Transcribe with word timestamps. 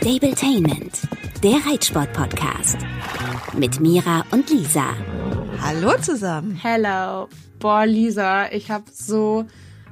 Stabletainment, 0.00 1.02
der 1.42 1.56
Reitsport-Podcast. 1.66 2.78
Mit 3.52 3.80
Mira 3.80 4.24
und 4.30 4.48
Lisa. 4.48 4.94
Hallo 5.60 5.92
zusammen. 6.00 6.58
Hello. 6.62 7.28
Boah, 7.58 7.84
Lisa, 7.84 8.50
ich 8.50 8.70
habe 8.70 8.84
so 8.90 9.44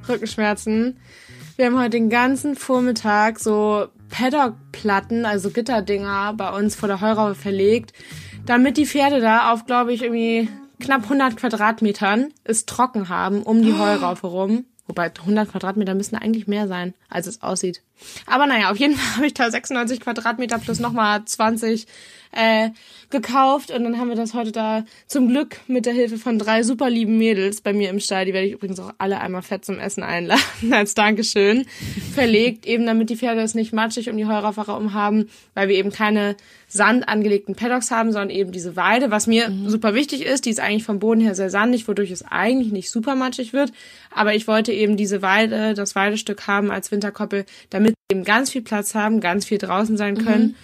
Rückenschmerzen. 0.07 0.97
Wir 1.57 1.67
haben 1.67 1.77
heute 1.77 1.91
den 1.91 2.09
ganzen 2.09 2.55
Vormittag 2.55 3.37
so 3.37 3.85
Paddock-Platten, 4.09 5.27
also 5.27 5.51
Gitterdinger, 5.51 6.33
bei 6.35 6.57
uns 6.57 6.75
vor 6.75 6.87
der 6.87 7.01
Heuraue 7.01 7.35
verlegt, 7.35 7.93
damit 8.47 8.77
die 8.77 8.87
Pferde 8.87 9.19
da 9.19 9.53
auf, 9.53 9.67
glaube 9.67 9.93
ich, 9.93 10.01
irgendwie 10.01 10.49
knapp 10.79 11.03
100 11.03 11.37
Quadratmetern 11.37 12.33
es 12.43 12.65
trocken 12.65 13.09
haben 13.09 13.43
um 13.43 13.61
die 13.61 13.77
Heuraufe 13.77 14.25
rum. 14.25 14.65
Wobei 14.89 15.11
100 15.13 15.51
Quadratmeter 15.51 15.93
müssen 15.93 16.15
eigentlich 16.15 16.47
mehr 16.47 16.67
sein, 16.67 16.95
als 17.09 17.27
es 17.27 17.43
aussieht. 17.43 17.83
Aber 18.25 18.47
naja, 18.47 18.71
auf 18.71 18.77
jeden 18.77 18.95
Fall 18.95 19.17
habe 19.17 19.27
ich 19.27 19.35
da 19.35 19.51
96 19.51 19.99
Quadratmeter 19.99 20.57
plus 20.57 20.79
nochmal 20.79 21.23
20 21.23 21.85
äh, 22.31 22.69
gekauft 23.09 23.71
und 23.71 23.83
dann 23.83 23.97
haben 23.97 24.09
wir 24.09 24.15
das 24.15 24.33
heute 24.33 24.51
da 24.51 24.85
zum 25.07 25.29
Glück 25.29 25.57
mit 25.67 25.85
der 25.85 25.93
Hilfe 25.93 26.17
von 26.17 26.37
drei 26.37 26.63
super 26.63 26.89
lieben 26.89 27.17
Mädels 27.17 27.61
bei 27.61 27.73
mir 27.73 27.89
im 27.89 27.99
Stall, 27.99 28.25
die 28.25 28.33
werde 28.33 28.47
ich 28.47 28.53
übrigens 28.53 28.79
auch 28.79 28.93
alle 28.97 29.19
einmal 29.19 29.41
fett 29.41 29.65
zum 29.65 29.79
Essen 29.79 30.03
einladen 30.03 30.41
als 30.71 30.93
Dankeschön, 30.93 31.65
verlegt, 32.13 32.65
eben 32.67 32.85
damit 32.85 33.09
die 33.09 33.17
Pferde 33.17 33.41
es 33.41 33.55
nicht 33.55 33.73
matschig 33.73 34.09
um 34.09 34.17
die 34.17 34.27
Heuraufache 34.27 34.73
um 34.73 34.93
haben, 34.93 35.29
weil 35.55 35.69
wir 35.69 35.75
eben 35.75 35.91
keine 35.91 36.35
Sand 36.67 37.09
angelegten 37.09 37.55
Paddocks 37.55 37.89
haben, 37.89 38.11
sondern 38.11 38.29
eben 38.29 38.51
diese 38.51 38.75
Weide, 38.75 39.09
was 39.09 39.25
mir 39.25 39.49
mhm. 39.49 39.69
super 39.69 39.95
wichtig 39.95 40.23
ist. 40.23 40.45
Die 40.45 40.51
ist 40.51 40.59
eigentlich 40.59 40.83
vom 40.83 40.99
Boden 40.99 41.19
her 41.19 41.33
sehr 41.33 41.49
sandig, 41.49 41.87
wodurch 41.87 42.11
es 42.11 42.23
eigentlich 42.23 42.71
nicht 42.71 42.91
super 42.91 43.15
matschig 43.15 43.53
wird. 43.53 43.73
Aber 44.11 44.35
ich 44.35 44.47
wollte 44.47 44.71
eben 44.71 44.95
diese 44.95 45.23
Weide, 45.23 45.73
das 45.73 45.95
Weidestück 45.95 46.45
haben 46.45 46.69
als 46.69 46.91
Winterkoppel, 46.91 47.45
damit 47.71 47.95
wir 48.07 48.17
eben 48.17 48.23
ganz 48.23 48.51
viel 48.51 48.61
Platz 48.61 48.93
haben, 48.93 49.19
ganz 49.19 49.45
viel 49.45 49.57
draußen 49.57 49.97
sein 49.97 50.23
können. 50.23 50.43
Mhm. 50.49 50.55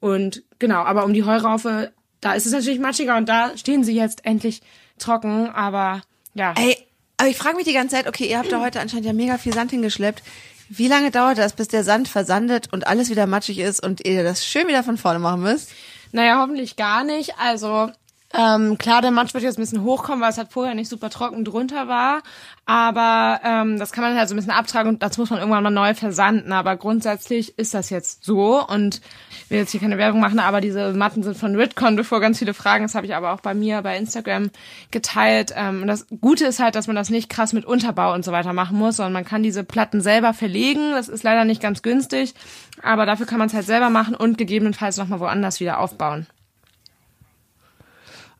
Und 0.00 0.42
genau, 0.58 0.82
aber 0.82 1.04
um 1.04 1.14
die 1.14 1.24
Heuraufe, 1.24 1.92
da 2.20 2.32
ist 2.32 2.46
es 2.46 2.52
natürlich 2.52 2.80
matschiger 2.80 3.16
und 3.16 3.28
da 3.28 3.56
stehen 3.56 3.84
sie 3.84 3.94
jetzt 3.94 4.24
endlich 4.24 4.62
trocken, 4.98 5.48
aber 5.50 6.02
ja. 6.34 6.54
Ey, 6.56 6.76
aber 7.16 7.28
ich 7.28 7.36
frage 7.36 7.56
mich 7.56 7.66
die 7.66 7.74
ganze 7.74 7.96
Zeit, 7.96 8.08
okay, 8.08 8.28
ihr 8.28 8.38
habt 8.38 8.50
da 8.50 8.60
heute 8.60 8.80
anscheinend 8.80 9.06
ja 9.06 9.12
mega 9.12 9.36
viel 9.36 9.52
Sand 9.52 9.70
hingeschleppt. 9.70 10.22
Wie 10.70 10.88
lange 10.88 11.10
dauert 11.10 11.36
das, 11.36 11.52
bis 11.52 11.68
der 11.68 11.84
Sand 11.84 12.08
versandet 12.08 12.72
und 12.72 12.86
alles 12.86 13.10
wieder 13.10 13.26
matschig 13.26 13.58
ist 13.58 13.82
und 13.82 14.06
ihr 14.06 14.22
das 14.22 14.46
schön 14.46 14.68
wieder 14.68 14.84
von 14.84 14.96
vorne 14.96 15.18
machen 15.18 15.42
müsst? 15.42 15.70
Naja, 16.12 16.40
hoffentlich 16.40 16.76
gar 16.76 17.04
nicht. 17.04 17.38
Also 17.38 17.90
ähm, 18.32 18.78
klar, 18.78 19.02
der 19.02 19.10
Matsch 19.10 19.34
wird 19.34 19.42
jetzt 19.42 19.58
ein 19.58 19.62
bisschen 19.62 19.82
hochkommen, 19.82 20.20
weil 20.20 20.30
es 20.30 20.38
halt 20.38 20.52
vorher 20.52 20.76
nicht 20.76 20.88
super 20.88 21.10
trocken 21.10 21.44
drunter 21.44 21.88
war. 21.88 22.22
Aber 22.64 23.40
ähm, 23.42 23.76
das 23.78 23.90
kann 23.90 24.04
man 24.04 24.16
halt 24.16 24.28
so 24.28 24.34
ein 24.34 24.36
bisschen 24.36 24.52
abtragen 24.52 24.92
und 24.92 25.02
das 25.02 25.18
muss 25.18 25.30
man 25.30 25.40
irgendwann 25.40 25.64
mal 25.64 25.70
neu 25.70 25.94
versanden. 25.94 26.52
Aber 26.52 26.76
grundsätzlich 26.76 27.58
ist 27.58 27.74
das 27.74 27.90
jetzt 27.90 28.22
so. 28.24 28.64
Und 28.64 29.00
ich 29.30 29.50
will 29.50 29.58
jetzt 29.58 29.72
hier 29.72 29.80
keine 29.80 29.98
Werbung 29.98 30.20
machen, 30.20 30.38
aber 30.38 30.60
diese 30.60 30.92
Matten 30.92 31.24
sind 31.24 31.36
von 31.36 31.56
Ritcon, 31.56 31.96
bevor 31.96 32.20
ganz 32.20 32.38
viele 32.38 32.54
fragen. 32.54 32.84
Das 32.84 32.94
habe 32.94 33.04
ich 33.04 33.16
aber 33.16 33.32
auch 33.32 33.40
bei 33.40 33.52
mir 33.52 33.82
bei 33.82 33.98
Instagram 33.98 34.50
geteilt. 34.92 35.52
Ähm, 35.56 35.82
und 35.82 35.88
das 35.88 36.06
Gute 36.20 36.46
ist 36.46 36.60
halt, 36.60 36.76
dass 36.76 36.86
man 36.86 36.94
das 36.94 37.10
nicht 37.10 37.30
krass 37.30 37.52
mit 37.52 37.64
Unterbau 37.64 38.14
und 38.14 38.24
so 38.24 38.30
weiter 38.30 38.52
machen 38.52 38.78
muss, 38.78 38.96
sondern 38.96 39.12
man 39.12 39.24
kann 39.24 39.42
diese 39.42 39.64
Platten 39.64 40.00
selber 40.00 40.34
verlegen. 40.34 40.92
Das 40.92 41.08
ist 41.08 41.24
leider 41.24 41.44
nicht 41.44 41.60
ganz 41.60 41.82
günstig, 41.82 42.34
aber 42.80 43.06
dafür 43.06 43.26
kann 43.26 43.40
man 43.40 43.48
es 43.48 43.54
halt 43.54 43.66
selber 43.66 43.90
machen 43.90 44.14
und 44.14 44.38
gegebenenfalls 44.38 44.98
nochmal 44.98 45.18
woanders 45.18 45.58
wieder 45.58 45.80
aufbauen. 45.80 46.28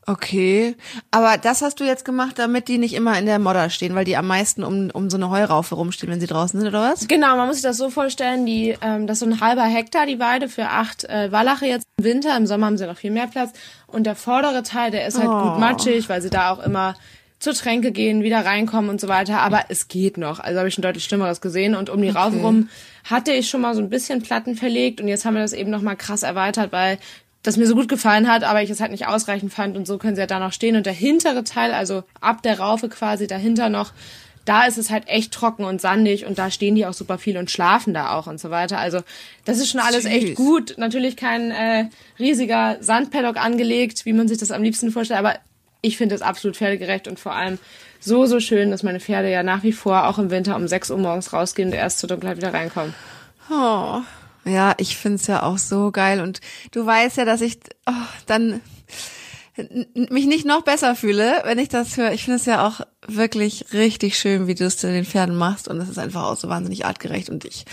Okay, 0.07 0.75
aber 1.11 1.37
das 1.37 1.61
hast 1.61 1.79
du 1.79 1.83
jetzt 1.83 2.05
gemacht, 2.05 2.39
damit 2.39 2.67
die 2.67 2.79
nicht 2.79 2.95
immer 2.95 3.19
in 3.19 3.27
der 3.27 3.37
Modder 3.37 3.69
stehen, 3.69 3.93
weil 3.93 4.03
die 4.03 4.17
am 4.17 4.25
meisten 4.25 4.63
um, 4.63 4.89
um 4.89 5.11
so 5.11 5.17
eine 5.17 5.29
Heuraufe 5.29 5.75
rumstehen, 5.75 6.11
wenn 6.11 6.19
sie 6.19 6.25
draußen 6.25 6.59
sind, 6.59 6.67
oder 6.67 6.91
was? 6.91 7.07
Genau, 7.07 7.35
man 7.35 7.47
muss 7.47 7.57
sich 7.57 7.63
das 7.63 7.77
so 7.77 7.91
vorstellen, 7.91 8.47
die, 8.47 8.75
ähm, 8.81 9.05
das 9.05 9.17
ist 9.17 9.19
so 9.19 9.25
ein 9.27 9.39
halber 9.39 9.63
Hektar, 9.63 10.07
die 10.07 10.19
Weide 10.19 10.49
für 10.49 10.69
acht 10.69 11.03
äh, 11.03 11.31
Wallache 11.31 11.67
jetzt 11.67 11.85
im 11.97 12.05
Winter, 12.05 12.35
im 12.35 12.47
Sommer 12.47 12.65
haben 12.65 12.77
sie 12.77 12.87
noch 12.87 12.97
viel 12.97 13.11
mehr 13.11 13.27
Platz 13.27 13.51
und 13.85 14.05
der 14.05 14.15
vordere 14.15 14.63
Teil, 14.63 14.89
der 14.89 15.05
ist 15.05 15.19
halt 15.19 15.29
oh. 15.29 15.51
gut 15.51 15.59
matschig, 15.59 16.09
weil 16.09 16.21
sie 16.21 16.31
da 16.31 16.51
auch 16.51 16.59
immer 16.59 16.95
zur 17.37 17.53
Tränke 17.53 17.91
gehen, 17.91 18.23
wieder 18.23 18.43
reinkommen 18.43 18.89
und 18.89 18.99
so 18.99 19.07
weiter, 19.07 19.39
aber 19.39 19.65
es 19.69 19.87
geht 19.87 20.17
noch. 20.17 20.39
Also 20.39 20.59
habe 20.59 20.69
ich 20.69 20.75
schon 20.75 20.83
deutlich 20.83 21.03
Schlimmeres 21.03 21.41
gesehen 21.41 21.75
und 21.75 21.89
um 21.89 22.01
die 22.01 22.09
okay. 22.09 22.17
Raufe 22.17 22.37
rum 22.37 22.69
hatte 23.03 23.31
ich 23.33 23.49
schon 23.49 23.61
mal 23.61 23.75
so 23.75 23.81
ein 23.81 23.89
bisschen 23.89 24.21
Platten 24.21 24.55
verlegt 24.55 24.99
und 24.99 25.07
jetzt 25.07 25.25
haben 25.25 25.35
wir 25.35 25.41
das 25.41 25.53
eben 25.53 25.69
noch 25.69 25.81
mal 25.81 25.95
krass 25.95 26.23
erweitert, 26.23 26.71
weil 26.71 26.97
das 27.43 27.57
mir 27.57 27.65
so 27.65 27.75
gut 27.75 27.87
gefallen 27.87 28.27
hat, 28.27 28.43
aber 28.43 28.61
ich 28.61 28.69
es 28.69 28.81
halt 28.81 28.91
nicht 28.91 29.07
ausreichend 29.07 29.53
fand 29.53 29.75
und 29.75 29.87
so 29.87 29.97
können 29.97 30.15
sie 30.15 30.21
ja 30.21 30.27
da 30.27 30.39
noch 30.39 30.53
stehen. 30.53 30.75
Und 30.75 30.85
der 30.85 30.93
hintere 30.93 31.43
Teil, 31.43 31.73
also 31.73 32.03
ab 32.19 32.43
der 32.43 32.59
Raufe 32.59 32.89
quasi 32.89 33.27
dahinter 33.27 33.69
noch, 33.69 33.93
da 34.45 34.65
ist 34.65 34.77
es 34.77 34.89
halt 34.89 35.07
echt 35.07 35.33
trocken 35.33 35.63
und 35.63 35.81
sandig 35.81 36.25
und 36.25 36.39
da 36.39 36.49
stehen 36.49 36.75
die 36.75 36.85
auch 36.85 36.93
super 36.93 37.17
viel 37.17 37.37
und 37.37 37.51
schlafen 37.51 37.93
da 37.93 38.13
auch 38.13 38.27
und 38.27 38.39
so 38.39 38.49
weiter. 38.49 38.79
Also 38.79 39.01
das 39.45 39.59
ist 39.59 39.69
schon 39.69 39.79
alles 39.79 40.03
Süß. 40.03 40.11
echt 40.11 40.35
gut. 40.35 40.75
Natürlich 40.77 41.15
kein 41.15 41.51
äh, 41.51 41.85
riesiger 42.19 42.77
Sandpaddock 42.79 43.37
angelegt, 43.37 44.05
wie 44.05 44.13
man 44.13 44.27
sich 44.27 44.37
das 44.37 44.51
am 44.51 44.63
liebsten 44.63 44.91
vorstellt, 44.91 45.19
aber 45.19 45.35
ich 45.81 45.97
finde 45.97 46.15
es 46.15 46.21
absolut 46.21 46.57
pferdegerecht 46.57 47.07
und 47.07 47.19
vor 47.19 47.33
allem 47.33 47.59
so, 47.99 48.25
so 48.25 48.39
schön, 48.39 48.71
dass 48.71 48.83
meine 48.83 48.99
Pferde 48.99 49.31
ja 49.31 49.43
nach 49.43 49.63
wie 49.63 49.71
vor 49.71 50.07
auch 50.07 50.17
im 50.17 50.31
Winter 50.31 50.55
um 50.55 50.67
6 50.67 50.91
Uhr 50.91 50.97
morgens 50.97 51.33
rausgehen 51.33 51.69
und 51.69 51.75
erst 51.75 51.99
zur 51.99 52.09
Dunkelheit 52.09 52.37
wieder 52.37 52.53
reinkommen. 52.53 52.93
Oh, 53.49 54.01
ja, 54.45 54.73
ich 54.77 54.97
find's 54.97 55.27
ja 55.27 55.43
auch 55.43 55.57
so 55.57 55.91
geil 55.91 56.21
und 56.21 56.41
du 56.71 56.85
weißt 56.85 57.17
ja, 57.17 57.25
dass 57.25 57.41
ich 57.41 57.59
oh, 57.87 57.91
dann 58.25 58.61
mich 60.09 60.25
nicht 60.25 60.45
noch 60.45 60.63
besser 60.63 60.95
fühle, 60.95 61.41
wenn 61.43 61.59
ich 61.59 61.69
das 61.69 61.97
höre. 61.97 62.13
Ich 62.13 62.23
finde 62.23 62.37
es 62.37 62.45
ja 62.45 62.65
auch 62.65 62.81
wirklich 63.07 63.65
richtig 63.73 64.17
schön, 64.17 64.47
wie 64.47 64.55
du 64.55 64.65
es 64.65 64.77
den 64.77 65.05
Pferden 65.05 65.35
machst 65.35 65.67
und 65.67 65.79
es 65.79 65.89
ist 65.89 65.99
einfach 65.99 66.23
auch 66.23 66.37
so 66.37 66.49
wahnsinnig 66.49 66.85
artgerecht 66.85 67.29
und 67.29 67.45
ich 67.45 67.65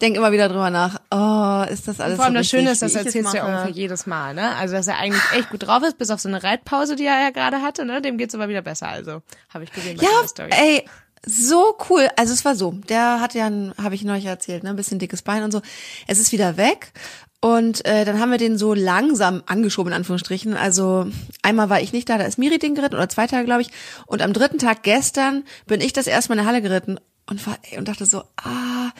denke 0.00 0.18
immer 0.18 0.32
wieder 0.32 0.48
drüber 0.48 0.70
nach, 0.70 0.96
oh, 1.10 1.70
ist 1.70 1.86
das 1.86 2.00
alles 2.00 2.16
Vor 2.16 2.24
allem 2.24 2.34
so 2.34 2.38
das 2.38 2.48
Schöne 2.48 2.70
ist, 2.70 2.82
das 2.82 2.94
erzählst 2.94 3.32
du 3.32 3.36
ja 3.36 3.44
ungefähr 3.44 3.70
jedes 3.70 4.06
Mal, 4.06 4.34
ne? 4.34 4.56
Also, 4.56 4.74
dass 4.74 4.86
er 4.86 4.98
eigentlich 4.98 5.22
echt 5.32 5.50
gut 5.50 5.66
drauf 5.66 5.82
ist, 5.82 5.98
bis 5.98 6.10
auf 6.10 6.20
so 6.20 6.28
eine 6.28 6.42
Reitpause, 6.42 6.96
die 6.96 7.04
er 7.04 7.20
ja 7.20 7.30
gerade 7.30 7.60
hatte, 7.60 7.84
ne? 7.84 8.00
Dem 8.00 8.16
geht's 8.16 8.34
aber 8.34 8.48
wieder 8.48 8.62
besser, 8.62 8.88
also. 8.88 9.22
Habe 9.52 9.64
ich 9.64 9.72
gesehen 9.72 9.98
bei 9.98 10.04
ja, 10.04 10.26
Story. 10.26 10.50
ey, 10.52 10.84
so 11.24 11.76
cool. 11.88 12.08
Also 12.16 12.32
es 12.32 12.44
war 12.44 12.56
so, 12.56 12.72
der 12.88 13.20
hat 13.20 13.34
ja, 13.34 13.50
habe 13.80 13.94
ich 13.94 14.04
neulich 14.04 14.26
erzählt, 14.26 14.62
ne, 14.62 14.70
ein 14.70 14.76
bisschen 14.76 14.98
dickes 14.98 15.22
Bein 15.22 15.42
und 15.42 15.52
so. 15.52 15.60
Es 16.06 16.18
ist 16.18 16.32
wieder 16.32 16.56
weg 16.56 16.92
und 17.40 17.84
äh, 17.86 18.04
dann 18.04 18.20
haben 18.20 18.30
wir 18.30 18.38
den 18.38 18.58
so 18.58 18.74
langsam 18.74 19.42
angeschoben 19.46 19.92
in 19.92 19.96
Anführungsstrichen. 19.96 20.54
Also 20.54 21.06
einmal 21.42 21.70
war 21.70 21.80
ich 21.80 21.92
nicht 21.92 22.08
da, 22.08 22.18
da 22.18 22.24
ist 22.24 22.38
Miri 22.38 22.58
den 22.58 22.74
geritten 22.74 22.96
oder 22.96 23.08
zwei 23.08 23.26
Tage 23.26 23.44
glaube 23.44 23.62
ich. 23.62 23.70
Und 24.06 24.22
am 24.22 24.32
dritten 24.32 24.58
Tag 24.58 24.82
gestern 24.82 25.44
bin 25.66 25.80
ich 25.80 25.92
das 25.92 26.06
erste 26.06 26.30
Mal 26.30 26.34
in 26.38 26.44
der 26.44 26.46
Halle 26.46 26.62
geritten 26.62 26.98
und 27.26 27.46
war 27.46 27.58
ey, 27.62 27.78
und 27.78 27.88
dachte 27.88 28.04
so, 28.06 28.24
ah, 28.36 28.90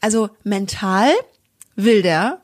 also 0.00 0.30
mental 0.44 1.10
will 1.76 2.02
der, 2.02 2.40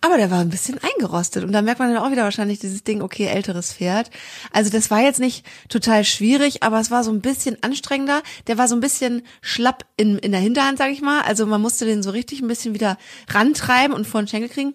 aber 0.00 0.16
der 0.16 0.30
war 0.30 0.40
ein 0.40 0.50
bisschen 0.50 0.78
eingerostet. 0.78 1.44
Und 1.44 1.52
da 1.52 1.62
merkt 1.62 1.78
man 1.78 1.92
dann 1.92 2.02
auch 2.02 2.10
wieder 2.10 2.24
wahrscheinlich 2.24 2.58
dieses 2.58 2.84
Ding, 2.84 3.02
okay, 3.02 3.26
älteres 3.26 3.72
Pferd. 3.72 4.10
Also 4.52 4.70
das 4.70 4.90
war 4.90 5.00
jetzt 5.00 5.20
nicht 5.20 5.44
total 5.68 6.04
schwierig, 6.04 6.62
aber 6.62 6.78
es 6.80 6.90
war 6.90 7.02
so 7.02 7.10
ein 7.10 7.20
bisschen 7.20 7.56
anstrengender. 7.62 8.22
Der 8.46 8.58
war 8.58 8.68
so 8.68 8.76
ein 8.76 8.80
bisschen 8.80 9.22
schlapp 9.40 9.84
in, 9.96 10.18
in 10.18 10.32
der 10.32 10.40
Hinterhand, 10.40 10.78
sag 10.78 10.90
ich 10.90 11.02
mal. 11.02 11.22
Also 11.22 11.46
man 11.46 11.60
musste 11.60 11.86
den 11.86 12.02
so 12.02 12.10
richtig 12.10 12.40
ein 12.40 12.48
bisschen 12.48 12.74
wieder 12.74 12.98
rantreiben 13.28 13.96
und 13.96 14.06
vor 14.06 14.22
den 14.22 14.28
Schenkel 14.28 14.48
kriegen. 14.48 14.74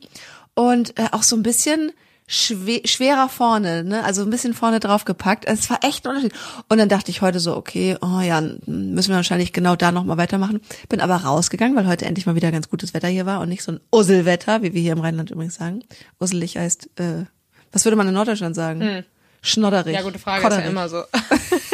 Und 0.53 0.99
äh, 0.99 1.07
auch 1.11 1.23
so 1.23 1.35
ein 1.35 1.43
bisschen 1.43 1.91
schwer, 2.31 2.79
schwerer 2.85 3.27
vorne, 3.27 3.83
ne? 3.83 4.03
Also 4.05 4.23
ein 4.23 4.29
bisschen 4.29 4.53
vorne 4.53 4.79
drauf 4.79 5.03
gepackt. 5.03 5.47
Also 5.47 5.59
es 5.59 5.69
war 5.69 5.83
echt 5.83 6.05
ein 6.05 6.15
Unterschied. 6.15 6.33
Und 6.69 6.77
dann 6.77 6.87
dachte 6.87 7.11
ich 7.11 7.21
heute 7.21 7.41
so, 7.41 7.55
okay, 7.57 7.97
oh 8.01 8.21
ja, 8.21 8.39
müssen 8.39 9.09
wir 9.09 9.17
wahrscheinlich 9.17 9.51
genau 9.51 9.75
da 9.75 9.91
nochmal 9.91 10.17
weitermachen. 10.17 10.61
Bin 10.87 11.01
aber 11.01 11.17
rausgegangen, 11.17 11.75
weil 11.75 11.87
heute 11.87 12.05
endlich 12.05 12.25
mal 12.25 12.35
wieder 12.35 12.51
ganz 12.51 12.69
gutes 12.69 12.93
Wetter 12.93 13.09
hier 13.09 13.25
war 13.25 13.41
und 13.41 13.49
nicht 13.49 13.63
so 13.63 13.73
ein 13.73 13.79
Usselwetter, 13.91 14.63
wie 14.63 14.73
wir 14.73 14.81
hier 14.81 14.93
im 14.93 15.01
Rheinland 15.01 15.29
übrigens 15.29 15.55
sagen. 15.55 15.83
Usselig 16.19 16.57
heißt, 16.57 16.89
äh, 16.99 17.25
was 17.73 17.83
würde 17.85 17.97
man 17.97 18.07
in 18.07 18.13
Norddeutschland 18.13 18.55
sagen? 18.55 18.81
Hm. 18.81 19.03
Schnodderig. 19.41 19.93
Ja, 19.93 20.01
gute 20.01 20.19
Frage, 20.19 20.41
Kodderig. 20.41 20.65
ist 20.65 20.65
ja 20.65 20.71
immer 20.71 20.87
so. 20.87 21.03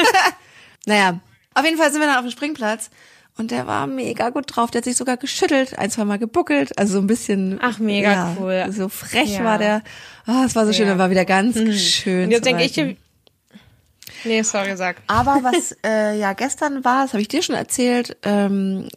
naja, 0.87 1.19
auf 1.53 1.65
jeden 1.65 1.77
Fall 1.77 1.91
sind 1.91 2.01
wir 2.01 2.07
dann 2.07 2.17
auf 2.17 2.25
dem 2.25 2.31
Springplatz 2.31 2.89
und 3.37 3.51
der 3.51 3.67
war 3.67 3.87
mega 3.87 4.29
gut 4.29 4.45
drauf. 4.47 4.71
Der 4.71 4.79
hat 4.79 4.85
sich 4.85 4.97
sogar 4.97 5.17
geschüttelt, 5.17 5.77
ein, 5.77 5.89
zwei 5.89 6.05
Mal 6.05 6.17
gebuckelt. 6.17 6.77
Also 6.77 6.93
so 6.93 6.99
ein 6.99 7.07
bisschen. 7.07 7.59
Ach, 7.61 7.79
mega 7.79 8.11
ja, 8.11 8.37
cool. 8.39 8.65
So 8.71 8.89
frech 8.89 9.37
ja. 9.37 9.43
war 9.43 9.57
der. 9.57 9.83
Ah, 10.25 10.41
oh, 10.41 10.45
es 10.45 10.55
war 10.55 10.65
so 10.65 10.73
schön, 10.73 10.87
ja. 10.87 10.93
er 10.93 10.99
war 10.99 11.09
wieder 11.09 11.25
ganz 11.25 11.55
mhm. 11.55 11.73
schön. 11.73 12.25
Und 12.25 12.31
jetzt 12.31 12.45
denke 12.45 12.63
ich, 12.63 12.97
Nee, 14.23 14.41
sorry, 14.41 14.75
sag. 14.75 14.97
Aber 15.07 15.39
was 15.43 15.75
äh, 15.85 16.17
ja 16.17 16.33
gestern 16.33 16.83
war, 16.83 17.03
das 17.03 17.13
habe 17.13 17.21
ich 17.21 17.27
dir 17.27 17.41
schon 17.43 17.55
erzählt, 17.55 18.17
ähm, 18.23 18.89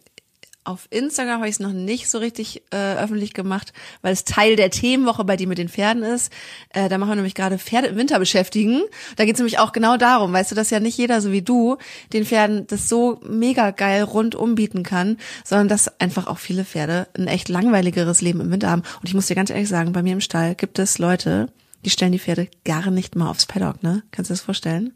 auf 0.63 0.87
Instagram 0.91 1.37
habe 1.37 1.47
ich 1.47 1.55
es 1.55 1.59
noch 1.59 1.73
nicht 1.73 2.09
so 2.09 2.19
richtig 2.19 2.63
äh, 2.71 2.95
öffentlich 2.95 3.33
gemacht, 3.33 3.73
weil 4.01 4.13
es 4.13 4.25
Teil 4.25 4.55
der 4.55 4.69
Themenwoche 4.69 5.23
bei 5.23 5.35
dir 5.35 5.47
mit 5.47 5.57
den 5.57 5.69
Pferden 5.69 6.03
ist. 6.03 6.31
Äh, 6.69 6.87
da 6.87 6.97
machen 6.97 7.09
wir 7.09 7.15
nämlich 7.15 7.35
gerade 7.35 7.57
Pferde 7.57 7.87
im 7.87 7.95
Winter 7.95 8.19
beschäftigen. 8.19 8.81
Da 9.15 9.25
geht 9.25 9.35
es 9.35 9.39
nämlich 9.39 9.59
auch 9.59 9.71
genau 9.71 9.97
darum, 9.97 10.33
weißt 10.33 10.51
du, 10.51 10.55
dass 10.55 10.69
ja 10.69 10.79
nicht 10.79 10.97
jeder 10.97 11.19
so 11.21 11.31
wie 11.31 11.41
du 11.41 11.77
den 12.13 12.25
Pferden 12.25 12.67
das 12.67 12.87
so 12.87 13.19
mega 13.23 13.71
geil 13.71 14.03
rundum 14.03 14.55
bieten 14.55 14.83
kann, 14.83 15.17
sondern 15.43 15.67
dass 15.67 15.99
einfach 15.99 16.27
auch 16.27 16.37
viele 16.37 16.63
Pferde 16.63 17.07
ein 17.17 17.27
echt 17.27 17.49
langweiligeres 17.49 18.21
Leben 18.21 18.41
im 18.41 18.51
Winter 18.51 18.69
haben. 18.69 18.83
Und 18.99 19.07
ich 19.07 19.15
muss 19.15 19.27
dir 19.27 19.35
ganz 19.35 19.49
ehrlich 19.49 19.69
sagen, 19.69 19.93
bei 19.93 20.03
mir 20.03 20.13
im 20.13 20.21
Stall 20.21 20.53
gibt 20.55 20.77
es 20.77 20.99
Leute, 20.99 21.49
die 21.85 21.89
stellen 21.89 22.11
die 22.11 22.19
Pferde 22.19 22.47
gar 22.65 22.91
nicht 22.91 23.15
mal 23.15 23.29
aufs 23.29 23.47
Paddock, 23.47 23.81
ne? 23.81 24.03
Kannst 24.11 24.29
du 24.29 24.33
das 24.33 24.41
vorstellen? 24.41 24.93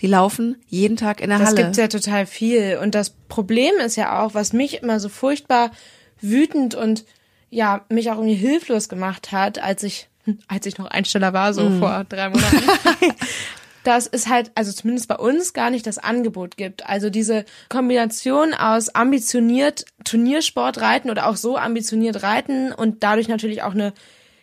Die 0.00 0.06
laufen 0.06 0.56
jeden 0.68 0.96
Tag 0.96 1.20
in 1.20 1.30
der 1.30 1.38
das 1.38 1.48
Halle. 1.48 1.56
Das 1.56 1.64
gibt's 1.64 1.78
ja 1.78 1.88
total 1.88 2.26
viel. 2.26 2.78
Und 2.82 2.94
das 2.94 3.10
Problem 3.28 3.72
ist 3.84 3.96
ja 3.96 4.22
auch, 4.22 4.34
was 4.34 4.52
mich 4.52 4.82
immer 4.82 5.00
so 5.00 5.08
furchtbar 5.08 5.70
wütend 6.20 6.74
und 6.74 7.04
ja, 7.50 7.84
mich 7.88 8.10
auch 8.10 8.16
irgendwie 8.16 8.34
hilflos 8.34 8.88
gemacht 8.88 9.32
hat, 9.32 9.58
als 9.60 9.82
ich, 9.82 10.08
als 10.48 10.66
ich 10.66 10.78
noch 10.78 10.86
Einsteller 10.86 11.32
war, 11.32 11.52
so 11.54 11.62
Mhm. 11.68 11.78
vor 11.78 12.04
drei 12.08 12.28
Monaten. 12.28 12.62
dass 13.84 14.06
es 14.06 14.28
halt, 14.28 14.50
also 14.54 14.72
zumindest 14.72 15.08
bei 15.08 15.16
uns 15.16 15.54
gar 15.54 15.70
nicht 15.70 15.86
das 15.86 15.96
Angebot 15.98 16.58
gibt. 16.58 16.86
Also 16.86 17.08
diese 17.08 17.46
Kombination 17.70 18.52
aus 18.52 18.94
ambitioniert 18.94 19.86
Turniersport 20.04 20.82
reiten 20.82 21.10
oder 21.10 21.26
auch 21.26 21.36
so 21.36 21.56
ambitioniert 21.56 22.22
reiten 22.22 22.72
und 22.72 23.02
dadurch 23.02 23.28
natürlich 23.28 23.62
auch 23.62 23.72
eine 23.72 23.92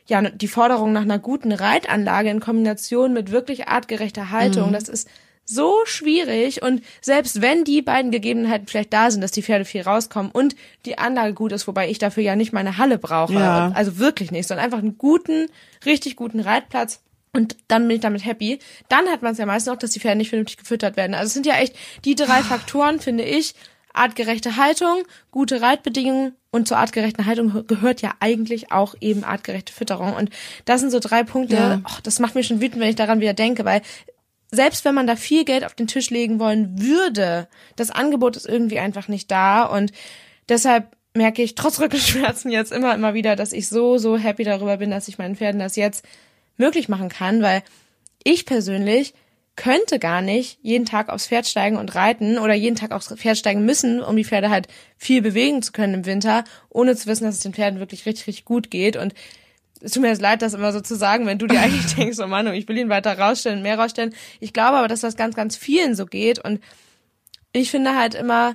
ja, 0.08 0.22
die 0.22 0.48
Forderung 0.48 0.94
nach 0.94 1.02
einer 1.02 1.20
guten 1.20 1.52
Reitanlage 1.52 2.30
in 2.30 2.40
Kombination 2.40 3.12
mit 3.14 3.30
wirklich 3.30 3.68
artgerechter 3.68 4.32
Haltung, 4.32 4.72
das 4.72 4.88
ist 4.88 5.10
so 5.50 5.74
schwierig 5.86 6.62
und 6.62 6.84
selbst 7.02 7.42
wenn 7.42 7.64
die 7.64 7.82
beiden 7.82 8.12
Gegebenheiten 8.12 8.68
vielleicht 8.68 8.92
da 8.92 9.10
sind, 9.10 9.22
dass 9.22 9.32
die 9.32 9.42
Pferde 9.42 9.64
viel 9.66 9.82
rauskommen 9.82 10.30
und 10.32 10.56
die 10.86 10.98
Anlage 10.98 11.34
gut 11.34 11.54
ist, 11.54 11.68
wobei 11.68 11.90
ich 11.90 12.00
dafür 12.00 12.22
ja 12.24 12.36
nicht 12.36 12.52
meine 12.52 12.78
Halle 12.78 12.98
brauche, 12.98 13.34
Ja. 13.34 13.72
also 13.74 13.98
wirklich 13.98 14.30
nicht, 14.32 14.46
sondern 14.48 14.66
einfach 14.66 14.80
einen 14.80 14.98
guten, 14.98 15.48
richtig 15.86 16.18
guten 16.18 16.42
Reitplatz 16.42 17.02
und 17.34 17.56
dann 17.70 17.88
bin 17.88 17.96
ich 17.96 18.02
damit 18.02 18.26
happy. 18.26 18.60
Dann 18.90 19.08
hat 19.08 19.22
man 19.22 19.32
es 19.32 19.38
ja 19.38 19.46
meist 19.46 19.68
noch, 19.68 19.78
dass 19.78 19.92
die 19.92 20.00
Pferde 20.02 20.18
nicht 20.18 20.30
vernünftig 20.30 20.58
gefüttert 20.58 20.98
werden. 20.98 21.14
Also 21.14 21.28
es 21.28 21.34
sind 21.34 21.46
ja 21.46 21.56
echt 21.56 21.76
die 22.04 22.16
drei 22.16 22.42
Faktoren, 22.44 23.00
finde 23.00 23.24
ich. 23.24 23.54
Artgerechte 23.94 24.58
Haltung, 24.58 25.04
gute 25.32 25.62
Reitbedingungen 25.62 26.36
und 26.52 26.68
zur 26.68 26.78
artgerechten 26.78 27.26
Haltung 27.26 27.66
gehört 27.68 28.02
ja 28.04 28.14
eigentlich 28.20 28.72
auch 28.72 28.94
eben 29.02 29.24
artgerechte 29.24 29.74
Fütterung. 29.74 30.14
Und 30.14 30.30
das 30.66 30.82
sind 30.82 30.92
so 30.92 31.00
drei 31.00 31.24
Punkte, 31.24 31.56
Ja. 31.56 31.82
oh, 31.84 31.98
das 32.04 32.20
macht 32.20 32.36
mich 32.36 32.46
schon 32.48 32.62
wütend, 32.62 32.80
wenn 32.82 32.90
ich 32.90 32.96
daran 32.96 33.22
wieder 33.22 33.34
denke, 33.34 33.66
weil 33.66 33.82
selbst 34.52 34.86
wenn 34.86 34.96
man 34.96 35.08
da 35.08 35.16
viel 35.16 35.46
Geld 35.46 35.66
auf 35.66 35.76
den 35.76 35.88
Tisch 35.88 36.10
legen 36.10 36.40
wollen 36.40 36.82
würde, 36.82 37.48
das 37.76 37.92
Angebot 37.92 38.36
ist 38.38 38.48
irgendwie 38.48 38.80
einfach 38.80 39.08
nicht 39.08 39.30
da. 39.30 39.64
Und 39.64 39.92
deshalb 40.48 40.96
merke 41.14 41.42
ich 41.42 41.56
trotz 41.56 41.80
Rückenschmerzen 41.82 42.52
jetzt 42.52 42.72
immer, 42.72 42.94
immer 42.96 43.14
wieder, 43.14 43.36
dass 43.36 43.54
ich 43.54 43.68
so, 43.68 43.98
so 43.98 44.18
happy 44.18 44.44
darüber 44.44 44.78
bin, 44.78 44.92
dass 44.92 45.08
ich 45.08 45.18
meinen 45.18 45.36
Pferden 45.36 45.60
das 45.60 45.76
jetzt 45.76 46.06
möglich 46.58 46.90
machen 46.90 47.10
kann, 47.10 47.42
weil 47.42 47.64
ich 48.24 48.46
persönlich 48.46 49.14
könnte 49.56 49.98
gar 49.98 50.22
nicht 50.22 50.60
jeden 50.62 50.86
Tag 50.86 51.10
aufs 51.10 51.28
Pferd 51.28 51.48
steigen 51.48 51.78
und 51.78 51.96
reiten 51.96 52.38
oder 52.38 52.54
jeden 52.54 52.76
Tag 52.76 52.92
aufs 52.92 53.12
Pferd 53.14 53.38
steigen 53.38 53.66
müssen, 53.66 54.02
um 54.02 54.16
die 54.16 54.24
Pferde 54.24 54.50
halt 54.50 54.68
viel 54.98 55.22
bewegen 55.22 55.64
zu 55.64 55.72
können 55.72 55.96
im 55.96 56.06
Winter, 56.06 56.44
ohne 56.70 56.96
zu 56.96 57.08
wissen, 57.08 57.26
dass 57.26 57.36
es 57.36 57.42
den 57.42 57.54
Pferden 57.54 57.80
wirklich 57.80 58.06
richtig, 58.06 58.28
richtig 58.28 58.46
gut 58.46 58.70
geht. 58.70 58.96
Und 58.96 59.14
es 59.82 59.92
tut 59.92 60.02
mir 60.02 60.10
jetzt 60.10 60.22
leid, 60.22 60.42
das 60.42 60.54
immer 60.54 60.72
so 60.72 60.82
zu 60.82 60.96
sagen, 60.96 61.26
wenn 61.26 61.40
du 61.40 61.48
dir 61.48 61.60
eigentlich 61.60 61.96
denkst, 61.96 62.18
oh 62.20 62.28
Mann, 62.28 62.52
ich 62.54 62.68
will 62.68 62.78
ihn 62.78 62.90
weiter 62.90 63.18
rausstellen, 63.18 63.62
mehr 63.62 63.80
rausstellen. 63.80 64.14
Ich 64.40 64.54
glaube 64.54 64.78
aber, 64.78 64.88
dass 64.88 65.02
das 65.02 65.16
ganz, 65.16 65.36
ganz 65.36 65.56
vielen 65.56 65.96
so 65.96 66.06
geht 66.06 66.40
und 66.40 66.62
ich 67.54 67.72
finde 67.72 67.96
halt 67.96 68.16
immer, 68.16 68.54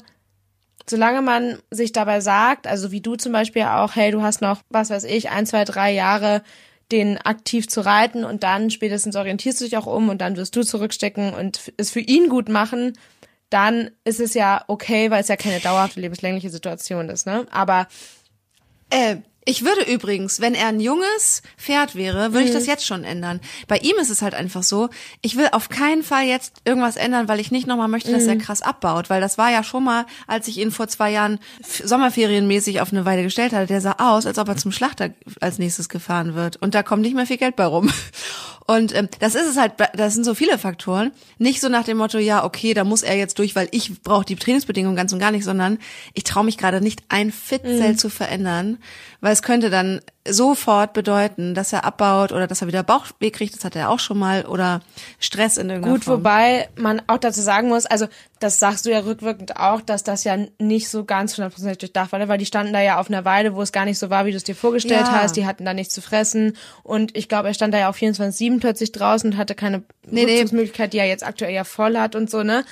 solange 0.88 1.22
man 1.22 1.58
sich 1.70 1.92
dabei 1.92 2.20
sagt, 2.20 2.66
also 2.66 2.92
wie 2.92 3.00
du 3.00 3.16
zum 3.16 3.32
Beispiel 3.32 3.62
auch, 3.62 3.96
hey, 3.96 4.10
du 4.10 4.22
hast 4.22 4.40
noch, 4.40 4.62
was 4.68 4.90
weiß 4.90 5.04
ich, 5.04 5.30
ein, 5.30 5.46
zwei, 5.46 5.64
drei 5.64 5.92
Jahre, 5.92 6.42
den 6.90 7.18
aktiv 7.18 7.68
zu 7.68 7.80
reiten 7.80 8.24
und 8.24 8.42
dann 8.42 8.70
spätestens 8.70 9.16
orientierst 9.16 9.60
du 9.60 9.64
dich 9.64 9.76
auch 9.76 9.86
um 9.86 10.08
und 10.10 10.20
dann 10.20 10.36
wirst 10.36 10.54
du 10.56 10.62
zurückstecken 10.62 11.32
und 11.32 11.72
es 11.78 11.90
für 11.90 12.00
ihn 12.00 12.28
gut 12.28 12.48
machen, 12.48 12.92
dann 13.48 13.90
ist 14.04 14.20
es 14.20 14.34
ja 14.34 14.64
okay, 14.68 15.10
weil 15.10 15.20
es 15.20 15.28
ja 15.28 15.36
keine 15.36 15.60
dauerhafte 15.60 16.00
lebenslängliche 16.00 16.50
Situation 16.50 17.08
ist, 17.08 17.26
ne? 17.26 17.46
Aber 17.50 17.86
Äh, 18.90 19.16
ich 19.44 19.64
würde 19.64 19.82
übrigens, 19.92 20.40
wenn 20.40 20.54
er 20.54 20.68
ein 20.68 20.78
junges 20.80 21.42
Pferd 21.58 21.94
wäre, 21.96 22.32
würde 22.32 22.44
ich 22.44 22.50
Mhm. 22.50 22.54
das 22.54 22.66
jetzt 22.66 22.86
schon 22.86 23.02
ändern. 23.04 23.40
Bei 23.66 23.76
ihm 23.78 23.96
ist 24.00 24.10
es 24.10 24.22
halt 24.22 24.34
einfach 24.34 24.62
so, 24.62 24.88
ich 25.20 25.36
will 25.36 25.48
auf 25.52 25.68
keinen 25.68 26.02
Fall 26.02 26.24
jetzt 26.26 26.62
irgendwas 26.64 26.96
ändern, 26.96 27.26
weil 27.28 27.40
ich 27.40 27.50
nicht 27.50 27.66
nochmal 27.66 27.88
möchte, 27.88 28.12
dass 28.12 28.24
er 28.24 28.36
Mhm. 28.36 28.40
krass 28.40 28.62
abbaut. 28.62 29.10
Weil 29.10 29.20
das 29.20 29.38
war 29.38 29.50
ja 29.50 29.64
schon 29.64 29.84
mal, 29.84 30.06
als 30.26 30.46
ich 30.48 30.58
ihn 30.58 30.70
vor 30.70 30.86
zwei 30.88 31.10
Jahren 31.10 31.40
sommerferienmäßig 31.84 32.80
auf 32.80 32.92
eine 32.92 33.04
Weide 33.04 33.22
gestellt 33.22 33.52
hatte, 33.52 33.66
der 33.66 33.80
sah 33.80 33.96
aus, 33.98 34.26
als 34.26 34.38
ob 34.38 34.48
er 34.48 34.56
zum 34.56 34.72
Schlachter 34.72 35.10
als 35.40 35.58
nächstes 35.58 35.88
gefahren 35.88 36.34
wird. 36.34 36.56
Und 36.56 36.74
da 36.74 36.82
kommt 36.82 37.02
nicht 37.02 37.14
mehr 37.14 37.26
viel 37.26 37.36
Geld 37.38 37.56
bei 37.56 37.66
rum. 37.66 37.90
Und 38.64 38.94
ähm, 38.94 39.08
das 39.18 39.34
ist 39.34 39.46
es 39.48 39.56
halt, 39.56 39.72
das 39.96 40.14
sind 40.14 40.22
so 40.22 40.34
viele 40.36 40.56
Faktoren. 40.56 41.10
Nicht 41.38 41.60
so 41.60 41.68
nach 41.68 41.82
dem 41.82 41.96
Motto, 41.98 42.18
ja, 42.18 42.44
okay, 42.44 42.74
da 42.74 42.84
muss 42.84 43.02
er 43.02 43.16
jetzt 43.16 43.40
durch, 43.40 43.56
weil 43.56 43.68
ich 43.72 44.02
brauche 44.04 44.24
die 44.24 44.36
Trainingsbedingungen 44.36 44.94
ganz 44.94 45.12
und 45.12 45.18
gar 45.18 45.32
nicht, 45.32 45.42
sondern 45.44 45.78
ich 46.14 46.22
traue 46.22 46.44
mich 46.44 46.58
gerade 46.58 46.80
nicht, 46.80 47.02
ein 47.08 47.32
Fitzel 47.32 47.96
zu 47.96 48.08
verändern, 48.08 48.78
weil 49.20 49.31
es 49.32 49.42
könnte 49.42 49.70
dann 49.70 50.00
sofort 50.28 50.92
bedeuten, 50.92 51.54
dass 51.54 51.72
er 51.72 51.84
abbaut 51.84 52.30
oder 52.30 52.46
dass 52.46 52.60
er 52.62 52.68
wieder 52.68 52.82
Bauchweh 52.84 53.30
kriegt, 53.30 53.54
das 53.56 53.64
hat 53.64 53.74
er 53.74 53.90
auch 53.90 53.98
schon 53.98 54.18
mal, 54.18 54.44
oder 54.46 54.80
Stress 55.18 55.56
in 55.56 55.68
irgendeiner 55.68 55.94
Gut, 55.94 56.04
Form. 56.04 56.18
wobei 56.20 56.68
man 56.76 57.02
auch 57.08 57.18
dazu 57.18 57.40
sagen 57.40 57.68
muss, 57.68 57.86
also 57.86 58.06
das 58.38 58.58
sagst 58.60 58.86
du 58.86 58.90
ja 58.90 59.00
rückwirkend 59.00 59.56
auch, 59.56 59.80
dass 59.80 60.04
das 60.04 60.22
ja 60.24 60.36
nicht 60.60 60.88
so 60.88 61.04
ganz 61.04 61.36
hundertprozentig 61.36 61.78
durchdacht 61.78 62.12
war, 62.12 62.18
ne? 62.20 62.28
weil 62.28 62.38
die 62.38 62.46
standen 62.46 62.72
da 62.72 62.80
ja 62.80 62.98
auf 63.00 63.08
einer 63.08 63.24
Weide, 63.24 63.54
wo 63.56 63.62
es 63.62 63.72
gar 63.72 63.84
nicht 63.84 63.98
so 63.98 64.10
war, 64.10 64.24
wie 64.26 64.30
du 64.30 64.36
es 64.36 64.44
dir 64.44 64.54
vorgestellt 64.54 65.08
Ja. 65.08 65.12
hast. 65.22 65.36
Die 65.36 65.44
hatten 65.46 65.64
da 65.64 65.74
nichts 65.74 65.92
zu 65.94 66.02
fressen 66.02 66.56
und 66.84 67.16
ich 67.16 67.28
glaube, 67.28 67.48
er 67.48 67.54
stand 67.54 67.74
da 67.74 67.78
ja 67.78 67.90
auch 67.90 67.96
24/7 67.96 68.60
plötzlich 68.60 68.92
draußen 68.92 69.32
und 69.32 69.36
hatte 69.36 69.54
keine 69.56 69.82
Nee, 70.08 70.24
nee. 70.24 70.44
Die 70.44 70.98
er 70.98 71.06
jetzt 71.06 71.24
aktuell 71.24 71.52
ja 71.54 71.64
voll 71.64 71.96
hat 71.96 72.14
und 72.14 72.30
so, 72.30 72.42
ne? 72.42 72.64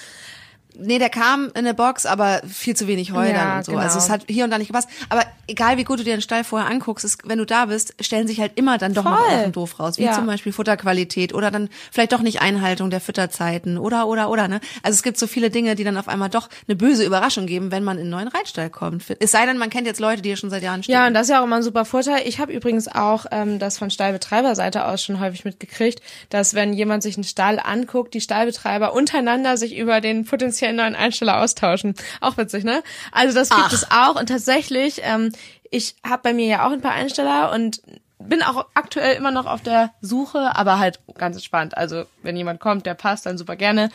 Nee, 0.78 0.98
der 0.98 1.10
kam 1.10 1.46
in 1.48 1.52
eine 1.56 1.74
Box, 1.74 2.06
aber 2.06 2.40
viel 2.48 2.76
zu 2.76 2.86
wenig 2.86 3.12
Heu 3.12 3.26
Ja, 3.26 3.32
dann 3.34 3.56
und 3.58 3.64
so. 3.64 3.72
genau. 3.72 3.84
Also 3.84 3.98
es 3.98 4.08
hat 4.10 4.22
hier 4.28 4.44
und 4.44 4.50
da 4.50 4.58
nicht 4.58 4.68
gepasst. 4.68 4.88
Aber 5.08 5.22
egal 5.48 5.76
wie 5.76 5.84
gut 5.84 5.98
du 5.98 6.04
dir 6.04 6.14
den 6.16 6.22
Stall 6.22 6.44
vorher 6.44 6.70
anguckst, 6.70 7.04
es, 7.04 7.18
wenn 7.24 7.38
du 7.38 7.44
da 7.44 7.66
bist, 7.66 7.94
stellen 8.00 8.26
sich 8.26 8.40
halt 8.40 8.52
immer 8.56 8.78
dann 8.78 8.94
doch 8.94 9.04
noch 9.04 9.18
Voll. 9.18 9.30
Sachen 9.38 9.52
doof 9.52 9.78
raus. 9.80 9.98
Wie 9.98 10.04
Ja. 10.04 10.12
zum 10.14 10.26
Beispiel 10.26 10.52
Futterqualität 10.52 11.34
oder 11.34 11.50
dann 11.50 11.68
vielleicht 11.90 12.12
doch 12.12 12.22
nicht 12.22 12.40
Einhaltung 12.40 12.90
der 12.90 13.00
Fütterzeiten 13.00 13.78
oder 13.78 14.06
oder 14.06 14.30
oder 14.30 14.48
ne. 14.48 14.60
Also 14.82 14.94
es 14.94 15.02
gibt 15.02 15.18
so 15.18 15.26
viele 15.26 15.50
Dinge, 15.50 15.74
die 15.74 15.84
dann 15.84 15.96
auf 15.96 16.08
einmal 16.08 16.28
doch 16.30 16.48
eine 16.68 16.76
böse 16.76 17.04
Überraschung 17.04 17.46
geben, 17.46 17.70
wenn 17.72 17.82
man 17.84 17.96
in 17.96 18.02
einen 18.02 18.10
neuen 18.10 18.28
Reitstall 18.28 18.70
kommt. 18.70 19.04
Es 19.18 19.32
sei 19.32 19.44
denn, 19.46 19.58
man 19.58 19.70
kennt 19.70 19.86
jetzt 19.86 20.00
Leute, 20.00 20.22
die 20.22 20.28
hier 20.30 20.36
schon 20.36 20.50
seit 20.50 20.62
Jahren 20.62 20.82
stehen. 20.82 20.92
Ja, 20.92 21.06
und 21.06 21.14
das 21.14 21.22
ist 21.24 21.30
ja 21.30 21.40
auch 21.40 21.44
immer 21.44 21.56
ein 21.56 21.62
super 21.62 21.84
Vorteil. 21.84 22.22
Ich 22.26 22.38
habe 22.38 22.52
übrigens 22.52 22.86
auch 22.88 23.26
ähm, 23.32 23.58
das 23.58 23.76
von 23.78 23.90
Stallbetreiberseite 23.90 24.84
aus 24.86 25.02
schon 25.02 25.20
häufig 25.20 25.44
mitgekriegt, 25.44 26.00
dass 26.28 26.54
wenn 26.54 26.72
jemand 26.72 27.02
sich 27.02 27.16
einen 27.16 27.24
Stall 27.24 27.58
anguckt, 27.58 28.14
die 28.14 28.20
Stallbetreiber 28.20 28.92
untereinander 28.92 29.56
sich 29.56 29.76
über 29.76 30.00
den 30.00 30.24
potenziellen 30.24 30.59
neuen 30.68 30.94
Einsteller 30.94 31.40
austauschen. 31.40 31.94
Auch 32.20 32.36
witzig, 32.36 32.64
ne? 32.64 32.82
Also 33.12 33.34
das 33.34 33.50
gibt 33.50 33.62
Ach. 33.66 33.72
es 33.72 33.90
auch 33.90 34.18
und 34.18 34.28
tatsächlich, 34.28 35.00
ähm, 35.02 35.32
ich 35.70 35.96
habe 36.04 36.22
bei 36.22 36.34
mir 36.34 36.46
ja 36.46 36.66
auch 36.66 36.72
ein 36.72 36.80
paar 36.80 36.92
Einsteller 36.92 37.52
und 37.52 37.80
bin 38.18 38.42
auch 38.42 38.66
aktuell 38.74 39.16
immer 39.16 39.30
noch 39.30 39.46
auf 39.46 39.62
der 39.62 39.92
Suche, 40.00 40.54
aber 40.54 40.78
halt 40.78 41.00
ganz 41.16 41.36
entspannt. 41.36 41.76
Also 41.76 42.04
wenn 42.22 42.36
jemand 42.36 42.60
kommt, 42.60 42.86
der 42.86 42.94
passt, 42.94 43.26
dann 43.26 43.38
super 43.38 43.56
gerne. 43.56 43.90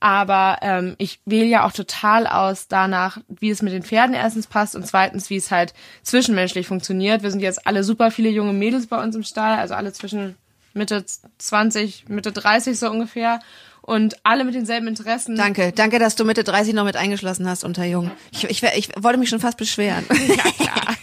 Aber 0.00 0.58
ähm, 0.60 0.96
ich 0.98 1.20
wähle 1.24 1.46
ja 1.46 1.64
auch 1.64 1.72
total 1.72 2.26
aus 2.26 2.68
danach, 2.68 3.18
wie 3.28 3.50
es 3.50 3.62
mit 3.62 3.72
den 3.72 3.82
Pferden 3.82 4.14
erstens 4.14 4.46
passt 4.46 4.76
und 4.76 4.86
zweitens, 4.86 5.30
wie 5.30 5.36
es 5.36 5.50
halt 5.50 5.72
zwischenmenschlich 6.02 6.66
funktioniert. 6.66 7.22
Wir 7.22 7.30
sind 7.30 7.40
jetzt 7.40 7.66
alle 7.66 7.84
super 7.84 8.10
viele 8.10 8.28
junge 8.28 8.52
Mädels 8.52 8.86
bei 8.86 9.02
uns 9.02 9.16
im 9.16 9.22
Stall, 9.22 9.58
also 9.58 9.74
alle 9.74 9.92
zwischen 9.92 10.36
Mitte 10.74 11.04
20, 11.38 12.08
Mitte 12.08 12.32
30 12.32 12.78
so 12.78 12.90
ungefähr. 12.90 13.40
Und 13.86 14.16
alle 14.22 14.44
mit 14.44 14.54
denselben 14.54 14.88
Interessen. 14.88 15.36
Danke, 15.36 15.70
danke, 15.72 15.98
dass 15.98 16.16
du 16.16 16.24
Mitte 16.24 16.42
30 16.42 16.72
noch 16.72 16.84
mit 16.84 16.96
eingeschlossen 16.96 17.46
hast 17.46 17.64
unter 17.64 17.84
Jung. 17.84 18.10
Ich, 18.32 18.44
ich, 18.44 18.62
ich 18.62 18.88
wollte 18.98 19.18
mich 19.18 19.28
schon 19.28 19.40
fast 19.40 19.58
beschweren. 19.58 20.06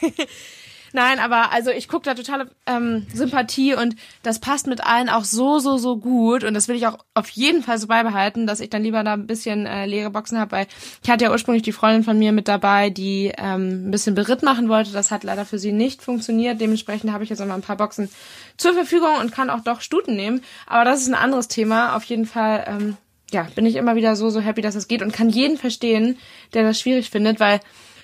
Nein, 0.94 1.20
aber 1.20 1.52
also 1.52 1.72
ich 1.72 1.88
gucke 1.88 2.04
da 2.04 2.14
totale 2.14 2.50
ähm, 2.66 3.08
Sympathie 3.14 3.76
und 3.76 3.96
das 4.24 4.40
passt 4.40 4.68
mit 4.68 4.84
allen 4.86 5.10
auch 5.10 5.24
so, 5.24 5.60
so, 5.60 5.78
so 5.78 5.98
gut. 5.98 6.44
Und 6.44 6.54
das 6.54 6.68
will 6.68 6.76
ich 6.76 6.88
auch 6.88 6.98
auf 7.14 7.30
jeden 7.30 7.64
Fall 7.64 7.78
so 7.78 7.88
beibehalten, 7.88 8.46
dass 8.46 8.60
ich 8.60 8.70
dann 8.70 8.84
lieber 8.84 9.04
da 9.04 9.14
ein 9.14 9.28
bisschen 9.28 9.66
äh, 9.66 9.86
leere 9.86 10.10
Boxen 10.10 10.38
habe, 10.38 10.52
weil 10.52 10.68
ich 11.02 11.10
hatte 11.10 11.26
ja 11.26 11.32
ursprünglich 11.32 11.64
die 11.64 11.72
Freundin 11.72 12.04
von 12.04 12.20
mir 12.20 12.32
mit 12.32 12.48
dabei, 12.48 12.90
die 12.90 13.32
ähm, 13.38 13.88
ein 13.88 13.92
bisschen 13.92 14.16
Beritt 14.16 14.44
machen 14.44 14.68
wollte. 14.68 14.92
Das 14.92 15.12
hat 15.12 15.24
leider 15.24 15.46
für 15.46 15.60
sie 15.60 15.72
nicht 15.72 16.02
funktioniert. 16.02 16.60
Dementsprechend 16.60 17.12
habe 17.12 17.24
ich 17.24 17.30
jetzt 17.30 17.40
noch 17.40 17.48
mal 17.48 17.56
ein 17.56 17.62
paar 17.62 17.78
Boxen 17.78 18.10
zur 18.58 18.74
Verfügung 18.74 19.18
und 19.20 19.32
kann 19.32 19.50
auch 19.50 19.62
doch 19.62 19.82
Stuten 19.82 20.16
nehmen. 20.16 20.42
Aber 20.68 20.84
das 20.84 21.02
ist 21.02 21.08
ein 21.08 21.16
anderes 21.16 21.48
Thema. 21.48 21.96
Auf 21.96 22.04
jeden 22.04 22.26
Fall, 22.26 22.66
ähm, 22.68 22.98
ja, 23.32 23.48
bin 23.56 23.66
ich 23.66 23.76
immer 23.76 23.96
wieder 23.96 24.18
so, 24.18 24.30
so 24.30 24.42
happy, 24.42 24.62
dass 24.62 24.76
es 24.76 24.90
geht 24.90 25.02
und 25.02 25.14
kann 25.14 25.30
jeden 25.30 25.58
verstehen, 25.58 26.18
der 26.54 26.64
das 26.64 26.80
schwierig 26.80 27.10
findet, 27.10 27.40
weil 27.40 27.62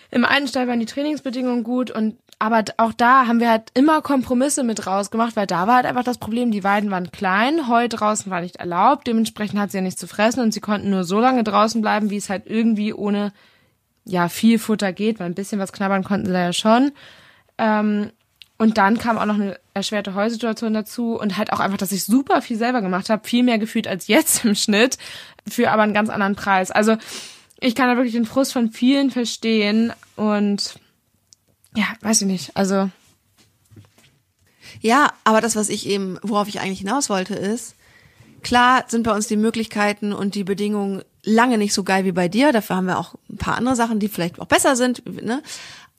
im 0.09 0.23
einen 0.23 0.47
Stall 0.47 0.67
waren 0.67 0.79
die 0.79 0.85
Trainingsbedingungen 0.85 1.63
gut 1.63 1.91
und 1.91 2.15
aber 2.39 2.63
auch 2.77 2.93
da 2.93 3.25
haben 3.25 3.39
wir 3.39 3.49
halt 3.49 3.71
immer 3.73 4.01
Kompromisse 4.01 4.63
mit 4.63 4.85
rausgemacht, 4.85 5.35
weil 5.35 5.47
da 5.47 5.65
war 5.65 5.77
halt 5.77 5.85
einfach 5.87 6.03
das 6.03 6.19
Problem, 6.19 6.51
die 6.51 6.63
Weiden 6.63 6.91
waren 6.91 7.11
klein, 7.11 7.67
Heu 7.67 7.87
draußen 7.87 8.31
war 8.31 8.41
nicht 8.41 8.57
erlaubt, 8.57 9.07
dementsprechend 9.07 9.59
hat 9.59 9.71
sie 9.71 9.77
ja 9.77 9.83
nichts 9.83 9.99
zu 9.99 10.07
fressen 10.07 10.41
und 10.41 10.53
sie 10.53 10.59
konnten 10.59 10.89
nur 10.91 11.03
so 11.03 11.19
lange 11.19 11.43
draußen 11.43 11.81
bleiben, 11.81 12.11
wie 12.11 12.17
es 12.17 12.29
halt 12.29 12.43
irgendwie 12.45 12.93
ohne 12.93 13.33
ja 14.05 14.29
viel 14.29 14.59
Futter 14.59 14.93
geht, 14.93 15.19
weil 15.19 15.25
ein 15.25 15.35
bisschen 15.35 15.59
was 15.59 15.73
knabbern 15.73 16.03
konnten 16.03 16.27
sie 16.27 16.33
da 16.33 16.41
ja 16.41 16.53
schon. 16.53 16.91
Ähm, 17.57 18.11
und 18.59 18.77
dann 18.77 18.97
kam 18.97 19.17
auch 19.17 19.25
noch 19.25 19.35
eine 19.35 19.59
erschwerte 19.73 20.15
Heusituation 20.15 20.73
dazu 20.73 21.19
und 21.19 21.37
halt 21.37 21.53
auch 21.53 21.59
einfach, 21.59 21.77
dass 21.77 21.91
ich 21.91 22.03
super 22.03 22.41
viel 22.41 22.57
selber 22.57 22.81
gemacht 22.81 23.09
habe, 23.09 23.27
viel 23.27 23.43
mehr 23.43 23.59
gefühlt 23.59 23.87
als 23.87 24.07
jetzt 24.07 24.45
im 24.45 24.53
Schnitt, 24.53 24.97
für 25.49 25.71
aber 25.71 25.81
einen 25.81 25.93
ganz 25.93 26.09
anderen 26.09 26.35
Preis. 26.35 26.69
Also 26.69 26.97
ich 27.59 27.73
kann 27.73 27.87
da 27.89 27.95
wirklich 27.95 28.13
den 28.13 28.25
Frust 28.25 28.53
von 28.53 28.69
vielen 28.69 29.09
verstehen 29.09 29.91
und 30.15 30.79
ja, 31.77 31.85
weiß 32.01 32.21
ich 32.21 32.27
nicht. 32.27 32.57
Also 32.57 32.89
Ja, 34.81 35.13
aber 35.23 35.41
das, 35.41 35.55
was 35.55 35.69
ich 35.69 35.87
eben, 35.87 36.17
worauf 36.23 36.47
ich 36.47 36.59
eigentlich 36.59 36.79
hinaus 36.79 37.09
wollte, 37.09 37.35
ist, 37.35 37.75
klar 38.41 38.83
sind 38.87 39.03
bei 39.03 39.13
uns 39.13 39.27
die 39.27 39.37
Möglichkeiten 39.37 40.11
und 40.11 40.33
die 40.33 40.43
Bedingungen 40.43 41.03
lange 41.23 41.59
nicht 41.59 41.73
so 41.73 41.83
geil 41.83 42.03
wie 42.03 42.11
bei 42.11 42.27
dir. 42.27 42.51
Dafür 42.51 42.77
haben 42.77 42.87
wir 42.87 42.97
auch 42.97 43.13
ein 43.29 43.37
paar 43.37 43.57
andere 43.57 43.75
Sachen, 43.75 43.99
die 43.99 44.07
vielleicht 44.07 44.39
auch 44.39 44.47
besser 44.47 44.75
sind, 44.75 45.03
ne? 45.23 45.43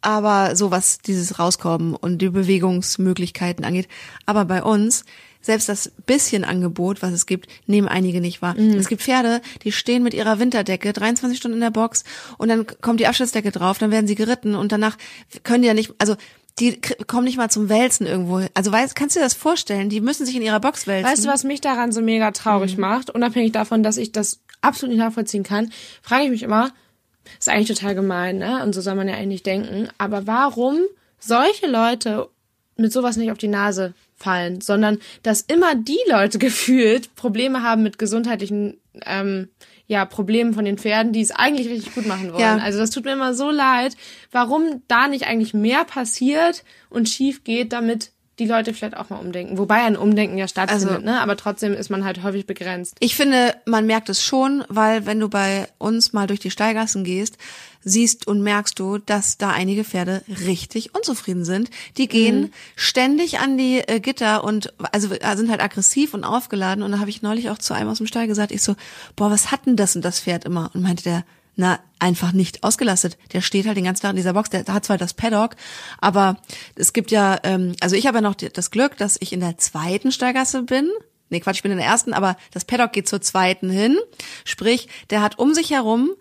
aber 0.00 0.56
so 0.56 0.72
was 0.72 0.98
dieses 0.98 1.38
Rauskommen 1.38 1.94
und 1.94 2.18
die 2.18 2.30
Bewegungsmöglichkeiten 2.30 3.64
angeht. 3.64 3.88
Aber 4.26 4.44
bei 4.46 4.62
uns, 4.64 5.04
selbst 5.40 5.68
das 5.68 5.92
bisschen 6.06 6.44
Angebot, 6.44 7.02
was 7.02 7.12
es 7.12 7.26
gibt, 7.26 7.48
nehmen 7.66 7.88
einige 7.88 8.20
nicht 8.20 8.42
wahr. 8.42 8.54
Mhm. 8.58 8.74
Es 8.74 8.88
gibt 8.88 9.02
Pferde, 9.02 9.40
die 9.62 9.72
stehen 9.72 10.02
mit 10.02 10.14
ihrer 10.14 10.38
Winterdecke 10.38 10.92
23 10.92 11.38
Stunden 11.38 11.56
in 11.56 11.60
der 11.62 11.70
Box 11.70 12.04
und 12.38 12.48
dann 12.48 12.66
kommt 12.80 13.00
die 13.00 13.06
Abschnittsdecke 13.06 13.50
drauf, 13.50 13.78
dann 13.78 13.90
werden 13.90 14.06
sie 14.06 14.14
geritten 14.14 14.54
und 14.54 14.72
danach 14.72 14.96
können 15.44 15.62
die 15.62 15.68
ja 15.68 15.74
nicht, 15.74 15.92
also 15.98 16.16
die 16.58 16.80
kommen 17.06 17.24
nicht 17.24 17.36
mal 17.36 17.50
zum 17.50 17.68
Wälzen 17.68 18.06
irgendwo. 18.06 18.44
Also 18.54 18.72
weißt, 18.72 18.96
kannst 18.96 19.14
du 19.14 19.20
dir 19.20 19.24
das 19.26 19.34
vorstellen? 19.34 19.90
Die 19.90 20.00
müssen 20.00 20.26
sich 20.26 20.34
in 20.34 20.42
ihrer 20.42 20.58
Box 20.58 20.86
wälzen. 20.88 21.10
Weißt 21.10 21.24
du, 21.24 21.28
was 21.28 21.44
mich 21.44 21.60
daran 21.60 21.92
so 21.92 22.00
mega 22.00 22.32
traurig 22.32 22.74
Mhm. 22.76 22.80
macht? 22.80 23.10
Unabhängig 23.10 23.52
davon, 23.52 23.84
dass 23.84 23.96
ich 23.96 24.10
das 24.10 24.40
absolut 24.60 24.94
nicht 24.96 25.04
nachvollziehen 25.04 25.44
kann, 25.44 25.70
frage 26.02 26.24
ich 26.24 26.30
mich 26.30 26.42
immer, 26.42 26.72
ist 27.38 27.48
eigentlich 27.48 27.68
total 27.78 27.94
gemein, 27.94 28.38
ne? 28.38 28.62
Und 28.64 28.74
so 28.74 28.80
soll 28.80 28.96
man 28.96 29.06
ja 29.06 29.14
eigentlich 29.14 29.44
denken. 29.44 29.88
Aber 29.98 30.26
warum 30.26 30.80
solche 31.20 31.68
Leute 31.68 32.28
mit 32.76 32.92
sowas 32.92 33.16
nicht 33.16 33.30
auf 33.30 33.38
die 33.38 33.46
Nase 33.48 33.94
fallen, 34.18 34.60
sondern 34.60 34.98
dass 35.22 35.40
immer 35.42 35.74
die 35.74 35.98
Leute 36.08 36.38
gefühlt 36.38 37.14
Probleme 37.14 37.62
haben 37.62 37.82
mit 37.82 37.98
gesundheitlichen 37.98 38.78
ähm, 39.06 39.48
ja, 39.86 40.04
Problemen 40.04 40.52
von 40.52 40.66
den 40.66 40.76
Pferden, 40.76 41.12
die 41.14 41.22
es 41.22 41.30
eigentlich 41.30 41.68
richtig 41.68 41.94
gut 41.94 42.06
machen 42.06 42.30
wollen. 42.32 42.42
Ja. 42.42 42.58
Also 42.58 42.78
das 42.78 42.90
tut 42.90 43.04
mir 43.06 43.12
immer 43.12 43.32
so 43.32 43.50
leid, 43.50 43.96
warum 44.30 44.82
da 44.86 45.08
nicht 45.08 45.26
eigentlich 45.26 45.54
mehr 45.54 45.84
passiert 45.84 46.62
und 46.90 47.08
schief 47.08 47.42
geht, 47.42 47.72
damit 47.72 48.10
die 48.38 48.46
Leute 48.46 48.72
vielleicht 48.72 48.96
auch 48.96 49.10
mal 49.10 49.16
umdenken. 49.16 49.58
Wobei 49.58 49.76
ein 49.82 49.96
Umdenken 49.96 50.38
ja 50.38 50.46
stattfindet, 50.46 50.88
Also- 50.88 51.04
ne? 51.04 51.20
Aber 51.20 51.36
trotzdem 51.36 51.72
ist 51.74 51.90
man 51.90 52.04
halt 52.04 52.22
häufig 52.22 52.46
begrenzt. 52.46 52.96
Ich 53.00 53.16
finde, 53.16 53.54
man 53.64 53.86
merkt 53.86 54.08
es 54.10 54.22
schon, 54.22 54.62
weil 54.68 55.06
wenn 55.06 55.18
du 55.18 55.28
bei 55.28 55.68
uns 55.78 56.12
mal 56.12 56.26
durch 56.26 56.38
die 56.40 56.50
Steigassen 56.50 57.02
gehst, 57.02 57.36
siehst 57.84 58.26
und 58.26 58.42
merkst 58.42 58.78
du, 58.78 58.98
dass 58.98 59.38
da 59.38 59.50
einige 59.50 59.84
Pferde 59.84 60.22
richtig 60.46 60.94
unzufrieden 60.94 61.44
sind. 61.44 61.70
Die 61.96 62.08
gehen 62.08 62.52
ständig 62.76 63.38
an 63.38 63.56
die 63.56 63.78
äh, 63.80 64.00
Gitter 64.00 64.44
und 64.44 64.72
also 64.92 65.12
äh, 65.14 65.36
sind 65.36 65.50
halt 65.50 65.62
aggressiv 65.62 66.14
und 66.14 66.24
aufgeladen. 66.24 66.82
Und 66.82 66.92
da 66.92 66.98
habe 66.98 67.10
ich 67.10 67.22
neulich 67.22 67.50
auch 67.50 67.58
zu 67.58 67.74
einem 67.74 67.88
aus 67.88 67.98
dem 67.98 68.06
Stall 68.06 68.26
gesagt, 68.26 68.52
ich 68.52 68.62
so, 68.62 68.74
boah, 69.16 69.30
was 69.30 69.50
hat 69.50 69.66
denn 69.66 69.76
das 69.76 69.96
und 69.96 70.04
das 70.04 70.20
Pferd 70.20 70.44
immer? 70.44 70.70
Und 70.74 70.82
meinte 70.82 71.04
der, 71.04 71.24
na, 71.60 71.80
einfach 71.98 72.32
nicht 72.32 72.62
ausgelastet. 72.62 73.18
Der 73.32 73.40
steht 73.40 73.66
halt 73.66 73.76
den 73.76 73.84
ganzen 73.84 74.02
Tag 74.02 74.10
in 74.10 74.16
dieser 74.16 74.32
Box. 74.32 74.50
Der 74.50 74.64
hat 74.66 74.84
zwar 74.84 74.96
das 74.96 75.12
Paddock, 75.12 75.56
aber 76.00 76.36
es 76.76 76.92
gibt 76.92 77.10
ja, 77.10 77.38
ähm, 77.42 77.74
also 77.80 77.96
ich 77.96 78.06
habe 78.06 78.18
ja 78.18 78.22
noch 78.22 78.36
das 78.36 78.70
Glück, 78.70 78.96
dass 78.96 79.16
ich 79.20 79.32
in 79.32 79.40
der 79.40 79.58
zweiten 79.58 80.12
Stallgasse 80.12 80.62
bin. 80.62 80.88
Nee, 81.30 81.40
Quatsch, 81.40 81.56
ich 81.56 81.62
bin 81.62 81.72
in 81.72 81.78
der 81.78 81.86
ersten, 81.86 82.14
aber 82.14 82.36
das 82.52 82.64
Paddock 82.64 82.92
geht 82.92 83.08
zur 83.08 83.20
zweiten 83.20 83.70
hin. 83.70 83.98
Sprich, 84.44 84.88
der 85.10 85.20
hat 85.20 85.38
um 85.38 85.52
sich 85.52 85.70
herum, 85.70 86.12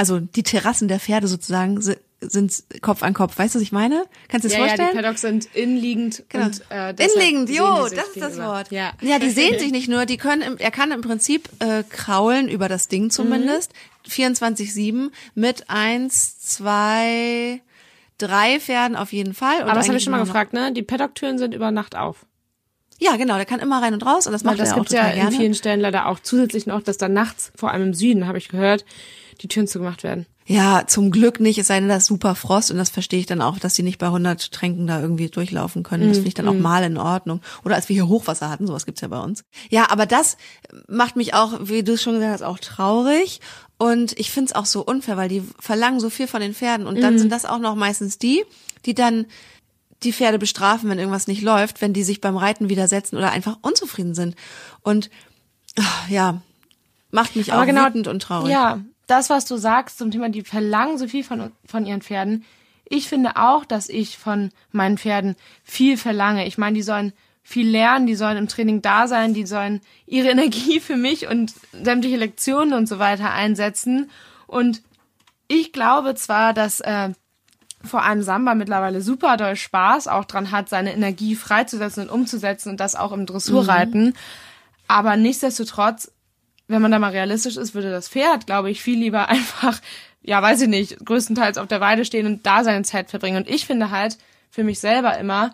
also 0.00 0.18
die 0.18 0.42
Terrassen 0.42 0.88
der 0.88 0.98
Pferde 0.98 1.28
sozusagen, 1.28 1.80
si- 1.82 1.96
sind 2.22 2.52
Kopf 2.80 3.02
an 3.02 3.12
Kopf. 3.14 3.38
Weißt 3.38 3.54
du, 3.54 3.58
was 3.58 3.62
ich 3.62 3.72
meine? 3.72 4.04
Kannst 4.28 4.44
du 4.44 4.48
dir 4.48 4.54
das 4.54 4.58
Ja, 4.58 4.58
ja, 4.58 4.66
vorstellen? 4.68 4.88
die 4.92 4.96
Paddocks 4.96 5.20
sind 5.20 5.54
innenliegend 5.54 6.24
Genau. 6.28 6.46
und 6.46 6.62
äh, 6.70 6.90
Inliegend, 6.90 7.48
sehen 7.48 7.56
jo, 7.56 7.82
das 7.84 8.08
ist 8.08 8.16
das. 8.20 8.38
Wort. 8.38 8.70
Ja, 8.70 8.92
ja 9.02 9.18
die 9.18 9.30
sehen 9.30 9.58
sich 9.58 9.70
nicht 9.78 9.88
nur, 9.88 10.06
die 10.06 10.16
können, 10.16 10.42
im, 10.42 10.56
er 10.58 10.70
kann 10.70 10.90
im 10.90 11.00
Prinzip 11.02 11.48
äh, 11.60 11.82
kraulen 11.88 12.48
über 12.48 12.68
das 12.68 12.88
Ding 12.88 13.10
zumindest, 13.10 13.72
24-7 14.08 15.10
mit 15.34 15.68
eins, 15.68 16.38
zwei, 16.40 17.60
drei 18.18 18.60
Pferden 18.60 18.96
auf 18.96 19.12
jeden 19.12 19.34
Fall. 19.34 19.56
Und 19.62 19.68
Aber 19.68 19.74
das 19.74 19.88
habe 19.88 19.98
ich 19.98 20.04
schon 20.04 20.12
mal 20.12 20.20
gefragt, 20.20 20.52
ne? 20.52 20.72
Die 20.72 20.82
Paddock-Türen 20.82 21.38
sind 21.38 21.54
über 21.54 21.70
Nacht 21.70 21.96
auf. 21.96 22.26
Ja, 22.98 23.16
genau, 23.16 23.36
der 23.36 23.46
kann 23.46 23.60
immer 23.60 23.80
rein 23.82 23.94
und 23.94 24.04
raus 24.04 24.26
und 24.26 24.32
das 24.34 24.44
Weil 24.44 24.50
macht 24.52 24.60
das 24.60 24.68
er 24.70 24.74
auch 24.74 24.78
gibt's 24.80 24.92
ja 24.92 25.00
total 25.04 25.14
in 25.16 25.20
gerne. 25.22 25.36
vielen 25.36 25.54
Stellen 25.54 25.80
leider 25.80 26.06
auch 26.06 26.20
zusätzlich 26.20 26.66
noch, 26.66 26.82
dass 26.82 26.98
dann 26.98 27.14
nachts, 27.14 27.50
vor 27.56 27.70
allem 27.70 27.82
im 27.88 27.94
Süden, 27.94 28.26
habe 28.26 28.36
ich 28.36 28.48
gehört, 28.50 28.84
die 29.40 29.48
Türen 29.48 29.66
zugemacht 29.66 30.02
werden. 30.02 30.26
Ja, 30.46 30.84
zum 30.86 31.10
Glück 31.12 31.38
nicht, 31.38 31.58
es 31.58 31.68
sei 31.68 31.78
denn, 31.78 31.88
das 31.88 31.98
ist 32.04 32.06
super 32.06 32.34
Frost 32.34 32.70
und 32.72 32.76
das 32.78 32.90
verstehe 32.90 33.20
ich 33.20 33.26
dann 33.26 33.40
auch, 33.40 33.58
dass 33.60 33.74
die 33.74 33.84
nicht 33.84 33.98
bei 33.98 34.06
100 34.06 34.50
Tränken 34.52 34.86
da 34.88 35.00
irgendwie 35.00 35.28
durchlaufen 35.28 35.82
können. 35.84 36.04
Mhm, 36.04 36.08
Das 36.08 36.16
finde 36.18 36.28
ich 36.28 36.34
dann 36.34 36.48
auch 36.48 36.58
mal 36.58 36.82
in 36.82 36.98
Ordnung. 36.98 37.40
Oder 37.64 37.76
als 37.76 37.88
wir 37.88 37.94
hier 37.94 38.08
Hochwasser 38.08 38.50
hatten, 38.50 38.66
sowas 38.66 38.84
gibt's 38.84 39.00
ja 39.00 39.08
bei 39.08 39.20
uns. 39.20 39.44
Ja, 39.68 39.90
aber 39.90 40.06
das 40.06 40.36
macht 40.88 41.14
mich 41.14 41.34
auch, 41.34 41.52
wie 41.62 41.84
du 41.84 41.92
es 41.92 42.02
schon 42.02 42.14
gesagt 42.14 42.32
hast, 42.32 42.42
auch 42.42 42.58
traurig. 42.58 43.40
Und 43.78 44.18
ich 44.18 44.30
finde 44.32 44.50
es 44.50 44.54
auch 44.56 44.66
so 44.66 44.84
unfair, 44.84 45.16
weil 45.16 45.28
die 45.28 45.42
verlangen 45.60 46.00
so 46.00 46.10
viel 46.10 46.26
von 46.26 46.40
den 46.40 46.52
Pferden 46.54 46.86
und 46.86 46.96
Mhm. 46.96 47.00
dann 47.00 47.18
sind 47.18 47.30
das 47.30 47.44
auch 47.44 47.58
noch 47.60 47.76
meistens 47.76 48.18
die, 48.18 48.44
die 48.86 48.94
dann 48.94 49.26
die 50.02 50.12
Pferde 50.12 50.38
bestrafen, 50.38 50.90
wenn 50.90 50.98
irgendwas 50.98 51.28
nicht 51.28 51.42
läuft, 51.42 51.80
wenn 51.80 51.92
die 51.92 52.02
sich 52.02 52.20
beim 52.20 52.36
Reiten 52.36 52.68
widersetzen 52.68 53.16
oder 53.16 53.30
einfach 53.30 53.58
unzufrieden 53.62 54.14
sind. 54.14 54.34
Und 54.82 55.10
ach, 55.78 56.08
ja, 56.08 56.40
macht 57.12 57.36
mich 57.36 57.52
auch 57.52 57.60
wütend 57.86 58.08
und 58.08 58.20
traurig. 58.20 58.48
genau 58.48 58.60
Ja, 58.60 58.80
das, 59.10 59.30
was 59.30 59.44
du 59.44 59.56
sagst 59.56 59.98
zum 59.98 60.10
Thema, 60.10 60.28
die 60.28 60.42
verlangen 60.42 60.98
so 60.98 61.08
viel 61.08 61.24
von, 61.24 61.52
von 61.66 61.86
ihren 61.86 62.02
Pferden. 62.02 62.44
Ich 62.84 63.08
finde 63.08 63.36
auch, 63.36 63.64
dass 63.64 63.88
ich 63.88 64.18
von 64.18 64.50
meinen 64.72 64.98
Pferden 64.98 65.36
viel 65.64 65.96
verlange. 65.96 66.46
Ich 66.46 66.58
meine, 66.58 66.74
die 66.74 66.82
sollen 66.82 67.12
viel 67.42 67.68
lernen, 67.68 68.06
die 68.06 68.14
sollen 68.14 68.36
im 68.36 68.48
Training 68.48 68.82
da 68.82 69.08
sein, 69.08 69.34
die 69.34 69.46
sollen 69.46 69.80
ihre 70.06 70.28
Energie 70.30 70.80
für 70.80 70.96
mich 70.96 71.28
und 71.28 71.52
sämtliche 71.72 72.16
Lektionen 72.16 72.74
und 72.74 72.86
so 72.86 72.98
weiter 72.98 73.30
einsetzen. 73.30 74.10
Und 74.46 74.82
ich 75.48 75.72
glaube 75.72 76.14
zwar, 76.14 76.52
dass 76.54 76.80
äh, 76.80 77.10
vor 77.82 78.02
allem 78.02 78.22
Samba 78.22 78.54
mittlerweile 78.54 79.00
super 79.00 79.36
doll 79.36 79.56
Spaß 79.56 80.06
auch 80.06 80.24
dran 80.24 80.50
hat, 80.50 80.68
seine 80.68 80.92
Energie 80.92 81.34
freizusetzen 81.34 82.04
und 82.04 82.10
umzusetzen 82.10 82.70
und 82.70 82.80
das 82.80 82.94
auch 82.94 83.12
im 83.12 83.26
Dressurreiten. 83.26 84.14
Aber 84.86 85.16
nichtsdestotrotz, 85.16 86.12
wenn 86.70 86.82
man 86.82 86.90
da 86.90 86.98
mal 86.98 87.10
realistisch 87.10 87.56
ist, 87.56 87.74
würde 87.74 87.90
das 87.90 88.08
Pferd, 88.08 88.46
glaube 88.46 88.70
ich, 88.70 88.82
viel 88.82 88.98
lieber 88.98 89.28
einfach, 89.28 89.80
ja, 90.22 90.40
weiß 90.40 90.62
ich 90.62 90.68
nicht, 90.68 91.04
größtenteils 91.04 91.58
auf 91.58 91.68
der 91.68 91.80
Weide 91.80 92.04
stehen 92.04 92.26
und 92.26 92.46
da 92.46 92.64
seine 92.64 92.84
Zeit 92.84 93.10
verbringen. 93.10 93.38
Und 93.38 93.48
ich 93.48 93.66
finde 93.66 93.90
halt 93.90 94.18
für 94.50 94.64
mich 94.64 94.80
selber 94.80 95.18
immer, 95.18 95.52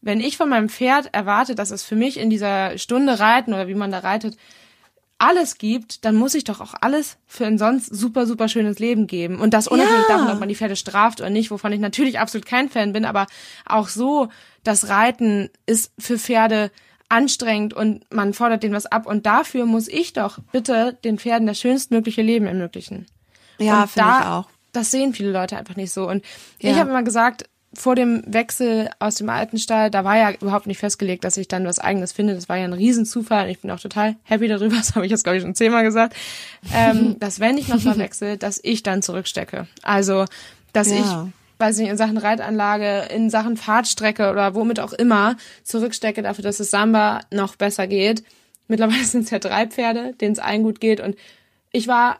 wenn 0.00 0.20
ich 0.20 0.36
von 0.36 0.48
meinem 0.48 0.68
Pferd 0.68 1.10
erwarte, 1.12 1.54
dass 1.54 1.70
es 1.70 1.84
für 1.84 1.94
mich 1.96 2.18
in 2.18 2.28
dieser 2.30 2.76
Stunde 2.78 3.20
reiten 3.20 3.52
oder 3.54 3.68
wie 3.68 3.74
man 3.74 3.92
da 3.92 4.00
reitet, 4.00 4.36
alles 5.18 5.58
gibt, 5.58 6.04
dann 6.04 6.16
muss 6.16 6.34
ich 6.34 6.42
doch 6.42 6.60
auch 6.60 6.74
alles 6.80 7.16
für 7.28 7.46
ein 7.46 7.56
sonst 7.56 7.86
super, 7.94 8.26
super 8.26 8.48
schönes 8.48 8.80
Leben 8.80 9.06
geben. 9.06 9.38
Und 9.38 9.54
das 9.54 9.68
unabhängig 9.68 10.08
Ja. 10.08 10.16
davon, 10.16 10.30
ob 10.34 10.40
man 10.40 10.48
die 10.48 10.56
Pferde 10.56 10.74
straft 10.74 11.20
oder 11.20 11.30
nicht, 11.30 11.52
wovon 11.52 11.72
ich 11.72 11.78
natürlich 11.78 12.18
absolut 12.18 12.44
kein 12.44 12.68
Fan 12.68 12.92
bin, 12.92 13.04
aber 13.04 13.28
auch 13.64 13.86
so, 13.86 14.28
das 14.64 14.88
Reiten 14.88 15.48
ist 15.64 15.92
für 15.96 16.18
Pferde 16.18 16.72
anstrengend 17.12 17.74
und 17.74 18.04
man 18.12 18.32
fordert 18.32 18.62
denen 18.62 18.74
was 18.74 18.86
ab. 18.86 19.06
Und 19.06 19.26
dafür 19.26 19.66
muss 19.66 19.86
ich 19.88 20.12
doch 20.14 20.38
bitte 20.50 20.96
den 21.04 21.18
Pferden 21.18 21.46
das 21.46 21.60
schönstmögliche 21.60 22.22
Leben 22.22 22.46
ermöglichen. 22.46 23.06
Ja, 23.58 23.86
finde 23.86 24.08
da, 24.10 24.20
ich 24.20 24.26
auch. 24.26 24.48
Das 24.72 24.90
sehen 24.90 25.12
viele 25.12 25.30
Leute 25.30 25.56
einfach 25.56 25.76
nicht 25.76 25.92
so. 25.92 26.08
Und 26.08 26.24
Ja. 26.60 26.70
ich 26.70 26.76
habe 26.78 26.90
immer 26.90 27.02
gesagt, 27.02 27.44
vor 27.74 27.94
dem 27.94 28.22
Wechsel 28.26 28.90
aus 28.98 29.14
dem 29.14 29.28
alten 29.30 29.58
Stall, 29.58 29.90
da 29.90 30.04
war 30.04 30.16
ja 30.16 30.32
überhaupt 30.32 30.66
nicht 30.66 30.78
festgelegt, 30.78 31.24
dass 31.24 31.36
ich 31.38 31.48
dann 31.48 31.64
was 31.66 31.78
eigenes 31.78 32.12
finde. 32.12 32.34
Das 32.34 32.48
war 32.48 32.56
ja 32.58 32.64
ein 32.64 32.72
Riesenzufall 32.74 33.44
und 33.44 33.50
ich 33.50 33.60
bin 33.60 33.70
auch 33.70 33.80
total 33.80 34.16
happy 34.24 34.48
darüber, 34.48 34.76
das 34.76 34.94
habe 34.94 35.06
ich 35.06 35.10
jetzt, 35.10 35.24
glaube 35.24 35.36
ich, 35.38 35.42
schon 35.42 35.54
zehnmal 35.54 35.82
gesagt, 35.82 36.14
ähm, 36.74 37.16
dass 37.20 37.40
wenn 37.40 37.56
ich 37.58 37.68
nochmal 37.68 37.96
wechsle, 37.98 38.36
dass 38.36 38.60
ich 38.62 38.82
dann 38.82 39.00
zurückstecke. 39.02 39.66
Also, 39.82 40.24
dass 40.74 40.88
Ja. 40.90 40.96
ich 41.26 41.32
weiß 41.62 41.78
nicht, 41.78 41.88
in 41.88 41.96
Sachen 41.96 42.18
Reitanlage, 42.18 43.06
in 43.14 43.30
Sachen 43.30 43.56
Fahrtstrecke 43.56 44.30
oder 44.30 44.54
womit 44.54 44.80
auch 44.80 44.92
immer 44.92 45.36
zurückstecke 45.62 46.22
dafür, 46.22 46.44
dass 46.44 46.60
es 46.60 46.70
Samba 46.70 47.20
noch 47.30 47.56
besser 47.56 47.86
geht. 47.86 48.22
Mittlerweile 48.68 49.04
sind 49.04 49.24
es 49.24 49.30
ja 49.30 49.38
drei 49.38 49.66
Pferde, 49.66 50.12
denen 50.20 50.32
es 50.32 50.38
allen 50.38 50.62
gut 50.62 50.80
geht 50.80 51.00
und 51.00 51.16
ich 51.70 51.88
war 51.88 52.18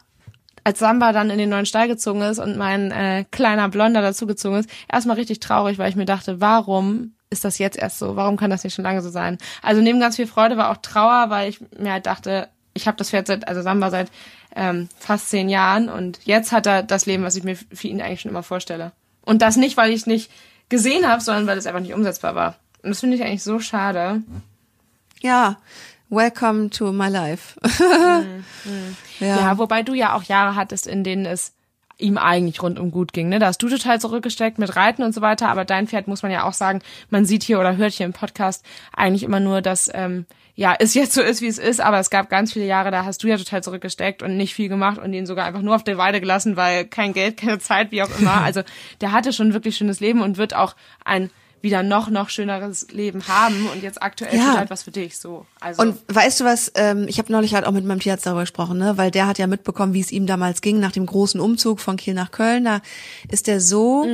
als 0.64 0.78
Samba 0.78 1.12
dann 1.12 1.30
in 1.30 1.38
den 1.38 1.50
neuen 1.50 1.66
Stall 1.66 1.88
gezogen 1.88 2.22
ist 2.22 2.38
und 2.38 2.56
mein 2.56 2.90
äh, 2.92 3.24
kleiner 3.30 3.68
Blonder 3.68 4.00
dazugezogen 4.00 4.60
ist, 4.60 4.70
erstmal 4.90 5.16
richtig 5.16 5.40
traurig, 5.40 5.78
weil 5.78 5.90
ich 5.90 5.96
mir 5.96 6.04
dachte, 6.04 6.40
warum 6.40 7.14
ist 7.30 7.44
das 7.44 7.58
jetzt 7.58 7.76
erst 7.78 7.98
so? 7.98 8.14
Warum 8.14 8.36
kann 8.36 8.50
das 8.50 8.62
nicht 8.62 8.74
schon 8.74 8.84
lange 8.84 9.02
so 9.02 9.10
sein? 9.10 9.38
Also 9.62 9.80
neben 9.80 9.98
ganz 9.98 10.16
viel 10.16 10.26
Freude 10.26 10.56
war 10.56 10.70
auch 10.70 10.76
Trauer, 10.76 11.30
weil 11.30 11.48
ich 11.48 11.60
mir 11.76 11.92
halt 11.92 12.06
dachte, 12.06 12.48
ich 12.74 12.86
habe 12.86 12.96
das 12.96 13.10
Pferd 13.10 13.26
seit, 13.26 13.48
also 13.48 13.62
Samba 13.62 13.90
seit 13.90 14.10
ähm, 14.54 14.88
fast 14.98 15.30
zehn 15.30 15.48
Jahren 15.48 15.88
und 15.88 16.20
jetzt 16.24 16.52
hat 16.52 16.66
er 16.66 16.82
das 16.82 17.06
Leben, 17.06 17.24
was 17.24 17.36
ich 17.36 17.44
mir 17.44 17.56
für 17.56 17.88
ihn 17.88 18.00
eigentlich 18.00 18.20
schon 18.20 18.30
immer 18.30 18.42
vorstelle. 18.42 18.92
Und 19.24 19.42
das 19.42 19.56
nicht, 19.56 19.76
weil 19.76 19.90
ich 19.90 20.00
es 20.00 20.06
nicht 20.06 20.30
gesehen 20.68 21.06
habe, 21.06 21.22
sondern 21.22 21.46
weil 21.46 21.58
es 21.58 21.66
einfach 21.66 21.80
nicht 21.80 21.94
umsetzbar 21.94 22.34
war. 22.34 22.56
Und 22.82 22.90
das 22.90 23.00
finde 23.00 23.16
ich 23.16 23.22
eigentlich 23.22 23.42
so 23.42 23.60
schade. 23.60 24.22
Ja, 25.20 25.58
welcome 26.08 26.70
to 26.70 26.92
my 26.92 27.08
life. 27.08 27.58
Ja. 29.18 29.36
ja. 29.36 29.58
wobei 29.58 29.82
du 29.82 29.94
ja 29.94 30.14
auch 30.14 30.22
Jahre 30.22 30.54
hattest, 30.54 30.86
in 30.86 31.02
denen 31.02 31.26
es 31.26 31.52
ihm 32.02 32.18
eigentlich 32.18 32.62
rundum 32.62 32.90
gut 32.90 33.12
ging. 33.12 33.28
Ne? 33.28 33.38
Da 33.38 33.46
hast 33.46 33.62
du 33.62 33.68
total 33.68 34.00
zurückgesteckt 34.00 34.58
mit 34.58 34.76
Reiten 34.76 35.02
und 35.02 35.14
so 35.14 35.20
weiter, 35.20 35.48
aber 35.48 35.64
dein 35.64 35.86
Pferd 35.86 36.08
muss 36.08 36.22
man 36.22 36.32
ja 36.32 36.44
auch 36.44 36.52
sagen, 36.52 36.80
man 37.10 37.24
sieht 37.24 37.42
hier 37.42 37.60
oder 37.60 37.76
hört 37.76 37.92
hier 37.92 38.06
im 38.06 38.12
Podcast 38.12 38.64
eigentlich 38.94 39.22
immer 39.22 39.40
nur, 39.40 39.62
dass 39.62 39.90
ähm, 39.94 40.26
ja 40.54 40.74
es 40.78 40.94
jetzt 40.94 41.12
so 41.12 41.22
ist, 41.22 41.40
wie 41.40 41.46
es 41.46 41.58
ist, 41.58 41.80
aber 41.80 41.98
es 41.98 42.10
gab 42.10 42.28
ganz 42.28 42.52
viele 42.52 42.66
Jahre, 42.66 42.90
da 42.90 43.04
hast 43.04 43.22
du 43.22 43.28
ja 43.28 43.36
total 43.36 43.62
zurückgesteckt 43.62 44.22
und 44.22 44.36
nicht 44.36 44.54
viel 44.54 44.68
gemacht 44.68 44.98
und 44.98 45.12
ihn 45.12 45.26
sogar 45.26 45.46
einfach 45.46 45.62
nur 45.62 45.74
auf 45.74 45.84
der 45.84 45.98
Weide 45.98 46.20
gelassen, 46.20 46.56
weil 46.56 46.84
kein 46.84 47.12
Geld, 47.12 47.36
keine 47.36 47.58
Zeit, 47.58 47.92
wie 47.92 48.02
auch 48.02 48.10
immer. 48.18 48.32
Also 48.42 48.62
der 49.00 49.12
hatte 49.12 49.32
schon 49.32 49.48
ein 49.48 49.54
wirklich 49.54 49.76
schönes 49.76 50.00
Leben 50.00 50.20
und 50.20 50.36
wird 50.36 50.54
auch 50.54 50.74
ein 51.04 51.30
wieder 51.62 51.82
noch, 51.82 52.10
noch 52.10 52.28
schöneres 52.28 52.88
Leben 52.90 53.26
haben 53.28 53.68
und 53.72 53.82
jetzt 53.82 54.02
aktuell 54.02 54.36
Ja. 54.36 54.50
tut 54.50 54.58
halt 54.58 54.70
was 54.70 54.82
für 54.82 54.90
dich 54.90 55.18
so. 55.18 55.46
Also 55.60 55.80
Und 55.82 55.96
weißt 56.08 56.40
du 56.40 56.44
was, 56.44 56.70
ähm, 56.74 57.06
ich 57.08 57.18
habe 57.18 57.32
neulich 57.32 57.54
halt 57.54 57.64
auch 57.66 57.72
mit 57.72 57.84
meinem 57.84 58.00
Tierarzt 58.00 58.26
darüber 58.26 58.40
gesprochen, 58.42 58.78
ne? 58.78 58.98
weil 58.98 59.10
der 59.10 59.26
hat 59.26 59.38
ja 59.38 59.46
mitbekommen, 59.46 59.94
wie 59.94 60.00
es 60.00 60.12
ihm 60.12 60.26
damals 60.26 60.60
ging 60.60 60.80
nach 60.80 60.92
dem 60.92 61.06
großen 61.06 61.40
Umzug 61.40 61.80
von 61.80 61.96
Kiel 61.96 62.14
nach 62.14 62.30
Köln. 62.32 62.64
Da 62.64 62.80
ist 63.30 63.46
der 63.46 63.60
so 63.60 64.04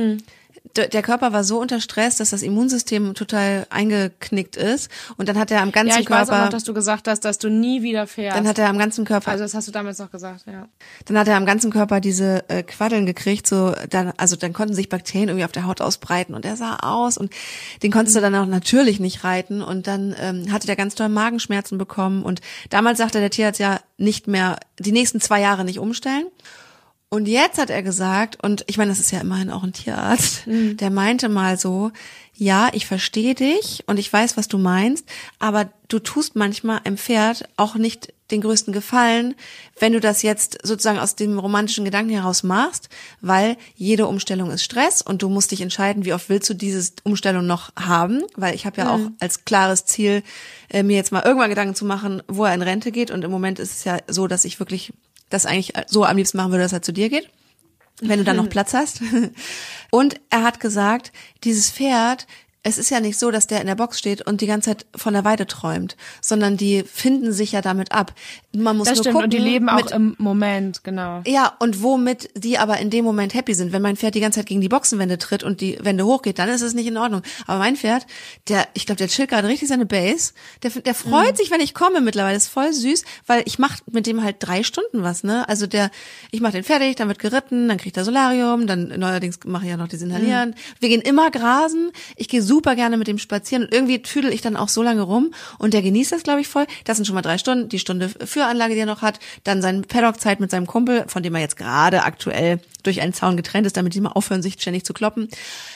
der 0.75 1.01
Körper 1.01 1.33
war 1.33 1.43
so 1.43 1.59
unter 1.59 1.81
Stress, 1.81 2.17
dass 2.17 2.29
das 2.29 2.41
Immunsystem 2.41 3.13
total 3.13 3.65
eingeknickt 3.69 4.55
ist. 4.55 4.89
Und 5.17 5.27
dann 5.29 5.37
hat 5.37 5.51
er 5.51 5.61
am 5.61 5.71
ganzen 5.71 5.95
Ja, 5.95 5.99
ich 5.99 6.05
Körper. 6.05 6.21
weiß 6.21 6.29
auch 6.29 6.43
noch, 6.45 6.49
dass 6.49 6.63
du 6.63 6.73
gesagt 6.73 7.07
hast, 7.07 7.25
dass 7.25 7.37
du 7.39 7.49
nie 7.49 7.81
wieder 7.81 8.07
fährst. 8.07 8.37
dann 8.37 8.47
hat 8.47 8.59
er 8.59 8.69
am 8.69 8.77
ganzen 8.77 9.05
Körper 9.05 9.31
also 9.31 9.43
das 9.43 9.53
hast 9.53 9.67
du 9.67 9.71
damals 9.71 9.97
noch 9.99 10.11
gesagt, 10.11 10.45
ja. 10.47 10.67
Dann 11.05 11.17
hat 11.17 11.27
er 11.27 11.35
am 11.35 11.45
ganzen 11.45 11.71
Körper 11.71 11.99
diese 11.99 12.47
äh, 12.49 12.63
Quaddeln 12.63 13.05
gekriegt, 13.05 13.47
so 13.47 13.73
dann, 13.89 14.13
also 14.17 14.35
dann 14.35 14.53
konnten 14.53 14.73
sich 14.73 14.89
Bakterien 14.89 15.29
irgendwie 15.29 15.45
auf 15.45 15.51
der 15.51 15.65
Haut 15.65 15.81
ausbreiten 15.81 16.33
und 16.33 16.45
er 16.45 16.55
sah 16.55 16.77
aus 16.77 17.17
und 17.17 17.33
den 17.83 17.91
konntest 17.91 18.15
du 18.15 18.21
dann 18.21 18.35
auch 18.35 18.45
natürlich 18.45 18.99
nicht 18.99 19.23
reiten 19.23 19.61
und 19.61 19.87
dann 19.87 20.15
ähm, 20.19 20.51
hatte 20.51 20.67
der 20.67 20.75
ganz 20.75 20.95
doll 20.95 21.09
Magenschmerzen 21.09 21.77
bekommen 21.77 22.23
und 22.23 22.41
damals 22.69 22.97
sagte 22.99 23.19
der 23.19 23.29
Tierarzt 23.29 23.59
ja 23.59 23.79
nicht 23.97 24.27
mehr 24.27 24.57
die 24.77 24.91
nächsten 24.91 25.19
zwei 25.19 25.41
Jahre 25.41 25.63
nicht 25.65 25.79
umstellen. 25.79 26.25
Und 27.11 27.27
jetzt 27.27 27.57
hat 27.57 27.71
er 27.71 27.81
gesagt, 27.81 28.37
und 28.43 28.63
ich 28.67 28.77
meine, 28.77 28.91
das 28.91 28.99
ist 28.99 29.11
ja 29.11 29.19
immerhin 29.19 29.49
auch 29.49 29.63
ein 29.63 29.73
Tierarzt, 29.73 30.43
der 30.45 30.91
meinte 30.91 31.27
mal 31.27 31.57
so, 31.57 31.91
ja, 32.35 32.69
ich 32.71 32.85
verstehe 32.85 33.33
dich 33.33 33.83
und 33.87 33.97
ich 33.97 34.13
weiß, 34.13 34.37
was 34.37 34.47
du 34.47 34.59
meinst, 34.59 35.05
aber 35.39 35.69
du 35.87 35.99
tust 35.99 36.35
manchmal 36.35 36.81
einem 36.83 36.97
Pferd 36.97 37.49
auch 37.57 37.75
nicht 37.75 38.13
den 38.31 38.41
größten 38.41 38.71
Gefallen, 38.73 39.33
wenn 39.79 39.93
du 39.93 39.99
das 39.99 40.21
jetzt 40.21 40.59
sozusagen 40.63 40.99
aus 40.99 41.15
dem 41.15 41.39
romantischen 41.39 41.83
Gedanken 41.83 42.11
heraus 42.11 42.43
machst, 42.43 42.89
weil 43.21 43.57
jede 43.75 44.05
Umstellung 44.05 44.51
ist 44.51 44.63
Stress 44.63 45.01
und 45.01 45.21
du 45.23 45.29
musst 45.29 45.51
dich 45.51 45.61
entscheiden, 45.61 46.05
wie 46.05 46.13
oft 46.13 46.29
willst 46.29 46.49
du 46.49 46.53
diese 46.53 46.91
Umstellung 47.03 47.47
noch 47.47 47.71
haben, 47.75 48.23
weil 48.35 48.53
ich 48.53 48.65
habe 48.67 48.81
ja 48.81 48.93
auch 48.93 48.99
als 49.19 49.45
klares 49.45 49.85
Ziel, 49.85 50.21
äh, 50.69 50.83
mir 50.83 50.95
jetzt 50.95 51.11
mal 51.11 51.23
irgendwann 51.23 51.49
Gedanken 51.49 51.75
zu 51.75 51.85
machen, 51.85 52.21
wo 52.27 52.45
er 52.45 52.53
in 52.53 52.61
Rente 52.61 52.91
geht 52.91 53.09
und 53.09 53.23
im 53.23 53.31
Moment 53.31 53.57
ist 53.57 53.71
es 53.71 53.83
ja 53.83 53.97
so, 54.07 54.27
dass 54.27 54.45
ich 54.45 54.59
wirklich 54.59 54.93
das 55.29 55.45
eigentlich 55.45 55.73
so 55.87 56.05
am 56.05 56.17
liebsten 56.17 56.37
machen 56.37 56.51
würde, 56.51 56.63
dass 56.63 56.73
er 56.73 56.81
zu 56.81 56.93
dir 56.93 57.09
geht 57.09 57.29
wenn 58.01 58.19
du 58.19 58.25
dann 58.25 58.37
noch 58.37 58.49
Platz 58.49 58.73
hast. 58.73 59.01
Und 59.91 60.19
er 60.29 60.43
hat 60.43 60.59
gesagt, 60.59 61.11
dieses 61.43 61.69
Pferd, 61.69 62.27
es 62.61 62.77
ist 62.77 62.89
ja 62.89 62.99
nicht 62.99 63.17
so, 63.17 63.31
dass 63.31 63.47
der 63.47 63.61
in 63.61 63.67
der 63.67 63.75
Box 63.75 63.97
steht 63.99 64.21
und 64.27 64.41
die 64.41 64.47
ganze 64.47 64.71
Zeit 64.71 64.85
von 64.93 65.13
der 65.13 65.23
Weide 65.23 65.47
träumt, 65.47 65.95
sondern 66.21 66.57
die 66.57 66.83
finden 66.83 67.31
sich 67.31 67.53
ja 67.53 67.61
damit 67.61 67.93
ab. 67.93 68.13
Man 68.53 68.75
muss 68.77 68.87
Das 68.87 68.97
nur 68.97 69.03
stimmt. 69.03 69.13
gucken, 69.13 69.23
und 69.25 69.33
die 69.33 69.37
leben 69.37 69.69
auch 69.69 69.77
mit, 69.77 69.91
im 69.91 70.15
Moment, 70.17 70.83
genau. 70.83 71.21
ja, 71.25 71.55
und 71.59 71.81
womit 71.81 72.29
die 72.35 72.57
aber 72.57 72.77
in 72.79 72.89
dem 72.89 73.05
Moment 73.05 73.33
happy 73.33 73.53
sind. 73.53 73.71
Wenn 73.71 73.81
mein 73.81 73.95
Pferd 73.95 74.15
die 74.15 74.19
ganze 74.19 74.39
Zeit 74.39 74.47
gegen 74.47 74.59
die 74.59 74.67
Boxenwände 74.67 75.17
tritt 75.17 75.43
und 75.43 75.61
die 75.61 75.77
Wände 75.81 76.05
hochgeht, 76.05 76.37
dann 76.37 76.49
ist 76.49 76.61
es 76.61 76.73
nicht 76.73 76.87
in 76.87 76.97
Ordnung. 76.97 77.21
Aber 77.47 77.59
mein 77.59 77.77
Pferd, 77.77 78.05
der, 78.49 78.67
ich 78.73 78.85
glaube, 78.85 78.97
der 78.97 79.07
chillt 79.07 79.29
gerade 79.29 79.47
richtig 79.47 79.69
seine 79.69 79.85
Base. 79.85 80.33
Der, 80.63 80.71
der 80.71 80.95
freut 80.95 81.37
sich, 81.37 81.51
wenn 81.51 81.61
ich 81.61 81.73
komme 81.73 82.01
mittlerweile. 82.01 82.35
ist 82.35 82.49
voll 82.49 82.73
süß, 82.73 83.03
weil 83.25 83.41
ich 83.45 83.57
mache 83.57 83.77
mit 83.89 84.05
dem 84.05 84.21
halt 84.21 84.35
drei 84.39 84.63
Stunden 84.63 85.01
was, 85.01 85.23
ne? 85.23 85.47
Also 85.47 85.65
der, 85.65 85.91
ich 86.31 86.41
mache 86.41 86.53
den 86.53 86.63
fertig, 86.65 86.97
dann 86.97 87.07
wird 87.07 87.19
geritten, 87.19 87.69
dann 87.69 87.77
kriegt 87.77 87.95
er 87.95 88.03
Solarium, 88.03 88.67
dann 88.67 88.99
neuerdings 88.99 89.39
mache 89.45 89.63
ich 89.63 89.69
ja 89.71 89.77
noch 89.77 89.87
das 89.87 90.01
Inhalieren. 90.01 90.55
Wir 90.81 90.89
gehen 90.89 91.01
immer 91.01 91.31
grasen. 91.31 91.91
Ich 92.17 92.27
gehe 92.27 92.41
super 92.49 92.75
gerne 92.75 92.97
mit 92.97 93.07
dem 93.07 93.19
spazieren 93.19 93.63
und 93.63 93.73
irgendwie 93.73 94.01
tüdel 94.01 94.33
ich 94.33 94.41
dann 94.41 94.57
auch 94.57 94.69
so 94.69 94.81
lange 94.81 95.03
rum 95.03 95.33
und 95.59 95.73
der 95.73 95.83
genießt 95.83 96.11
das, 96.11 96.23
glaube 96.23 96.41
ich, 96.41 96.47
voll. 96.47 96.65
Das 96.83 96.97
sind 96.97 97.05
schon 97.05 97.13
mal 97.13 97.21
drei 97.21 97.37
Stunden, 97.37 97.69
die 97.69 97.79
Stunde 97.79 98.09
Führanlage, 98.09 98.73
die 98.73 98.79
er 98.79 98.85
noch 98.87 99.03
hat, 99.03 99.19
dann 99.43 99.61
seine 99.61 99.83
Paddock-Zeit 99.83 100.39
mit 100.39 100.49
seinem 100.49 100.67
Kumpel, 100.67 101.05
von 101.07 101.21
dem 101.21 101.35
er 101.35 101.41
jetzt 101.41 101.57
gerade 101.57 102.03
aktuell 102.03 102.59
durch 102.83 103.01
einen 103.01 103.13
Zaun 103.13 103.37
getrennt 103.37 103.67
ist, 103.67 103.77
damit 103.77 103.93
die 103.93 104.01
mal 104.01 104.11
aufhören, 104.11 104.41
sich 104.41 104.59
ständig 104.59 104.83
zu 104.83 104.93
kloppen. 104.93 105.29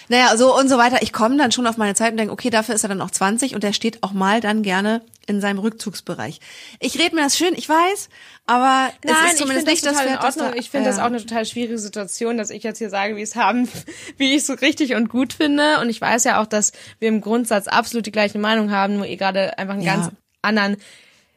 Naja, 0.10 0.36
so 0.36 0.58
und 0.58 0.68
so 0.68 0.78
weiter. 0.78 1.02
Ich 1.02 1.14
komme 1.14 1.38
dann 1.38 1.52
schon 1.52 1.68
auf 1.68 1.78
meine 1.78 1.94
Zeit 1.94 2.12
und 2.12 2.18
denke, 2.18 2.34
okay, 2.34 2.50
dafür 2.50 2.76
ist 2.76 2.84
er 2.84 2.90
dann 2.90 3.02
auch 3.02 3.12
20 3.12 3.54
und 3.54 3.64
der 3.64 3.74
steht 3.74 4.02
auch 4.02 4.14
mal 4.14 4.42
dann 4.42 4.64
gerne 4.64 5.02
in 5.26 5.40
seinem 5.42 5.60
Rückzugsbereich. 5.60 6.40
Ich 6.80 7.00
rede 7.00 7.16
mir 7.16 7.22
das 7.24 7.38
schön, 7.38 7.54
ich 7.56 7.70
weiß, 7.70 8.10
aber 8.46 8.90
es 9.02 9.12
Nein, 9.12 9.26
ist 9.32 9.38
zumindest 9.38 9.68
ich 9.68 9.74
nicht 9.76 9.86
das 9.86 9.94
das 9.98 10.06
in 10.06 10.14
das 10.16 10.24
Ordnung. 10.26 10.52
da- 10.52 10.58
ich 10.60 10.70
finde 10.70 10.90
das 10.90 10.98
ja. 10.98 11.04
auch 11.04 11.08
eine 11.08 11.20
total 11.20 11.46
schwierige 11.46 11.78
Situation, 11.78 12.38
dass 12.38 12.50
ich 12.50 12.64
jetzt 12.64 12.78
hier 12.80 12.90
sage, 12.90 13.16
wie 13.16 13.22
ich 13.24 13.30
es 13.30 13.36
haben, 13.36 13.70
wie 14.18 14.32
ich 14.32 14.38
es 14.42 14.48
so 14.48 14.54
richtig 14.54 14.96
und 14.96 15.08
gut 15.10 15.32
finde. 15.34 15.80
Und 15.80 15.90
ich 15.90 16.02
weiß 16.02 16.26
ja 16.26 16.42
auch, 16.42 16.46
dass 16.48 16.72
wir 17.00 17.08
im 17.10 17.22
Grundsatz 17.22 17.68
absolut 17.68 18.06
die 18.06 18.12
gleiche 18.12 18.38
Meinung 18.40 18.72
haben, 18.72 18.98
nur 18.98 19.06
ihr 19.06 19.18
gerade 19.18 19.58
einfach 19.58 19.76
einen 19.76 19.84
Ja. 19.84 19.96
ganz 19.96 20.10
anderen 20.42 20.78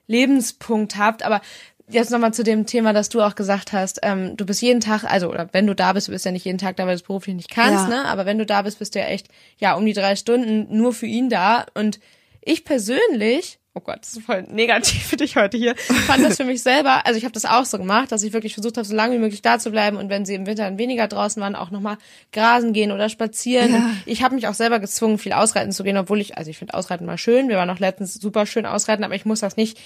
Lebenspunkt 0.06 0.96
habt. 0.96 1.22
Aber 1.22 1.40
jetzt 1.88 2.10
nochmal 2.10 2.34
zu 2.34 2.42
dem 2.42 2.66
Thema, 2.66 2.92
dass 2.92 3.08
du 3.08 3.22
auch 3.22 3.34
gesagt 3.34 3.72
hast, 3.72 4.00
ähm, 4.02 4.36
du 4.36 4.44
bist 4.46 4.60
jeden 4.62 4.80
Tag, 4.80 5.04
also 5.04 5.28
oder 5.28 5.48
wenn 5.52 5.66
du 5.66 5.74
da 5.74 5.92
bist, 5.92 6.08
du 6.08 6.12
bist 6.12 6.24
ja 6.24 6.32
nicht 6.32 6.44
jeden 6.44 6.58
Tag 6.58 6.76
da, 6.76 6.84
weil 6.84 6.94
du 6.94 7.00
es 7.02 7.06
beruflich 7.06 7.36
nicht 7.36 7.50
kannst, 7.50 7.88
Ja. 7.88 8.02
ne? 8.02 8.04
Aber 8.06 8.26
wenn 8.26 8.38
du 8.38 8.46
da 8.46 8.62
bist, 8.62 8.78
bist 8.78 8.94
du 8.94 8.98
ja 8.98 9.06
echt 9.06 9.28
ja 9.58 9.74
um 9.74 9.86
die 9.86 9.92
drei 9.92 10.16
Stunden 10.16 10.66
nur 10.76 10.92
für 10.92 11.06
ihn 11.06 11.28
da. 11.28 11.66
Und 11.74 12.00
ich 12.42 12.64
persönlich, 12.64 13.58
oh 13.76 13.80
Gott, 13.80 13.98
das 14.00 14.14
ist 14.14 14.22
voll 14.24 14.42
negativ 14.50 15.04
für 15.04 15.16
dich 15.16 15.36
heute 15.36 15.58
hier, 15.58 15.76
fand 15.76 16.24
das 16.24 16.38
für 16.38 16.44
mich 16.44 16.62
selber, 16.62 17.06
also 17.06 17.18
ich 17.18 17.24
habe 17.24 17.32
das 17.32 17.44
auch 17.44 17.66
so 17.66 17.76
gemacht, 17.76 18.10
dass 18.10 18.22
ich 18.22 18.32
wirklich 18.32 18.54
versucht 18.54 18.78
habe, 18.78 18.86
so 18.86 18.94
lange 18.94 19.14
wie 19.14 19.18
möglich 19.18 19.42
da 19.42 19.58
zu 19.58 19.70
bleiben 19.70 19.98
und 19.98 20.08
wenn 20.08 20.24
sie 20.24 20.34
im 20.34 20.46
Winter 20.46 20.64
dann 20.64 20.78
weniger 20.78 21.08
draußen 21.08 21.40
waren, 21.42 21.54
auch 21.54 21.70
nochmal 21.70 21.98
grasen 22.32 22.72
gehen 22.72 22.90
oder 22.90 23.08
spazieren. 23.08 23.72
Ja. 23.72 23.90
Ich 24.06 24.22
habe 24.22 24.34
mich 24.34 24.48
auch 24.48 24.54
selber 24.54 24.80
gezwungen, 24.80 25.18
viel 25.18 25.34
ausreiten 25.34 25.72
zu 25.72 25.84
gehen, 25.84 25.98
obwohl 25.98 26.20
ich, 26.20 26.38
also 26.38 26.50
ich 26.50 26.56
finde 26.58 26.74
Ausreiten 26.74 27.06
mal 27.06 27.18
schön, 27.18 27.48
wir 27.48 27.56
waren 27.56 27.68
auch 27.68 27.78
letztens 27.78 28.14
super 28.14 28.46
schön 28.46 28.64
ausreiten, 28.64 29.04
aber 29.04 29.14
ich 29.14 29.26
muss 29.26 29.40
das 29.40 29.56
nicht 29.56 29.78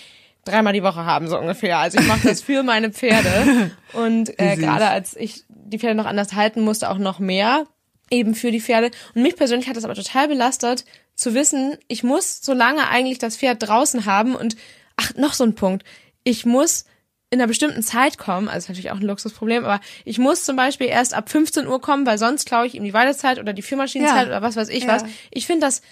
dreimal 0.45 0.73
die 0.73 0.83
Woche 0.83 1.05
haben, 1.05 1.29
so 1.29 1.39
ungefähr. 1.39 1.79
Also 1.79 1.99
ich 1.99 2.07
mache 2.07 2.29
das 2.29 2.41
für 2.41 2.63
meine 2.63 2.93
Pferde. 2.93 3.73
Und 3.93 4.39
äh, 4.39 4.57
gerade 4.57 4.89
als 4.89 5.17
ich 5.17 5.45
die 5.49 5.79
Pferde 5.79 5.97
noch 5.97 6.07
anders 6.07 6.33
halten 6.33 6.63
musste, 6.63 6.91
auch 6.91 6.99
noch 6.99 7.19
mehr 7.19 7.67
eben 8.11 8.35
für 8.35 8.51
die 8.51 8.61
Pferde. 8.61 8.91
Und 9.15 9.23
mich 9.23 9.37
persönlich 9.37 9.69
hat 9.69 9.77
das 9.77 9.85
aber 9.85 9.95
total 9.95 10.29
belastet, 10.29 10.85
zu 11.21 11.35
wissen, 11.35 11.77
ich 11.89 12.03
muss 12.03 12.41
so 12.43 12.53
lange 12.55 12.89
eigentlich 12.89 13.19
das 13.19 13.37
Pferd 13.37 13.63
draußen 13.63 14.07
haben 14.07 14.35
und 14.35 14.57
ach, 14.97 15.15
noch 15.17 15.35
so 15.35 15.45
ein 15.45 15.55
Punkt. 15.55 15.85
Ich 16.25 16.47
muss 16.47 16.85
in 17.31 17.39
einer 17.41 17.47
bestimmten 17.47 17.83
Zeit 17.83 18.19
kommen, 18.19 18.49
also 18.49 18.65
ist 18.65 18.69
natürlich 18.69 18.91
auch 18.91 18.97
ein 18.97 19.03
Luxusproblem, 19.07 19.65
aber 19.65 19.81
ich 20.05 20.19
muss 20.19 20.45
zum 20.45 20.57
Beispiel 20.57 20.89
erst 20.89 21.15
ab 21.15 21.31
15 21.31 21.67
Uhr 21.67 21.81
kommen, 21.81 22.05
weil 22.07 22.19
sonst 22.19 22.45
klaue 22.47 22.67
ich 22.67 22.75
ihm 22.75 22.83
die 22.85 22.93
Weidezeit 22.95 23.39
oder 23.39 23.53
die 23.53 23.63
Führmaschinenzeit 23.63 24.23
Ja. 24.23 24.27
oder 24.39 24.43
was 24.43 24.57
weiß 24.57 24.69
ich 24.71 24.85
Ja. 24.85 24.89
was. 24.95 25.05
Ich 25.31 25.47
finde 25.47 25.67
das 25.67 25.83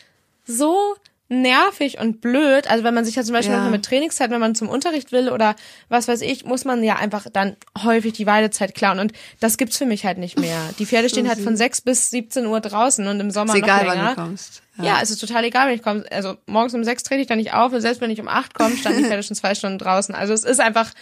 so 0.45 0.97
nervig 1.29 1.99
und 2.01 2.21
blöd. 2.21 2.71
Also 2.71 2.85
wenn 2.85 2.95
man 2.95 3.05
sich 3.05 3.15
ja 3.17 3.23
zum 3.23 3.35
Beispiel 3.35 3.55
Ja. 3.55 3.69
mit 3.69 3.85
Trainingszeit, 3.85 4.31
wenn 4.31 4.41
man 4.41 4.55
zum 4.55 4.69
Unterricht 4.69 5.13
will 5.13 5.29
oder 5.29 5.55
was 5.89 6.09
weiß 6.09 6.23
ich, 6.23 6.45
muss 6.45 6.65
man 6.65 6.83
ja 6.83 6.97
einfach 6.97 7.27
dann 7.33 7.57
häufig 7.83 8.15
die 8.15 8.27
Weidezeit 8.27 8.75
klauen. 8.75 8.99
Und 8.99 9.13
das 9.41 9.59
gibt's 9.59 9.77
für 9.77 9.85
mich 9.87 10.05
halt 10.07 10.19
nicht 10.19 10.39
mehr. 10.39 10.59
Die 10.79 10.87
Pferde 10.87 11.09
stehen 11.09 11.29
halt 11.29 11.39
von 11.41 11.57
6 11.57 11.83
bis 11.83 12.11
17 12.11 12.47
Uhr 12.47 12.61
draußen 12.61 13.07
und 13.07 13.21
im 13.21 13.31
Sommer 13.31 13.55
Ist 13.55 13.63
egal, 13.63 13.85
noch 13.85 13.93
länger. 13.93 14.05
wann 14.07 14.15
du 14.17 14.23
kommst. 14.23 14.63
Ja. 14.81 15.01
es 15.03 15.11
ist 15.11 15.19
total 15.19 15.45
egal, 15.45 15.69
wenn 15.69 15.75
ich 15.75 15.83
komme. 15.83 16.05
Also 16.11 16.37
morgens 16.47 16.73
um 16.75 16.85
sechs 16.85 17.03
trete 17.03 17.21
ich 17.21 17.27
da 17.27 17.37
nicht 17.37 17.53
auf 17.53 17.73
und 17.73 17.81
selbst 17.81 18.01
wenn 18.01 18.11
ich 18.11 18.21
um 18.21 18.29
acht 18.29 18.55
komme, 18.55 18.77
standen 18.77 19.01
die 19.03 19.05
Pferde 19.09 19.23
schon 19.23 19.37
zwei 19.37 19.55
Stunden 19.55 19.79
draußen. 19.79 20.15
Also 20.15 20.33
es 20.33 20.45
ist 20.45 20.61
einfach 20.61 20.93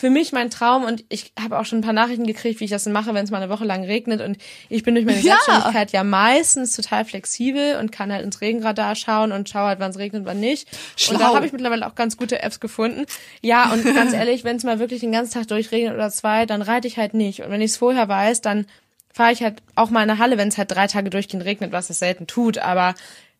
für 0.00 0.10
mich 0.10 0.30
mein 0.30 0.48
Traum 0.48 0.84
und 0.84 1.04
ich 1.08 1.32
habe 1.38 1.58
auch 1.58 1.64
schon 1.64 1.80
ein 1.80 1.82
paar 1.82 1.92
Nachrichten 1.92 2.24
gekriegt, 2.24 2.60
wie 2.60 2.66
ich 2.66 2.70
das 2.70 2.84
denn 2.84 2.92
mache, 2.92 3.14
wenn 3.14 3.24
es 3.24 3.32
mal 3.32 3.42
eine 3.42 3.50
Woche 3.50 3.64
lang 3.64 3.82
regnet 3.82 4.20
und 4.20 4.38
ich 4.68 4.84
bin 4.84 4.94
durch 4.94 5.04
meine 5.04 5.18
Ja. 5.22 5.34
Selbstständigkeit 5.34 5.90
ja 5.90 6.04
meistens 6.04 6.76
total 6.76 7.04
flexibel 7.04 7.76
und 7.80 7.90
kann 7.90 8.12
halt 8.12 8.24
ins 8.24 8.40
Regenradar 8.40 8.94
schauen 8.94 9.32
und 9.32 9.48
schaue 9.48 9.66
halt, 9.66 9.80
wann 9.80 9.90
es 9.90 9.98
regnet, 9.98 10.24
wann 10.24 10.38
nicht. 10.38 10.68
Und 11.10 11.14
da 11.14 11.26
Schlau. 11.26 11.34
habe 11.34 11.46
ich 11.46 11.52
mittlerweile 11.52 11.84
auch 11.84 11.96
ganz 11.96 12.16
gute 12.16 12.40
Apps 12.40 12.60
gefunden. 12.60 13.06
Ja, 13.42 13.72
und 13.72 13.82
ganz 13.92 14.12
ehrlich, 14.14 14.44
wenn 14.44 14.56
es 14.56 14.62
mal 14.62 14.78
wirklich 14.78 15.00
den 15.00 15.10
ganzen 15.10 15.34
Tag 15.34 15.48
durchregnet 15.48 15.94
oder 15.94 16.10
zwei, 16.10 16.46
dann 16.46 16.62
reite 16.62 16.86
ich 16.86 16.96
halt 16.96 17.14
nicht. 17.14 17.42
Und 17.42 17.50
wenn 17.50 17.60
ich 17.60 17.72
es 17.72 17.76
vorher 17.76 18.08
weiß, 18.08 18.40
dann 18.40 18.66
fahre 19.12 19.32
ich 19.32 19.42
halt 19.42 19.62
auch 19.74 19.90
mal 19.90 20.02
in 20.02 20.08
der 20.08 20.18
Halle, 20.18 20.38
wenn 20.38 20.46
es 20.46 20.58
halt 20.58 20.70
drei 20.70 20.86
Tage 20.86 21.10
durchgehend 21.10 21.44
regnet, 21.44 21.72
was 21.72 21.90
es 21.90 21.98
selten 21.98 22.28
tut. 22.28 22.58
Aber 22.58 22.94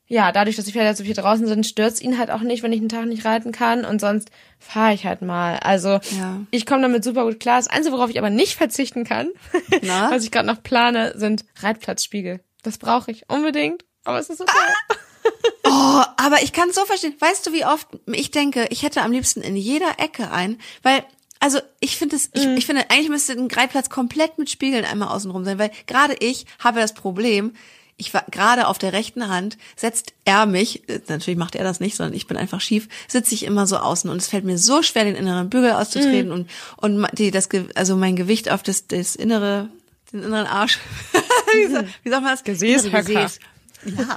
ja, 0.08 0.32
dadurch, 0.32 0.56
dass 0.56 0.64
die 0.64 0.72
Pferde 0.72 0.96
so 0.96 1.04
viel 1.04 1.14
draußen 1.14 1.46
sind, 1.46 1.66
stört's 1.66 2.00
ihn 2.00 2.18
halt 2.18 2.30
auch 2.30 2.40
nicht, 2.40 2.62
wenn 2.62 2.72
ich 2.72 2.80
einen 2.80 2.88
Tag 2.88 3.04
nicht 3.06 3.24
reiten 3.26 3.52
kann. 3.52 3.84
Und 3.84 4.00
sonst 4.00 4.30
fahre 4.58 4.94
ich 4.94 5.04
halt 5.06 5.20
mal. 5.22 5.58
Also 5.58 6.00
Ja. 6.18 6.40
ich 6.50 6.64
komme 6.66 6.82
damit 6.82 7.04
super 7.04 7.24
gut 7.24 7.38
klar. 7.40 7.58
Das 7.58 7.68
Einzige, 7.68 7.94
worauf 7.94 8.08
ich 8.10 8.18
aber 8.18 8.30
nicht 8.30 8.56
verzichten 8.56 9.04
kann, 9.04 9.28
was 10.10 10.24
ich 10.24 10.30
gerade 10.30 10.46
noch 10.46 10.62
plane, 10.62 11.12
sind 11.16 11.44
Reitplatzspiegel. 11.60 12.40
Das 12.62 12.78
brauche 12.78 13.10
ich 13.10 13.28
unbedingt. 13.28 13.84
Aber 14.04 14.18
es 14.18 14.30
ist 14.30 14.38
so 14.38 14.44
teuer. 14.46 14.98
Oh, 15.64 16.02
aber 16.16 16.42
ich 16.42 16.52
kann 16.52 16.70
es 16.70 16.76
so 16.76 16.84
verstehen. 16.86 17.14
Weißt 17.18 17.46
du, 17.46 17.52
wie 17.52 17.66
oft 17.66 17.86
ich 18.06 18.30
denke, 18.30 18.66
ich 18.70 18.82
hätte 18.82 19.02
am 19.02 19.12
liebsten 19.12 19.42
in 19.42 19.56
jeder 19.56 19.98
Ecke 19.98 20.30
einen, 20.30 20.58
weil 20.82 21.04
also 21.40 21.60
ich 21.78 21.96
finde 21.96 22.16
es, 22.16 22.30
ich, 22.32 22.46
ich 22.46 22.66
finde 22.66 22.90
eigentlich 22.90 23.10
müsste 23.10 23.32
ein 23.34 23.48
Reitplatz 23.48 23.90
komplett 23.90 24.38
mit 24.38 24.50
Spiegeln 24.50 24.84
einmal 24.84 25.08
außenrum 25.08 25.44
sein, 25.44 25.58
weil 25.58 25.70
gerade 25.86 26.14
ich 26.18 26.46
habe 26.58 26.80
das 26.80 26.94
Problem. 26.94 27.52
Ich 28.00 28.14
war 28.14 28.24
gerade 28.30 28.68
auf 28.68 28.78
der 28.78 28.92
rechten 28.92 29.28
Hand, 29.28 29.58
setzt 29.76 30.12
er 30.24 30.46
mich, 30.46 30.88
äh, 30.88 31.00
natürlich 31.08 31.36
macht 31.38 31.54
er 31.56 31.64
das 31.64 31.80
nicht, 31.80 31.96
sondern 31.96 32.14
ich 32.14 32.26
bin 32.28 32.36
einfach 32.36 32.60
schief, 32.60 32.88
sitze 33.08 33.34
ich 33.34 33.44
immer 33.44 33.66
so 33.66 33.76
außen 33.76 34.08
und 34.08 34.16
es 34.18 34.28
fällt 34.28 34.44
mir 34.44 34.56
so 34.56 34.82
schwer, 34.82 35.04
den 35.04 35.16
inneren 35.16 35.50
Bügel 35.50 35.72
auszutreten 35.72 36.30
und 36.32 36.48
und 36.76 36.98
ma- 36.98 37.10
die 37.12 37.30
das 37.32 37.48
also 37.74 37.96
mein 37.96 38.14
Gewicht 38.16 38.50
auf 38.50 38.62
das 38.62 38.86
das 38.86 39.16
innere 39.16 39.68
den 40.12 40.22
inneren 40.22 40.46
Arsch, 40.46 40.78
wie, 41.54 41.66
sa- 41.72 41.84
wie 42.04 42.08
sagt 42.10 42.22
man 42.22 42.32
das? 42.32 42.42
Innere 42.86 43.02
Gesäß 43.24 43.38
ja, 43.96 44.16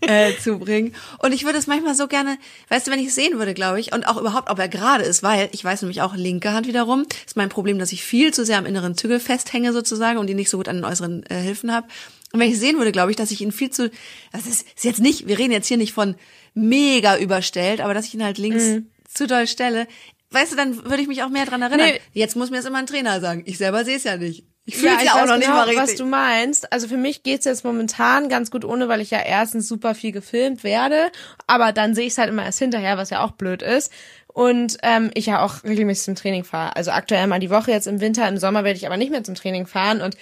äh, 0.00 0.32
zu 0.38 0.58
bringen. 0.58 0.94
Und 1.18 1.32
ich 1.32 1.44
würde 1.44 1.58
es 1.58 1.66
manchmal 1.66 1.94
so 1.94 2.06
gerne, 2.08 2.38
weißt 2.70 2.86
du, 2.86 2.90
wenn 2.90 2.98
ich 2.98 3.08
es 3.08 3.14
sehen 3.14 3.36
würde, 3.38 3.52
glaube 3.52 3.78
ich, 3.78 3.92
und 3.92 4.06
auch 4.08 4.16
überhaupt, 4.16 4.48
ob 4.48 4.58
er 4.58 4.68
gerade 4.68 5.04
ist, 5.04 5.22
weil 5.22 5.48
ich 5.52 5.62
weiß 5.62 5.82
nämlich 5.82 6.00
auch 6.00 6.14
linke 6.14 6.52
Hand 6.52 6.66
wiederum, 6.66 7.04
ist 7.26 7.36
mein 7.36 7.50
Problem, 7.50 7.78
dass 7.78 7.92
ich 7.92 8.02
viel 8.02 8.32
zu 8.32 8.44
sehr 8.46 8.56
am 8.58 8.64
inneren 8.66 8.96
Zügel 8.96 9.20
festhänge 9.20 9.72
sozusagen 9.74 10.18
und 10.18 10.26
die 10.26 10.34
nicht 10.34 10.48
so 10.48 10.56
gut 10.56 10.68
an 10.68 10.76
den 10.76 10.84
äußeren 10.86 11.24
äh, 11.26 11.34
Hilfen 11.40 11.70
habe. 11.72 11.86
Und 12.34 12.40
wenn 12.40 12.50
ich 12.50 12.58
sehen 12.58 12.78
würde, 12.78 12.90
glaube 12.90 13.12
ich, 13.12 13.16
dass 13.16 13.30
ich 13.30 13.40
ihn 13.42 13.52
viel 13.52 13.70
zu, 13.70 13.92
das 14.32 14.48
ist, 14.48 14.66
ist 14.74 14.82
jetzt 14.82 14.98
nicht, 14.98 15.28
wir 15.28 15.38
reden 15.38 15.52
jetzt 15.52 15.68
hier 15.68 15.76
nicht 15.76 15.92
von 15.92 16.16
mega 16.52 17.16
überstellt, 17.16 17.80
aber 17.80 17.94
dass 17.94 18.06
ich 18.06 18.14
ihn 18.14 18.24
halt 18.24 18.38
links 18.38 18.82
zu 19.08 19.28
doll 19.28 19.46
stelle. 19.46 19.86
Weißt 20.32 20.50
du, 20.50 20.56
dann 20.56 20.84
würde 20.84 21.00
ich 21.00 21.06
mich 21.06 21.22
auch 21.22 21.28
mehr 21.28 21.46
dran 21.46 21.62
erinnern. 21.62 21.90
Nee. 21.92 22.00
Jetzt 22.12 22.34
muss 22.34 22.50
mir 22.50 22.56
das 22.56 22.66
immer 22.66 22.78
ein 22.78 22.88
Trainer 22.88 23.20
sagen. 23.20 23.44
Ich 23.46 23.56
selber 23.56 23.84
sehe 23.84 23.98
es 23.98 24.02
ja 24.02 24.16
nicht. 24.16 24.42
Ich 24.64 24.76
fühle 24.76 24.94
ja, 24.94 25.02
ja, 25.02 25.12
auch 25.12 25.26
noch 25.28 25.36
nicht 25.36 25.44
genau, 25.44 25.58
mal 25.58 25.68
richtig. 25.68 25.82
was 25.84 25.94
du 25.94 26.06
meinst. 26.06 26.72
Also 26.72 26.88
für 26.88 26.96
mich 26.96 27.22
geht's 27.22 27.44
jetzt 27.44 27.64
momentan 27.64 28.28
ganz 28.28 28.50
gut 28.50 28.64
ohne, 28.64 28.88
weil 28.88 29.00
ich 29.00 29.12
ja 29.12 29.20
erstens 29.20 29.68
super 29.68 29.94
viel 29.94 30.10
gefilmt 30.10 30.64
werde, 30.64 31.12
aber 31.46 31.70
dann 31.70 31.94
sehe 31.94 32.06
ich 32.06 32.14
es 32.14 32.18
halt 32.18 32.30
immer 32.30 32.44
erst 32.44 32.58
hinterher, 32.58 32.98
was 32.98 33.10
ja 33.10 33.22
auch 33.22 33.30
blöd 33.30 33.62
ist. 33.62 33.92
Und 34.26 34.78
ähm, 34.82 35.12
ich 35.14 35.26
ja 35.26 35.44
auch 35.44 35.62
regelmäßig 35.62 36.04
zum 36.04 36.14
Training 36.16 36.42
fahre. 36.42 36.74
Also 36.74 36.90
aktuell 36.90 37.28
mal 37.28 37.38
die 37.38 37.50
Woche 37.50 37.70
jetzt 37.70 37.86
im 37.86 38.00
Winter, 38.00 38.26
im 38.26 38.38
Sommer 38.38 38.64
werde 38.64 38.76
ich 38.76 38.86
aber 38.86 38.96
nicht 38.96 39.12
mehr 39.12 39.22
zum 39.22 39.36
Training 39.36 39.68
fahren. 39.68 40.00
Und 40.00 40.16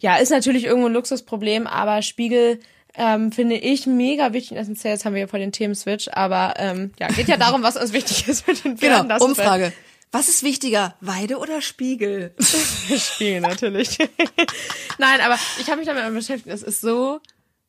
ja, 0.00 0.16
ist 0.16 0.30
natürlich 0.30 0.64
irgendwo 0.64 0.88
ein 0.88 0.92
Luxusproblem, 0.94 1.66
aber 1.66 2.02
Spiegel 2.02 2.60
ähm, 2.94 3.30
finde 3.32 3.56
ich 3.56 3.86
mega 3.86 4.32
wichtig. 4.32 4.58
Essentiell, 4.58 4.94
jetzt 4.94 5.04
haben 5.04 5.14
wir 5.14 5.20
ja 5.20 5.26
voll 5.28 5.40
den 5.40 5.52
Themenswitch, 5.52 6.08
aber 6.12 6.54
ähm, 6.56 6.92
ja, 6.98 7.08
geht 7.08 7.28
ja 7.28 7.36
darum, 7.36 7.62
was 7.62 7.76
uns 7.76 7.92
wichtig 7.92 8.26
ist 8.26 8.46
mit 8.48 8.64
den 8.64 8.76
Pferden. 8.78 9.08
genau, 9.08 9.24
Umfrage. 9.24 9.72
Was 10.12 10.28
ist 10.28 10.42
wichtiger, 10.42 10.96
Weide 11.00 11.38
oder 11.38 11.60
Spiegel? 11.62 12.34
Spiel 12.98 13.40
natürlich. 13.40 13.96
Nein, 14.98 15.20
aber 15.20 15.36
ich 15.60 15.68
habe 15.68 15.76
mich 15.78 15.86
damit 15.86 16.12
beschäftigt. 16.12 16.52
Es 16.52 16.64
ist 16.64 16.80
so 16.80 17.20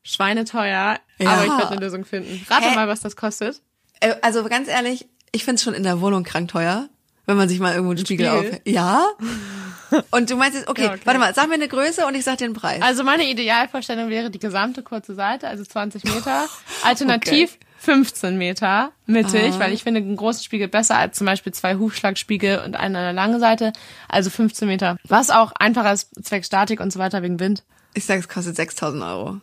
schweineteuer, 0.04 0.98
Ja. 1.20 1.30
aber 1.30 1.44
ich 1.46 1.52
werde 1.52 1.70
eine 1.70 1.80
Lösung 1.82 2.04
finden. 2.06 2.44
Rate 2.50 2.70
Hä? 2.72 2.76
mal, 2.76 2.88
was 2.88 3.02
das 3.02 3.16
kostet. 3.16 3.62
Äh, 4.00 4.16
Also 4.22 4.44
ganz 4.46 4.68
ehrlich, 4.68 5.08
ich 5.32 5.44
find's 5.46 5.62
schon 5.64 5.74
in 5.76 5.84
der 5.84 6.02
Wohnung 6.02 6.24
krank 6.24 6.50
teuer, 6.50 6.90
wenn 7.32 7.38
man 7.38 7.50
sich 7.50 7.60
mal 7.60 7.74
irgendwo 7.74 7.92
einen 7.92 8.06
Spiegel, 8.06 8.28
Spiegel? 8.28 8.54
auf. 8.54 8.62
Ja? 8.66 9.06
Und 10.12 10.30
du 10.30 10.36
meinst 10.36 10.58
jetzt, 10.58 10.70
okay, 10.70 10.84
Ja, 10.84 10.92
okay. 10.92 11.02
warte 11.06 11.20
mal, 11.20 11.34
sag 11.34 11.48
mir 11.48 11.56
eine 11.56 11.68
Größe 11.68 12.06
und 12.06 12.16
ich 12.16 12.24
sag 12.24 12.38
den 12.38 12.54
Preis. 12.54 12.82
Also 12.82 13.04
meine 13.04 13.30
Idealvorstellung 13.30 14.10
wäre 14.10 14.30
die 14.32 14.40
gesamte 14.40 14.84
kurze 14.84 15.16
Seite, 15.16 15.50
also 15.50 15.66
20 15.66 16.06
Meter. 16.06 16.46
Alternativ 16.84 17.58
15 17.80 18.38
Meter 18.38 18.92
mittig, 19.06 19.60
weil 19.60 19.74
ich 19.74 19.84
finde 19.84 20.00
einen 20.00 20.16
großen 20.16 20.44
Spiegel 20.44 20.70
besser 20.70 20.98
als 20.98 21.18
zum 21.18 21.26
Beispiel 21.26 21.52
zwei 21.54 21.76
Hufschlagspiegel 21.76 22.60
und 22.60 22.76
einen 22.78 22.96
an 22.96 23.04
der 23.04 23.14
langen 23.14 23.40
Seite. 23.42 23.74
Also 24.08 24.30
15 24.30 24.68
Meter. 24.68 24.98
Was 25.06 25.30
auch 25.30 25.52
einfacher 25.54 25.92
ist, 25.92 26.10
zwecks 26.24 26.48
Statik 26.48 26.80
und 26.80 26.94
so 26.94 27.00
weiter 27.00 27.22
wegen 27.22 27.40
Wind. 27.42 27.64
Ich 27.94 28.06
sag, 28.06 28.20
es 28.20 28.30
kostet 28.30 28.56
6000 28.56 29.04
Euro. 29.04 29.42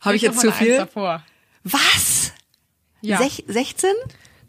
Habe 0.00 0.16
ich 0.16 0.22
Kriegst 0.22 0.22
jetzt 0.22 0.40
zu 0.40 0.52
viel? 0.52 0.76
Davor. 0.78 1.22
Was? 1.64 2.32
Ja. 3.02 3.18
Sech 3.18 3.44
16? 3.46 3.90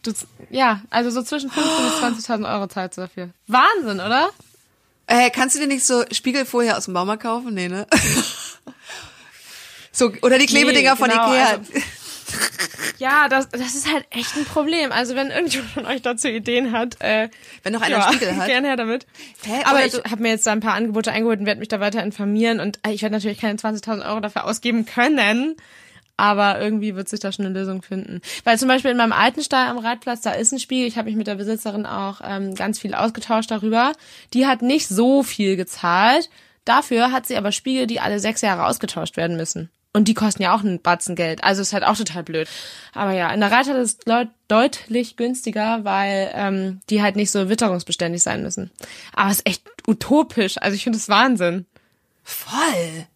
Du, 0.03 0.13
ja, 0.49 0.81
also 0.89 1.11
so 1.11 1.21
zwischen 1.21 1.51
15.000 1.51 2.15
bis 2.15 2.27
20.000 2.27 2.53
Euro 2.53 2.67
zahlst 2.67 2.97
du 2.97 3.01
dafür. 3.01 3.29
Wahnsinn, 3.47 3.99
oder? 3.99 4.29
Äh, 5.07 5.29
kannst 5.29 5.55
du 5.55 5.59
dir 5.59 5.67
nicht 5.67 5.85
so 5.85 6.03
Spiegelfolie 6.11 6.75
aus 6.75 6.85
dem 6.85 6.93
Baumarkt 6.93 7.23
kaufen? 7.23 7.53
Nee, 7.53 7.67
ne? 7.67 7.85
so, 9.91 10.11
oder 10.21 10.39
die 10.39 10.45
Klebedinger 10.45 10.91
Nee, 10.93 10.97
von 10.97 11.09
genau, 11.09 11.31
Ikea. 11.31 11.45
also- 11.49 11.71
Ja, 12.97 13.27
das, 13.29 13.49
das 13.49 13.75
ist 13.75 13.91
halt 13.91 14.05
echt 14.11 14.35
ein 14.37 14.45
Problem. 14.45 14.91
Also 14.91 15.15
wenn 15.15 15.31
irgendjemand 15.31 15.71
von 15.71 15.85
euch 15.85 16.01
dazu 16.01 16.27
Ideen 16.29 16.71
hat, 16.71 17.01
äh, 17.01 17.29
Wenn 17.63 17.73
noch 17.73 17.81
einer 17.81 17.97
ja, 17.97 18.07
Spiegel 18.13 18.35
hat. 18.37 18.45
gerne 18.47 18.67
her 18.67 18.77
damit. 18.77 19.05
Hä, 19.43 19.61
Aber 19.65 19.79
oder 19.79 19.85
ich 19.85 19.93
habe 20.09 20.21
mir 20.21 20.29
jetzt 20.29 20.47
da 20.47 20.51
ein 20.51 20.59
paar 20.61 20.75
Angebote 20.75 21.11
eingeholt 21.11 21.39
und 21.39 21.45
werde 21.45 21.59
mich 21.59 21.67
da 21.67 21.79
weiter 21.79 22.03
informieren. 22.03 22.59
Und 22.59 22.79
äh, 22.87 22.91
ich 22.91 23.01
werde 23.01 23.15
natürlich 23.15 23.39
keine 23.39 23.57
20.000 23.57 24.07
Euro 24.07 24.19
dafür 24.19 24.45
ausgeben 24.45 24.85
können. 24.85 25.55
Aber 26.21 26.61
irgendwie 26.61 26.95
wird 26.95 27.09
sich 27.09 27.19
da 27.19 27.31
schon 27.31 27.45
eine 27.47 27.57
Lösung 27.57 27.81
finden. 27.81 28.21
Weil 28.43 28.59
zum 28.59 28.67
Beispiel 28.67 28.91
in 28.91 28.97
meinem 28.97 29.11
alten 29.11 29.41
Stall 29.41 29.67
am 29.67 29.79
Reitplatz, 29.79 30.21
da 30.21 30.33
ist 30.33 30.51
ein 30.51 30.59
Spiegel. 30.59 30.85
Ich 30.87 30.97
habe 30.97 31.07
mich 31.07 31.15
mit 31.17 31.25
der 31.25 31.33
Besitzerin 31.33 31.87
auch 31.87 32.21
ähm, 32.23 32.53
ganz 32.53 32.77
viel 32.77 32.93
ausgetauscht 32.93 33.49
darüber. 33.49 33.93
Die 34.35 34.45
hat 34.45 34.61
nicht 34.61 34.87
so 34.87 35.23
viel 35.23 35.55
gezahlt. 35.55 36.29
Dafür 36.63 37.11
hat 37.11 37.25
sie 37.25 37.37
aber 37.37 37.51
Spiegel, 37.51 37.87
die 37.87 37.99
alle 37.99 38.19
sechs 38.19 38.41
Jahre 38.41 38.67
ausgetauscht 38.67 39.17
werden 39.17 39.35
müssen. 39.35 39.71
Und 39.93 40.07
die 40.07 40.13
kosten 40.13 40.43
ja 40.43 40.55
auch 40.55 40.59
einen 40.59 40.79
Batzen 40.79 41.15
Geld. 41.15 41.43
Also 41.43 41.63
ist 41.63 41.73
halt 41.73 41.83
auch 41.85 41.97
total 41.97 42.21
blöd. 42.23 42.47
Aber 42.93 43.13
ja, 43.13 43.33
in 43.33 43.39
der 43.39 43.51
Reithalle 43.51 43.79
ist 43.81 43.97
es 43.99 44.05
deut- 44.05 44.29
deutlich 44.47 45.17
günstiger, 45.17 45.83
weil 45.83 46.29
ähm, 46.35 46.81
die 46.91 47.01
halt 47.01 47.15
nicht 47.15 47.31
so 47.31 47.49
witterungsbeständig 47.49 48.21
sein 48.21 48.43
müssen. 48.43 48.69
Aber 49.13 49.31
es 49.31 49.37
ist 49.39 49.47
echt 49.47 49.63
utopisch. 49.87 50.57
Also 50.59 50.75
ich 50.75 50.83
finde 50.83 50.97
es 50.99 51.09
Wahnsinn. 51.09 51.65
Voll. 52.23 53.07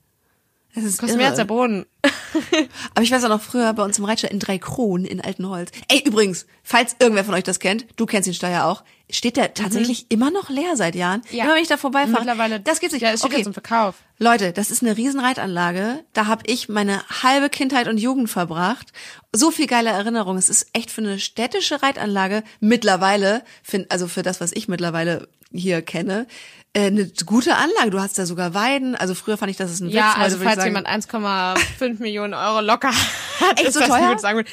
Das 0.75 0.83
ist 0.83 0.99
Kostet 0.99 1.17
mehr 1.17 1.27
als 1.27 1.38
der. 1.38 1.45
Boden. 1.45 1.85
Aber 2.93 3.01
ich 3.01 3.11
weiß 3.11 3.23
auch 3.23 3.29
noch 3.29 3.41
früher 3.41 3.71
bei 3.73 3.83
uns 3.83 3.97
im 3.97 4.05
Reitstall 4.05 4.31
in 4.31 4.39
drei 4.39 4.57
Kronen 4.57 5.05
in 5.05 5.21
Altenholz. 5.21 5.71
Ey, 5.88 6.03
übrigens, 6.05 6.45
falls 6.63 6.97
irgendwer 6.99 7.23
von 7.23 7.33
euch 7.33 7.43
das 7.45 7.59
kennt, 7.59 7.85
du 7.95 8.05
kennst 8.05 8.27
den 8.27 8.33
Stall 8.33 8.51
ja 8.51 8.69
auch, 8.69 8.83
steht 9.09 9.38
der 9.38 9.53
tatsächlich 9.53 10.07
immer 10.09 10.31
noch 10.31 10.49
leer 10.49 10.75
seit 10.75 10.95
Jahren. 10.95 11.21
Mhm. 11.31 11.38
Ja. 11.38 11.45
Immer 11.45 11.55
wenn 11.55 11.61
ich 11.61 11.69
da 11.69 11.77
vorbeifahre. 11.77 12.19
Mittlerweile. 12.19 12.59
Das 12.59 12.79
gibt's 12.81 12.93
nicht. 12.93 13.03
Ja, 13.03 13.11
es 13.11 13.19
steht 13.19 13.31
okay. 13.31 13.39
ja 13.39 13.43
zum 13.45 13.53
Verkauf. 13.53 13.95
Leute, 14.17 14.51
das 14.51 14.71
ist 14.71 14.81
eine 14.81 14.97
riesen 14.97 15.19
Reitanlage. 15.19 16.03
Da 16.13 16.27
habe 16.27 16.43
ich 16.45 16.67
meine 16.67 17.01
halbe 17.23 17.49
Kindheit 17.49 17.88
und 17.88 17.97
Jugend 17.97 18.29
verbracht. 18.29 18.91
So 19.31 19.51
viel 19.51 19.67
geile 19.67 19.89
Erinnerungen. 19.89 20.39
Es 20.39 20.49
ist 20.49 20.67
echt 20.73 20.91
für 20.91 21.01
eine 21.01 21.19
städtische 21.19 21.81
Reitanlage 21.81 22.43
mittlerweile, 22.59 23.43
find, 23.63 23.91
also 23.91 24.07
für 24.07 24.23
das, 24.23 24.41
was 24.41 24.51
ich 24.51 24.67
mittlerweile 24.67 25.27
hier 25.57 25.81
kenne, 25.81 26.27
äh, 26.73 26.87
eine 26.87 27.09
gute 27.25 27.55
Anlage. 27.55 27.89
Du 27.91 27.99
hast 27.99 28.17
da 28.19 28.25
sogar 28.25 28.53
Weiden. 28.53 28.95
Also 28.95 29.15
früher 29.15 29.37
fand 29.37 29.49
ich, 29.51 29.57
das 29.57 29.71
ist 29.71 29.79
ein 29.81 29.89
Ja, 29.89 30.11
Witz. 30.15 30.23
also 30.23 30.37
würde 30.39 30.43
ich 30.43 30.49
falls 30.55 30.63
sagen, 30.63 30.75
jemand 30.75 30.87
1,5 30.87 31.99
Millionen 32.01 32.33
Euro 32.33 32.61
locker 32.61 32.89
hat, 32.91 33.59
Echt 33.59 33.69
ist 33.69 33.73
so 33.75 33.79
das, 33.79 33.89
teuer? 33.89 34.17
sagen 34.19 34.37
würde. 34.37 34.49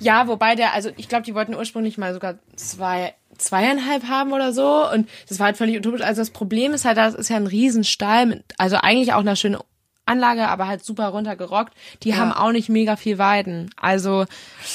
Ja, 0.00 0.28
wobei 0.28 0.54
der, 0.54 0.74
also 0.74 0.90
ich 0.96 1.08
glaube, 1.08 1.24
die 1.24 1.34
wollten 1.34 1.54
ursprünglich 1.54 1.98
mal 1.98 2.12
sogar 2.14 2.36
zwei, 2.56 3.14
zweieinhalb 3.36 4.04
haben 4.04 4.32
oder 4.32 4.52
so. 4.52 4.88
Und 4.92 5.08
das 5.28 5.38
war 5.38 5.46
halt 5.46 5.56
völlig 5.56 5.76
utopisch. 5.76 6.02
Also 6.02 6.20
das 6.20 6.30
Problem 6.30 6.72
ist 6.72 6.84
halt, 6.84 6.96
das 6.98 7.14
ist 7.14 7.30
ja 7.30 7.36
ein 7.36 7.46
Riesenstall, 7.46 8.26
mit, 8.26 8.44
also 8.58 8.76
eigentlich 8.76 9.12
auch 9.14 9.20
eine 9.20 9.34
schöne 9.34 9.58
Anlage, 10.08 10.48
aber 10.48 10.66
halt 10.66 10.84
super 10.84 11.08
runtergerockt. 11.08 11.74
Die 12.02 12.14
haben 12.16 12.32
auch 12.32 12.50
nicht 12.52 12.68
mega 12.68 12.96
viel 12.96 13.18
Weiden. 13.18 13.70
Also 13.76 14.24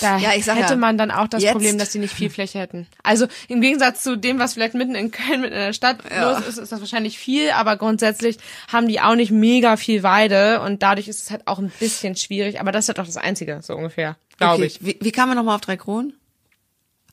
da 0.01 0.17
Ja, 0.17 0.29
hätte 0.29 0.49
ja, 0.73 0.75
man 0.75 0.97
dann 0.97 1.11
auch 1.11 1.27
das 1.27 1.43
jetzt- 1.43 1.51
Problem, 1.53 1.77
dass 1.77 1.89
die 1.91 1.99
nicht 1.99 2.13
viel 2.13 2.29
Fläche 2.29 2.59
hätten. 2.59 2.87
Also 3.03 3.27
im 3.47 3.59
Gegensatz 3.61 4.03
zu 4.03 4.17
dem, 4.17 4.39
was 4.39 4.53
vielleicht 4.53 4.73
mitten 4.75 4.95
in 4.95 5.11
Köln, 5.11 5.41
mitten 5.41 5.53
in 5.53 5.59
der 5.59 5.73
Stadt 5.73 5.97
Ja. 6.09 6.31
los 6.31 6.47
ist, 6.47 6.57
ist 6.57 6.71
das 6.71 6.79
wahrscheinlich 6.79 7.17
viel, 7.17 7.51
aber 7.51 7.77
grundsätzlich 7.77 8.37
haben 8.71 8.87
die 8.87 9.01
auch 9.01 9.15
nicht 9.15 9.31
mega 9.31 9.75
viel 9.77 10.03
Weide 10.03 10.61
und 10.61 10.83
dadurch 10.83 11.07
ist 11.07 11.23
es 11.23 11.31
halt 11.31 11.47
auch 11.47 11.59
ein 11.59 11.71
bisschen 11.79 12.15
schwierig. 12.15 12.59
Aber 12.59 12.71
das 12.71 12.85
ist 12.85 12.89
halt 12.89 12.99
auch 12.99 13.05
das 13.05 13.17
Einzige, 13.17 13.59
so 13.61 13.75
ungefähr, 13.75 14.15
glaube 14.37 14.55
okay. 14.55 14.65
ich. 14.65 14.85
Wie, 14.85 14.97
wie 15.01 15.11
kam 15.11 15.29
man 15.29 15.37
nochmal 15.37 15.55
auf 15.55 15.61
drei 15.61 15.77
Kronen? 15.77 16.13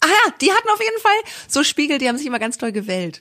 Ah 0.03 0.07
ja, 0.07 0.33
die 0.41 0.51
hatten 0.51 0.69
auf 0.73 0.81
jeden 0.83 0.99
Fall 0.99 1.13
so 1.47 1.63
Spiegel, 1.63 1.99
die 1.99 2.09
haben 2.09 2.17
sich 2.17 2.27
immer 2.27 2.39
ganz 2.39 2.57
toll 2.57 2.73
gewellt. 2.73 3.21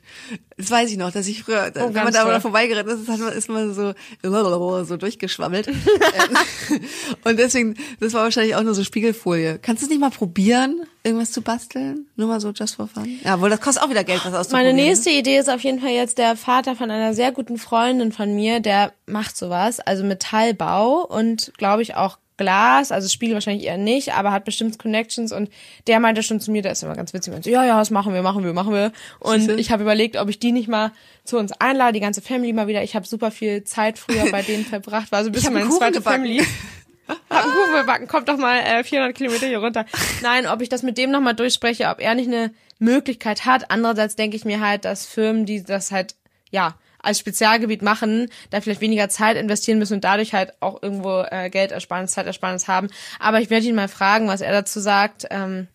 Das 0.56 0.72
weiß 0.72 0.89
ich 0.89 0.98
noch, 0.98 1.12
dass 1.12 1.28
ich 1.28 1.44
früher, 1.44 1.72
wenn 1.74 1.94
man 1.94 2.08
Oh, 2.08 2.12
da 2.12 2.24
mal 2.24 2.39
vorbeigeritten 2.39 3.02
ist, 3.02 3.10
hat 3.10 3.20
man, 3.20 3.34
ist 3.34 3.50
man 3.50 3.74
so, 3.74 3.94
so 4.86 4.98
durchgeschwammelt. 4.98 5.68
Und 7.26 7.38
deswegen, 7.38 7.76
das 8.00 8.13
war 8.13 8.24
wahrscheinlich 8.24 8.56
auch 8.56 8.63
nur 8.63 8.74
so 8.76 8.86
Spiegelfolie. 8.86 9.60
Kannst 9.62 9.82
du 9.82 9.88
es 9.88 9.89
nicht 9.89 10.00
mal 10.00 10.10
probieren, 10.10 10.84
irgendwas 11.04 11.34
zu 11.34 11.42
basteln? 11.42 12.08
Nur 12.15 12.30
mal 12.30 12.39
so 12.39 12.52
just 12.52 12.76
for 12.76 12.88
fun? 12.88 13.20
Ja, 13.26 13.42
wohl, 13.42 13.50
das 13.50 13.60
kostet 13.60 13.84
auch 13.84 13.89
wieder 13.89 14.06
Geld, 14.06 14.22
was 14.24 14.34
auszuprobieren. 14.34 14.76
Meine 14.76 14.82
ne? 14.82 14.89
nächste 14.89 15.10
Idee 15.10 15.38
ist 15.38 15.50
auf 15.50 15.62
jeden 15.62 15.82
Fall 15.82 15.92
jetzt 15.92 16.18
der 16.18 16.38
Vater 16.38 16.78
von 16.78 16.89
einer 16.89 17.13
sehr 17.13 17.34
guten 17.34 17.58
Freundin 17.58 18.13
von 18.13 18.34
mir, 18.34 18.62
der 18.62 18.94
macht 19.06 19.36
sowas, 19.36 19.82
also 19.82 20.06
Metallbau 20.06 21.06
und 21.06 21.52
glaube 21.58 21.82
ich 21.82 21.96
auch 21.96 22.18
Glas, 22.39 22.93
also 22.93 23.10
Spiegel 23.10 23.34
wahrscheinlich 23.34 23.67
eher 23.67 23.78
nicht, 23.78 24.13
aber 24.13 24.32
hat 24.32 24.45
bestimmt 24.45 24.80
Connections 24.80 25.34
und 25.34 25.49
der 25.88 25.99
meinte 25.99 26.23
schon 26.23 26.39
zu 26.39 26.52
mir, 26.52 26.62
der 26.62 26.71
ist 26.71 26.84
immer 26.84 26.95
ganz 26.95 27.13
witzig, 27.13 27.34
meinte, 27.34 27.52
ja, 27.52 27.65
ja, 27.65 27.78
das 27.78 27.91
machen 27.91 28.13
wir, 28.13 28.21
machen 28.21 28.45
wir, 28.45 28.54
machen 28.54 28.73
wir. 28.73 28.93
Und 29.19 29.41
Siehste? 29.41 29.56
ich 29.56 29.71
habe 29.71 29.84
überlegt, 29.84 30.15
ob 30.15 30.30
ich 30.30 30.39
die 30.39 30.54
nicht 30.54 30.69
mal 30.69 30.93
zu 31.25 31.38
uns 31.38 31.52
einlade, 31.52 31.91
die 31.93 31.99
ganze 31.99 32.21
Family 32.21 32.54
mal 32.54 32.67
wieder. 32.67 32.82
Ich 32.82 32.95
habe 32.95 33.06
super 33.06 33.30
viel 33.30 33.65
Zeit 33.65 33.99
früher 33.99 34.32
bei 34.32 34.41
denen 34.41 34.63
verbracht, 34.69 35.12
war 35.12 35.23
so 35.23 35.30
ein 35.30 35.34
bisschen 35.34 35.54
meine 35.54 35.69
zweite 35.69 35.99
gebacken. 35.99 36.23
Family. 36.23 36.47
Hab 37.30 37.43
einen 37.43 37.52
Kuchen 37.52 37.73
gebacken, 37.82 38.08
kommt 38.08 38.30
doch 38.30 38.38
mal 38.38 38.60
äh, 38.60 38.84
400 38.84 39.17
Kilometer 39.17 39.47
hier 39.47 39.60
runter. 39.60 39.86
Nein, 40.21 40.47
ob 40.47 40.62
ich 40.62 40.69
das 40.69 40.82
mit 40.82 40.97
dem 40.97 41.12
nochmal 41.12 41.36
durchspreche, 41.36 41.89
ob 41.89 41.99
er 41.99 42.15
nicht 42.15 42.28
eine 42.28 42.54
Möglichkeit 42.78 43.45
hat. 43.45 43.69
Andererseits 43.69 44.15
denke 44.15 44.38
ich 44.38 44.45
mir 44.45 44.62
halt, 44.62 44.86
dass 44.86 45.06
Firmen, 45.06 45.45
die 45.45 45.63
das 45.63 45.91
halt, 45.91 46.15
ja, 46.52 46.75
als 47.01 47.19
Spezialgebiet 47.19 47.81
machen, 47.81 48.29
da 48.49 48.62
vielleicht 48.62 48.81
weniger 48.81 49.09
Zeit 49.09 49.38
investieren 49.38 49.79
müssen 49.79 49.93
und 49.95 50.03
dadurch 50.03 50.33
halt 50.33 50.53
auch 50.59 50.81
irgendwo 50.83 51.21
äh, 51.29 51.49
Geldersparnis, 51.49 52.12
Zeitersparnis 52.12 52.67
haben. 52.67 52.88
Aber 53.19 53.39
ich 53.41 53.49
werde 53.49 53.65
ihn 53.65 53.75
mal 53.75 53.88
fragen, 53.88 54.27
was 54.27 54.41
er 54.41 54.51
dazu 54.51 54.79
sagt. 54.79 55.25
Ähm, 55.29 55.67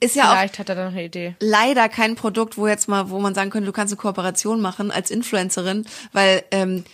Ist 0.00 0.16
ja 0.16 0.24
auch 0.30 0.36
vielleicht 0.36 0.58
hat 0.58 0.68
er 0.68 0.74
da 0.74 0.84
noch 0.84 0.92
eine 0.92 1.04
Idee. 1.04 1.34
leider 1.40 1.88
kein 1.88 2.14
Produkt, 2.14 2.56
wo 2.58 2.66
jetzt 2.66 2.88
mal, 2.88 3.10
wo 3.10 3.18
man 3.20 3.34
sagen 3.34 3.50
könnte, 3.50 3.66
du 3.66 3.72
kannst 3.72 3.92
eine 3.92 4.00
Kooperation 4.00 4.60
machen 4.60 4.90
als 4.90 5.10
Influencerin, 5.10 5.86
weil 6.12 6.42
ähm, 6.50 6.84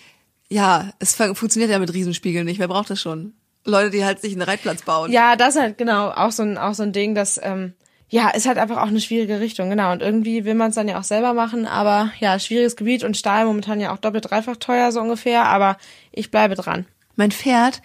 ja, 0.48 0.90
es 0.98 1.14
fun- 1.14 1.34
funktioniert 1.34 1.70
ja 1.70 1.78
mit 1.78 1.92
Riesenspiegeln 1.94 2.44
nicht. 2.44 2.58
Wer 2.60 2.68
braucht 2.68 2.90
das 2.90 3.00
schon? 3.00 3.32
Leute, 3.64 3.90
die 3.90 4.04
halt 4.04 4.20
sich 4.20 4.32
einen 4.32 4.42
Reitplatz 4.42 4.82
bauen. 4.82 5.12
Ja, 5.12 5.36
das 5.36 5.54
ist 5.54 5.60
halt 5.62 5.78
genau 5.78 6.10
auch 6.10 6.32
so 6.32 6.42
ein 6.42 6.58
auch 6.58 6.74
so 6.74 6.82
ein 6.82 6.92
Ding, 6.92 7.14
das 7.14 7.40
ähm, 7.42 7.74
ja 8.12 8.28
ist 8.28 8.46
halt 8.46 8.58
einfach 8.58 8.76
auch 8.76 8.88
eine 8.88 9.00
schwierige 9.00 9.40
Richtung, 9.40 9.70
genau. 9.70 9.90
Und 9.90 10.02
irgendwie 10.02 10.44
will 10.44 10.54
man 10.54 10.68
es 10.68 10.74
dann 10.74 10.86
ja 10.86 10.98
auch 10.98 11.04
selber 11.04 11.32
machen, 11.32 11.66
aber 11.66 12.12
ja, 12.20 12.38
schwieriges 12.38 12.76
Gebiet 12.76 13.04
und 13.04 13.16
Stahl 13.16 13.46
momentan 13.46 13.80
ja 13.80 13.92
auch 13.92 13.98
doppelt 13.98 14.30
dreifach 14.30 14.56
teuer 14.58 14.92
so 14.92 15.00
ungefähr. 15.00 15.46
Aber 15.46 15.78
ich 16.12 16.30
bleibe 16.30 16.54
dran. 16.54 16.84
Mein 17.16 17.32
Pferd, 17.32 17.80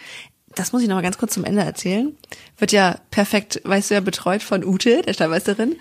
das 0.53 0.73
muss 0.73 0.81
ich 0.81 0.89
noch 0.89 0.95
mal 0.95 1.01
ganz 1.01 1.17
kurz 1.17 1.33
zum 1.33 1.45
Ende 1.45 1.63
erzählen, 1.63 2.15
wird 2.57 2.73
ja 2.73 2.97
perfekt, 3.09 3.61
weißt 3.63 3.89
du 3.89 3.93
ja, 3.95 4.01
betreut 4.01 4.43
von 4.43 4.65
Ute, 4.65 5.01
der 5.01 5.13
Stallmeisterin. 5.13 5.77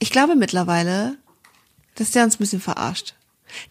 Ich 0.00 0.10
glaube 0.10 0.34
mittlerweile, 0.34 1.16
dass 1.94 2.10
der 2.10 2.24
uns 2.24 2.34
ein 2.34 2.38
bisschen 2.38 2.60
verarscht. 2.60 3.14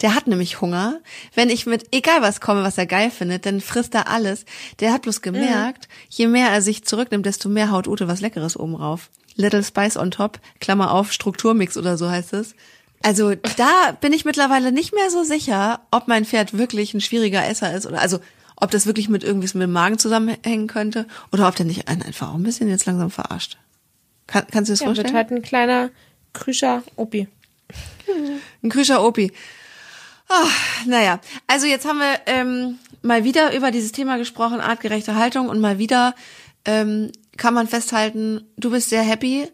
Der 0.01 0.15
hat 0.15 0.27
nämlich 0.27 0.61
Hunger. 0.61 0.99
Wenn 1.33 1.49
ich 1.49 1.65
mit 1.65 1.93
egal 1.93 2.21
was 2.21 2.39
komme, 2.39 2.63
was 2.63 2.77
er 2.77 2.85
geil 2.85 3.11
findet, 3.11 3.45
dann 3.45 3.59
frisst 3.59 3.95
er 3.95 4.07
alles. 4.07 4.45
Der 4.79 4.93
hat 4.93 5.01
bloß 5.01 5.21
gemerkt, 5.21 5.89
je 6.07 6.27
mehr 6.27 6.49
er 6.51 6.61
sich 6.61 6.85
zurücknimmt, 6.85 7.25
desto 7.25 7.49
mehr 7.49 7.71
haut 7.71 7.87
Ute 7.87 8.07
was 8.07 8.21
Leckeres 8.21 8.57
oben 8.57 8.75
rauf. 8.75 9.09
Little 9.35 9.63
Spice 9.63 9.97
on 9.97 10.11
top, 10.11 10.39
Klammer 10.59 10.91
auf, 10.91 11.11
Strukturmix 11.11 11.77
oder 11.77 11.97
so 11.97 12.09
heißt 12.09 12.33
es. 12.33 12.55
Also 13.03 13.33
da 13.57 13.93
bin 13.99 14.13
ich 14.13 14.25
mittlerweile 14.25 14.71
nicht 14.71 14.93
mehr 14.93 15.09
so 15.09 15.23
sicher, 15.23 15.81
ob 15.91 16.07
mein 16.07 16.25
Pferd 16.25 16.57
wirklich 16.57 16.93
ein 16.93 17.01
schwieriger 17.01 17.45
Esser 17.47 17.73
ist 17.73 17.85
oder 17.87 17.99
also 17.99 18.19
ob 18.57 18.69
das 18.69 18.85
wirklich 18.85 19.09
mit 19.09 19.23
irgendwas 19.23 19.55
mit 19.55 19.63
dem 19.63 19.71
Magen 19.71 19.97
zusammenhängen 19.97 20.67
könnte 20.67 21.07
oder 21.31 21.47
ob 21.47 21.55
der 21.55 21.65
nicht 21.65 21.87
einen 21.87 22.03
einfach 22.03 22.29
auch 22.29 22.35
ein 22.35 22.43
bisschen 22.43 22.69
jetzt 22.69 22.85
langsam 22.85 23.09
verarscht. 23.09 23.57
Kann, 24.27 24.45
kannst 24.51 24.69
du 24.69 24.73
dir 24.73 24.73
das 24.73 24.79
Ja, 24.81 24.85
vorstellen? 24.85 25.07
wird 25.07 25.15
halt 25.15 25.31
ein 25.31 25.41
kleiner 25.41 25.89
Krüscher 26.33 26.83
Opi. 26.95 27.27
Ein 28.63 28.69
Krischer 28.69 29.03
Opi. 29.03 29.31
Ah, 30.29 30.47
naja, 30.85 31.19
also 31.47 31.65
jetzt 31.65 31.85
haben 31.87 31.99
wir 31.99 32.19
ähm, 32.27 32.77
mal 33.01 33.23
wieder 33.23 33.55
über 33.55 33.71
dieses 33.71 33.91
Thema 33.91 34.17
gesprochen, 34.17 34.61
artgerechte 34.61 35.15
Haltung 35.15 35.49
und 35.49 35.59
mal 35.59 35.77
wieder 35.77 36.13
ähm, 36.65 37.11
kann 37.37 37.53
man 37.53 37.67
festhalten, 37.67 38.41
du 38.57 38.71
bist 38.71 38.89
sehr 38.89 39.03
happy. 39.03 39.47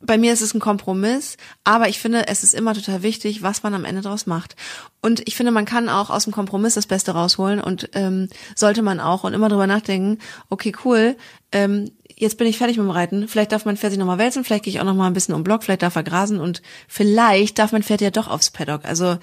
Bei 0.00 0.18
mir 0.18 0.34
ist 0.34 0.42
es 0.42 0.52
ein 0.52 0.60
Kompromiss, 0.60 1.38
aber 1.64 1.88
ich 1.88 1.98
finde, 1.98 2.28
es 2.28 2.42
ist 2.42 2.52
immer 2.52 2.74
total 2.74 3.02
wichtig, 3.02 3.42
was 3.42 3.62
man 3.62 3.72
am 3.72 3.86
Ende 3.86 4.02
daraus 4.02 4.26
macht. 4.26 4.54
Und 5.00 5.26
ich 5.26 5.36
finde, 5.36 5.52
man 5.52 5.64
kann 5.64 5.88
auch 5.88 6.10
aus 6.10 6.24
dem 6.24 6.34
Kompromiss 6.34 6.74
das 6.74 6.86
Beste 6.86 7.12
rausholen 7.12 7.60
und 7.60 7.88
ähm, 7.94 8.28
sollte 8.54 8.82
man 8.82 9.00
auch 9.00 9.24
und 9.24 9.32
immer 9.32 9.48
drüber 9.48 9.66
nachdenken, 9.66 10.18
okay, 10.50 10.74
cool, 10.84 11.16
ähm, 11.50 11.90
jetzt 12.14 12.36
bin 12.36 12.46
ich 12.46 12.58
fertig 12.58 12.76
mit 12.76 12.84
dem 12.84 12.90
Reiten, 12.90 13.26
vielleicht 13.26 13.52
darf 13.52 13.64
mein 13.64 13.78
Pferd 13.78 13.92
sich 13.92 13.98
nochmal 13.98 14.18
wälzen, 14.18 14.44
vielleicht 14.44 14.64
gehe 14.64 14.72
ich 14.72 14.80
auch 14.80 14.84
nochmal 14.84 15.08
ein 15.08 15.14
bisschen 15.14 15.34
um 15.34 15.44
Block, 15.44 15.64
vielleicht 15.64 15.82
darf 15.82 15.96
er 15.96 16.02
grasen 16.02 16.40
und 16.40 16.60
vielleicht 16.88 17.58
darf 17.58 17.72
mein 17.72 17.82
Pferd 17.82 18.02
ja 18.02 18.10
doch 18.10 18.28
aufs 18.28 18.50
Paddock. 18.50 18.84
Also 18.84 19.16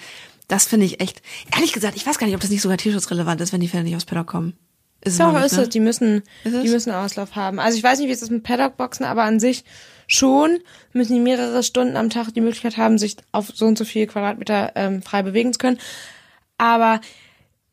das 0.48 0.66
finde 0.66 0.88
ich 0.88 1.00
echt, 1.00 1.22
ehrlich 1.54 1.74
gesagt, 1.74 1.96
ich 1.96 2.06
weiß 2.06 2.18
gar 2.18 2.26
nicht, 2.26 2.36
ob 2.36 2.42
das 2.42 2.50
nicht 2.50 2.62
sogar 2.62 2.78
tierschutzrelevant 2.78 3.42
ist, 3.42 3.54
wenn 3.54 3.62
die 3.62 3.70
Pferde 3.70 3.86
nicht 3.86 3.96
aufs 3.96 4.06
Paddock 4.06 4.28
kommen. 4.28 4.54
Ist 5.06 5.14
es 5.14 5.18
Doch, 5.18 5.34
nicht, 5.34 5.46
ist 5.46 5.58
ne? 5.58 5.64
es. 5.64 5.70
Die 5.70 5.80
müssen, 5.80 6.24
Ist 6.44 6.54
es? 6.54 6.64
die 6.64 6.70
müssen 6.70 6.92
Auslauf 6.92 7.36
haben. 7.36 7.60
Also 7.60 7.78
ich 7.78 7.84
weiß 7.84 8.00
nicht, 8.00 8.08
wie 8.08 8.14
es 8.14 8.22
ist 8.22 8.32
mit 8.32 8.44
Paddock-Boxen, 8.44 9.06
aber 9.06 9.24
an 9.24 9.40
sich 9.40 9.66
schon 10.08 10.60
müssen 10.94 11.14
die 11.14 11.20
mehrere 11.20 11.64
Stunden 11.64 11.98
am 11.98 12.10
Tag 12.10 12.34
die 12.34 12.42
Möglichkeit 12.42 12.78
haben, 12.78 12.98
sich 12.98 13.18
auf 13.32 13.50
so 13.54 13.66
und 13.66 13.78
so 13.78 13.86
viel 13.86 14.08
Quadratmeter 14.08 14.72
ähm, 14.76 15.02
frei 15.02 15.24
bewegen 15.24 15.52
zu 15.52 15.60
können. 15.60 15.80
Aber 16.58 17.02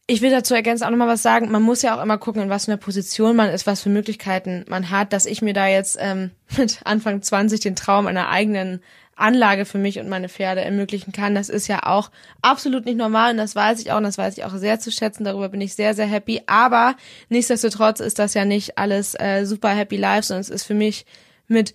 ich 0.07 0.23
will 0.23 0.31
dazu 0.31 0.55
ergänzend 0.55 0.87
auch 0.87 0.91
nochmal 0.91 1.07
was 1.07 1.23
sagen. 1.23 1.53
Man 1.53 1.63
muss 1.63 1.83
ja 1.83 1.97
auch 1.97 2.03
immer 2.03 2.19
gucken, 2.19 2.43
in 2.43 2.51
was 2.51 2.65
für 2.65 2.73
einer 2.73 2.81
Position 2.81 3.37
man 3.37 3.51
ist, 3.51 3.67
was 3.67 3.83
für 3.83 3.91
Möglichkeiten 3.91 4.65
man 4.69 4.91
hat, 4.91 5.13
dass 5.13 5.25
ich 5.25 5.41
mir 5.41 5.55
da 5.55 5.69
jetzt 5.69 5.99
ähm, 6.01 6.33
mit 6.57 6.81
Anfang 6.85 7.23
20 7.23 7.61
den 7.61 7.77
Traum 7.77 8.09
einer 8.09 8.29
eigenen 8.29 8.83
Anlage 9.21 9.65
für 9.65 9.79
mich 9.79 9.99
und 9.99 10.09
meine 10.09 10.29
Pferde 10.29 10.63
ermöglichen 10.63 11.13
kann. 11.13 11.35
Das 11.35 11.49
ist 11.49 11.69
ja 11.69 11.87
auch 11.87 12.11
absolut 12.43 12.85
nicht 12.85 12.97
normal 12.97 13.33
und 13.33 13.37
das 13.37 13.55
weiß 13.55 13.81
ich 13.81 13.93
auch 13.93 13.99
und 13.99 14.05
das 14.05 14.19
weiß 14.19 14.39
ich 14.39 14.45
auch 14.45 14.55
sehr 14.57 14.81
zu 14.81 14.91
schätzen. 14.91 15.25
Darüber 15.25 15.49
bin 15.49 15.61
ich 15.61 15.75
sehr, 15.75 15.95
sehr 15.95 16.07
happy. 16.07 16.43
Aber 16.47 16.97
nichtsdestotrotz 17.29 18.01
ist 18.01 18.19
das 18.19 18.35
ja 18.35 18.45
nicht 18.45 18.79
alles 18.79 19.15
äh, 19.19 19.45
super 19.45 19.71
happy 19.71 19.97
life, 19.97 20.25
sondern 20.25 20.43
es 20.43 20.51
ist 20.51 20.65
für 20.65 20.75
mich 20.75 21.07
mit 21.49 21.75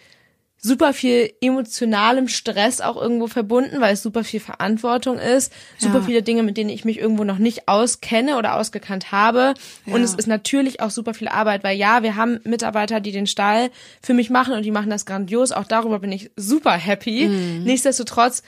super 0.65 0.93
viel 0.93 1.31
emotionalem 1.41 2.27
Stress 2.27 2.81
auch 2.81 2.99
irgendwo 2.99 3.27
verbunden, 3.27 3.81
weil 3.81 3.93
es 3.93 4.01
super 4.01 4.23
viel 4.23 4.39
Verantwortung 4.39 5.19
ist, 5.19 5.53
super 5.77 5.99
Ja. 5.99 6.01
viele 6.01 6.23
Dinge, 6.23 6.41
mit 6.41 6.57
denen 6.57 6.71
ich 6.71 6.85
mich 6.85 6.97
irgendwo 6.97 7.23
noch 7.23 7.37
nicht 7.37 7.67
auskenne 7.67 8.35
oder 8.37 8.55
ausgekannt 8.55 9.11
habe. 9.11 9.53
Und 9.85 9.99
Ja. 9.99 10.03
es 10.05 10.15
ist 10.15 10.25
natürlich 10.27 10.79
auch 10.79 10.89
super 10.89 11.13
viel 11.13 11.27
Arbeit, 11.27 11.63
weil 11.63 11.77
ja, 11.77 12.01
wir 12.01 12.15
haben 12.15 12.39
Mitarbeiter, 12.45 12.99
die 12.99 13.11
den 13.11 13.27
Stall 13.27 13.69
für 14.01 14.15
mich 14.15 14.31
machen 14.31 14.55
und 14.55 14.63
die 14.63 14.71
machen 14.71 14.89
das 14.89 15.05
grandios. 15.05 15.51
Auch 15.51 15.65
darüber 15.65 15.99
bin 15.99 16.11
ich 16.11 16.31
super 16.35 16.71
happy. 16.73 17.27
Mhm. 17.27 17.63
Nichtsdestotrotz 17.63 18.41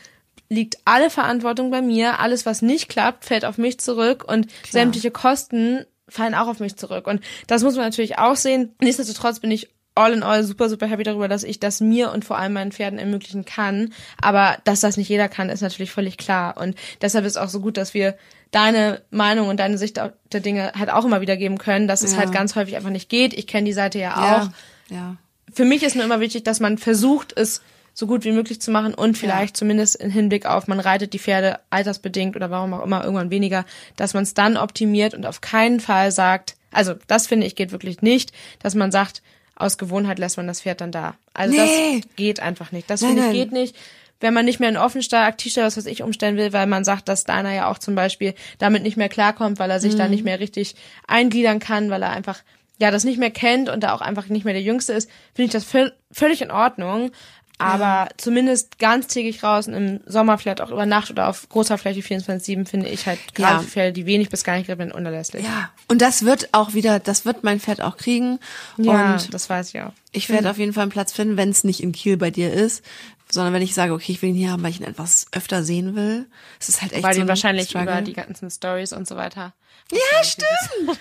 liegt 0.50 0.78
alle 0.86 1.10
Verantwortung 1.12 1.70
bei 1.70 1.82
mir. 1.84 2.20
Alles, 2.20 2.48
was 2.48 2.64
nicht 2.64 2.90
klappt, 2.90 3.26
fällt 3.26 3.46
auf 3.46 3.58
mich 3.60 3.80
zurück 3.80 4.24
und 4.28 4.48
sämtliche 4.70 5.12
Kosten 5.12 5.86
fallen 6.10 6.34
auch 6.36 6.48
auf 6.48 6.60
mich 6.62 6.78
zurück. 6.78 7.06
Und 7.06 7.22
das 7.48 7.64
muss 7.64 7.76
man 7.76 7.84
natürlich 7.86 8.18
auch 8.18 8.38
sehen. 8.38 8.74
Nichtsdestotrotz 8.82 9.40
bin 9.42 9.52
ich 9.52 9.70
all 9.98 10.14
in 10.14 10.24
all 10.24 10.44
super, 10.44 10.70
super 10.70 10.88
happy 10.88 11.04
darüber, 11.04 11.28
dass 11.28 11.44
ich 11.44 11.60
das 11.60 11.82
mir 11.82 12.12
und 12.12 12.24
vor 12.24 12.38
allem 12.38 12.54
meinen 12.54 12.72
Pferden 12.72 13.00
ermöglichen 13.00 13.44
kann. 13.46 13.94
Aber 14.22 14.58
dass 14.64 14.80
das 14.80 14.96
nicht 14.98 15.10
jeder 15.10 15.28
kann, 15.28 15.50
ist 15.50 15.62
natürlich 15.62 15.92
völlig 15.92 16.18
klar. 16.18 16.58
Und 16.58 16.76
deshalb 17.02 17.26
ist 17.26 17.38
auch 17.38 17.50
so 17.50 17.60
gut, 17.60 17.78
dass 17.78 17.94
wir 17.94 18.16
deine 18.52 19.02
Meinung 19.12 19.50
und 19.50 19.58
deine 19.60 19.78
Sicht 19.78 19.98
der 19.98 20.40
Dinge 20.40 20.72
halt 20.78 20.90
auch 20.90 21.04
immer 21.04 21.20
wieder 21.22 21.36
geben 21.36 21.58
können, 21.58 21.88
dass 21.88 22.02
es 22.04 22.14
Ja. 22.14 22.20
halt 22.20 22.32
ganz 22.32 22.56
häufig 22.56 22.76
einfach 22.78 22.90
nicht 22.92 23.10
geht. 23.10 23.34
Ich 23.34 23.48
kenne 23.48 23.66
die 23.66 23.74
Seite 23.74 24.00
ja 24.00 24.14
auch. 24.16 24.50
Ja, 24.90 24.96
ja. 24.96 25.16
Für 25.54 25.66
mich 25.66 25.84
ist 25.84 25.96
nur 25.96 26.06
immer 26.06 26.20
wichtig, 26.20 26.44
dass 26.44 26.60
man 26.60 26.78
versucht, 26.78 27.34
es 27.38 27.62
so 27.94 28.06
gut 28.06 28.24
wie 28.26 28.32
möglich 28.32 28.62
zu 28.62 28.70
machen 28.70 28.94
und 28.94 29.18
vielleicht 29.18 29.58
zumindest 29.58 29.96
in 29.96 30.12
Hinblick 30.12 30.46
auf, 30.46 30.68
man 30.68 30.80
reitet 30.80 31.14
die 31.14 31.20
Pferde 31.20 31.60
altersbedingt 31.72 32.36
oder 32.36 32.52
warum 32.52 32.74
auch 32.76 32.86
immer 32.86 33.04
irgendwann 33.04 33.32
weniger, 33.32 33.66
dass 33.96 34.14
man 34.14 34.22
es 34.22 34.36
dann 34.36 34.56
optimiert 34.56 35.16
und 35.16 35.26
auf 35.26 35.42
keinen 35.42 35.80
Fall 35.80 36.12
sagt, 36.12 36.56
also 36.72 36.94
das 37.08 37.26
finde 37.26 37.48
ich 37.48 37.56
geht 37.56 37.72
wirklich 37.72 38.04
nicht, 38.04 38.34
dass 38.60 38.76
man 38.76 38.92
sagt, 38.92 39.24
aus 39.58 39.78
Gewohnheit 39.78 40.20
lässt 40.20 40.38
man 40.38 40.48
das 40.48 40.62
Pferd 40.62 40.82
dann 40.82 40.92
da. 40.92 41.16
Also 41.34 41.56
Nee. 41.56 42.02
das 42.02 42.16
geht 42.16 42.40
einfach 42.40 42.72
nicht. 42.72 42.90
Das 42.90 43.02
finde 43.02 43.26
ich 43.28 43.32
geht 43.34 43.52
nicht. 43.52 43.76
Wenn 44.20 44.34
man 44.34 44.46
nicht 44.46 44.60
mehr 44.60 44.70
einen 44.70 44.78
Offenstall, 44.78 45.26
Aktivstall, 45.26 45.66
was 45.66 45.78
weiß 45.78 45.86
ich, 45.86 46.02
umstellen 46.02 46.38
will, 46.38 46.52
weil 46.54 46.66
man 46.68 46.84
sagt, 46.84 47.08
dass 47.08 47.24
Dana 47.24 47.54
ja 47.54 47.70
auch 47.70 47.78
zum 47.78 47.94
Beispiel 47.96 48.34
damit 48.58 48.82
nicht 48.84 48.98
mehr 48.98 49.10
klarkommt, 49.10 49.60
weil 49.60 49.70
er 49.70 49.80
sich 49.80 49.94
Mhm. 49.94 49.98
da 49.98 50.08
nicht 50.08 50.24
mehr 50.24 50.40
richtig 50.40 50.76
eingliedern 51.08 51.60
kann, 51.60 51.90
weil 51.92 52.02
er 52.02 52.10
einfach 52.12 52.42
ja 52.80 52.90
das 52.92 53.04
nicht 53.04 53.20
mehr 53.20 53.32
kennt 53.32 53.70
und 53.70 53.82
da 53.84 53.94
auch 53.94 54.02
einfach 54.02 54.28
nicht 54.28 54.46
mehr 54.46 54.54
der 54.54 54.64
Jüngste 54.64 54.94
ist, 54.94 55.10
finde 55.36 55.48
ich 55.48 55.52
das 55.52 55.64
völ 55.64 55.92
völlig 56.12 56.42
in 56.42 56.52
Ordnung. 56.52 57.12
Aber 57.60 58.10
zumindest 58.18 58.78
ganztägig 58.78 59.42
und 59.44 59.74
im 59.74 60.00
Sommer 60.06 60.38
vielleicht 60.38 60.62
auch 60.62 60.70
über 60.70 60.86
Nacht 60.86 61.10
oder 61.10 61.28
auf 61.28 61.50
großer 61.50 61.78
Fläche 61.78 62.02
24-7 62.02 62.68
finde 62.68 62.88
ich 62.88 63.08
halt 63.08 63.20
gerade 63.34 63.64
Ja. 63.64 63.68
Pferde, 63.70 63.94
die 63.94 64.06
wenig 64.06 64.30
bis 64.30 64.44
gar 64.44 64.58
nicht 64.58 64.68
griffen, 64.68 64.92
unerlässlich. 64.92 65.44
Ja, 65.44 65.72
und 65.88 66.02
das 66.02 66.24
wird 66.24 66.50
auch 66.52 66.74
wieder, 66.74 67.00
das 67.00 67.26
wird 67.26 67.44
mein 67.44 67.60
Pferd 67.60 67.82
auch 67.82 67.98
kriegen. 67.98 68.40
Ja, 68.78 69.14
und 69.14 69.34
das 69.34 69.50
weiß 69.50 69.74
ich 69.74 69.82
auch. 69.82 69.92
ich 70.12 70.30
werde 70.30 70.52
auf 70.52 70.58
jeden 70.60 70.74
Fall 70.74 70.84
einen 70.84 70.92
Platz 70.92 71.14
finden, 71.14 71.36
wenn 71.38 71.50
es 71.50 71.64
nicht 71.64 71.82
in 71.82 71.92
Kiel 71.94 72.18
bei 72.18 72.30
dir 72.30 72.54
ist, 72.54 72.84
sondern 73.30 73.54
wenn 73.54 73.62
ich 73.62 73.74
sage, 73.74 73.94
okay, 73.94 74.12
ich 74.12 74.22
will 74.22 74.30
ihn 74.30 74.36
hier 74.36 74.52
haben, 74.52 74.64
weil 74.64 74.72
ich 74.72 74.80
ihn 74.80 74.86
etwas 74.88 75.26
öfter 75.32 75.64
sehen 75.64 75.96
will. 75.96 76.28
Es 76.60 76.70
ist 76.70 76.82
halt 76.82 76.94
echt 76.94 77.04
Weil 77.04 77.16
so 77.16 77.22
ein 77.22 77.28
wahrscheinlich 77.28 77.70
Struggle. 77.70 77.92
über 77.92 78.02
die 78.02 78.14
ganzen 78.14 78.50
Stories 78.50 78.94
und 78.94 79.08
so 79.08 79.16
weiter. 79.16 79.54
Ja, 79.92 80.24
stimmt. 80.24 81.00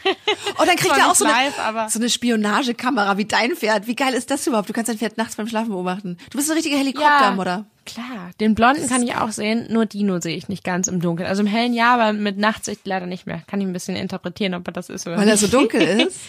Und 0.59 0.69
dann 0.69 0.77
kriegt 0.77 0.97
er 0.97 1.11
auch 1.11 1.15
so 1.17 1.25
eine, 1.25 1.35
live, 1.35 1.59
aber- 1.59 1.89
so 1.89 1.99
eine 1.99 2.09
Spionagekamera 2.09 3.17
wie 3.19 3.25
dein 3.25 3.57
Pferd. 3.57 3.87
Wie 3.89 3.97
geil 3.97 4.15
ist 4.15 4.31
das 4.31 4.47
überhaupt? 4.47 4.69
Du 4.69 4.73
kannst 4.73 4.89
dein 4.89 4.99
Pferd 4.99 5.17
nachts 5.19 5.35
beim 5.37 5.49
Schlafen 5.49 5.71
beobachten. 5.71 6.19
Du 6.31 6.37
bist 6.39 6.49
eine 6.49 6.57
richtige 6.57 6.77
Helikoptermutter. 6.77 7.67
Klar, 7.85 8.31
den 8.41 8.55
blonden 8.55 8.89
kann 8.89 9.03
ich 9.03 9.15
auch 9.17 9.31
sehen, 9.31 9.67
nur 9.73 9.87
Dino 9.87 10.21
sehe 10.21 10.37
ich 10.37 10.49
nicht 10.49 10.63
ganz 10.65 10.89
im 10.89 11.01
Dunkeln. 11.01 11.29
Also 11.29 11.43
im 11.43 11.47
hellen 11.49 11.73
ja, 11.75 11.95
aber 11.95 12.13
mit 12.13 12.37
Nachtsicht 12.39 12.81
leider 12.87 13.07
nicht 13.07 13.27
mehr. 13.27 13.43
Kann 13.49 13.61
ich 13.61 13.67
ein 13.67 13.73
bisschen 13.73 13.97
interpretieren, 13.97 14.55
ob 14.55 14.67
er 14.69 14.73
das 14.73 14.89
ist 14.89 15.07
oder 15.07 15.17
Weil 15.17 15.29
er 15.29 15.35
nicht. 15.35 15.41
so 15.41 15.47
dunkel 15.59 15.81
ist. 16.07 16.21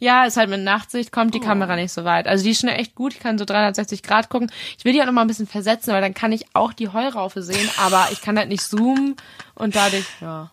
Ja, 0.00 0.24
ist 0.24 0.36
halt 0.36 0.50
mit 0.50 0.60
Nachtsicht, 0.62 1.12
kommt 1.12 1.34
Oh. 1.34 1.38
die 1.38 1.44
Kamera 1.44 1.76
nicht 1.76 1.92
so 1.92 2.04
weit. 2.04 2.26
Also 2.26 2.42
die 2.42 2.50
ist 2.50 2.60
schon 2.62 2.70
echt 2.70 2.94
gut, 2.94 3.12
ich 3.14 3.20
kann 3.20 3.38
so 3.38 3.44
360 3.44 4.02
Grad 4.02 4.28
gucken. 4.30 4.50
Ich 4.76 4.84
will 4.84 4.92
die 4.92 5.00
auch 5.02 5.06
noch 5.06 5.12
mal 5.12 5.20
ein 5.22 5.28
bisschen 5.28 5.46
versetzen, 5.46 5.92
weil 5.92 6.00
dann 6.00 6.14
kann 6.14 6.32
ich 6.32 6.44
auch 6.54 6.72
die 6.72 6.88
Heuraufe 6.88 7.42
sehen, 7.42 7.68
aber 7.78 8.08
ich 8.10 8.20
kann 8.22 8.36
halt 8.36 8.48
nicht 8.48 8.62
zoomen 8.62 9.14
und 9.54 9.76
dadurch, 9.76 10.06
ja. 10.20 10.50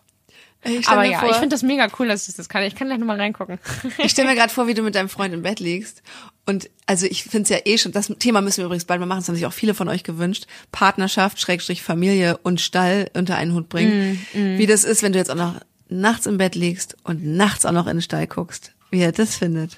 Ich 0.64 0.88
Aber 0.88 1.04
ja, 1.04 1.20
vor, 1.20 1.30
ich 1.30 1.36
finde 1.36 1.54
das 1.54 1.62
mega 1.62 1.86
cool, 1.98 2.08
dass 2.08 2.28
ich 2.28 2.34
das 2.34 2.48
kann. 2.48 2.64
Ich 2.64 2.74
kann 2.74 2.88
gleich 2.88 2.98
noch 2.98 3.06
mal 3.06 3.16
reingucken. 3.16 3.58
Ich 3.98 4.10
stelle 4.10 4.28
mir 4.28 4.34
gerade 4.34 4.52
vor, 4.52 4.66
wie 4.66 4.74
du 4.74 4.82
mit 4.82 4.96
deinem 4.96 5.08
Freund 5.08 5.32
im 5.32 5.42
Bett 5.42 5.60
liegst. 5.60 6.02
Und 6.46 6.68
also 6.84 7.06
ich 7.06 7.22
finde 7.22 7.42
es 7.44 7.48
ja 7.48 7.58
eh 7.64 7.78
schon, 7.78 7.92
das 7.92 8.08
Thema 8.18 8.40
müssen 8.40 8.58
wir 8.58 8.64
übrigens 8.64 8.84
bald 8.84 8.98
mal 9.00 9.06
machen, 9.06 9.20
das 9.20 9.28
haben 9.28 9.36
sich 9.36 9.46
auch 9.46 9.52
viele 9.52 9.72
von 9.74 9.88
euch 9.88 10.02
gewünscht. 10.02 10.46
Partnerschaft, 10.72 11.40
Schrägstrich 11.40 11.82
Familie 11.82 12.38
und 12.42 12.60
Stall 12.60 13.08
unter 13.14 13.36
einen 13.36 13.54
Hut 13.54 13.68
bringen. 13.68 14.20
Mm, 14.34 14.58
Wie 14.58 14.66
das 14.66 14.82
ist, 14.84 15.02
wenn 15.02 15.12
du 15.12 15.18
jetzt 15.18 15.30
auch 15.30 15.36
noch 15.36 15.54
nachts 15.88 16.26
im 16.26 16.38
Bett 16.38 16.54
liegst 16.56 16.96
und 17.04 17.24
nachts 17.24 17.64
auch 17.64 17.72
noch 17.72 17.86
in 17.86 17.96
den 17.98 18.02
Stall 18.02 18.26
guckst. 18.26 18.72
Wie 18.90 19.00
er 19.00 19.12
das 19.12 19.36
findet. 19.36 19.76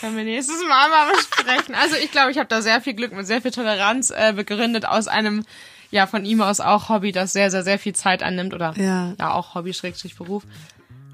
Können 0.00 0.16
wir 0.16 0.24
nächstes 0.24 0.60
Mal 0.66 0.88
mal 0.88 1.12
besprechen. 1.12 1.74
Also 1.74 1.96
ich 1.96 2.10
glaube, 2.10 2.30
ich 2.30 2.38
habe 2.38 2.48
da 2.48 2.62
sehr 2.62 2.80
viel 2.80 2.94
Glück 2.94 3.12
mit 3.12 3.26
sehr 3.26 3.42
viel 3.42 3.50
Toleranz 3.50 4.10
äh, 4.10 4.32
begründet 4.32 4.86
aus 4.86 5.08
einem, 5.08 5.44
ja, 5.90 6.06
von 6.06 6.24
ihm 6.24 6.40
aus 6.40 6.60
auch 6.60 6.88
Hobby, 6.88 7.12
das 7.12 7.32
sehr, 7.34 7.50
sehr, 7.50 7.62
sehr 7.62 7.78
viel 7.78 7.94
Zeit 7.94 8.22
annimmt 8.22 8.54
oder 8.54 8.72
Ja. 8.78 9.14
ja 9.18 9.32
auch 9.32 9.54
Hobby, 9.54 9.74
Schrägstrich 9.74 10.16
Beruf. 10.16 10.44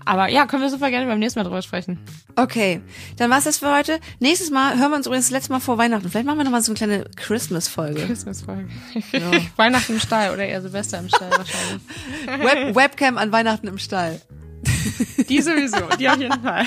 Aber 0.04 0.28
ja, 0.28 0.46
können 0.46 0.62
wir 0.62 0.70
super 0.70 0.90
gerne 0.90 1.06
beim 1.06 1.18
nächsten 1.18 1.40
Mal 1.40 1.44
drüber 1.44 1.62
sprechen. 1.62 1.98
Okay, 2.36 2.80
dann 3.16 3.28
war's 3.28 3.42
das 3.42 3.58
für 3.58 3.74
heute. 3.74 3.98
Nächstes 4.20 4.50
Mal 4.50 4.78
hören 4.78 4.92
wir 4.92 4.96
uns 4.98 5.06
übrigens 5.08 5.26
das 5.26 5.32
letzte 5.32 5.50
Mal 5.52 5.58
vor 5.58 5.78
Weihnachten. 5.78 6.08
Vielleicht 6.08 6.26
machen 6.26 6.38
wir 6.38 6.44
noch 6.44 6.52
mal 6.52 6.62
so 6.62 6.70
eine 6.70 6.76
kleine 6.76 7.04
Christmas-Folge. 7.16 8.06
Christmas-Folge. 8.06 8.68
Weihnachten 9.56 9.94
im 9.94 10.00
Stall 10.00 10.32
oder 10.32 10.46
eher 10.46 10.62
Silvester 10.62 11.00
im 11.00 11.08
Stall 11.08 11.30
wahrscheinlich. 11.30 11.82
Web 12.26 12.76
Webcam 12.76 13.18
an 13.18 13.32
Weihnachten 13.32 13.66
im 13.66 13.78
Stall. 13.78 14.20
Die 15.28 15.40
sowieso, 15.42 15.76
die 15.98 16.08
auf 16.08 16.18
jeden 16.18 16.40
Fall. 16.40 16.66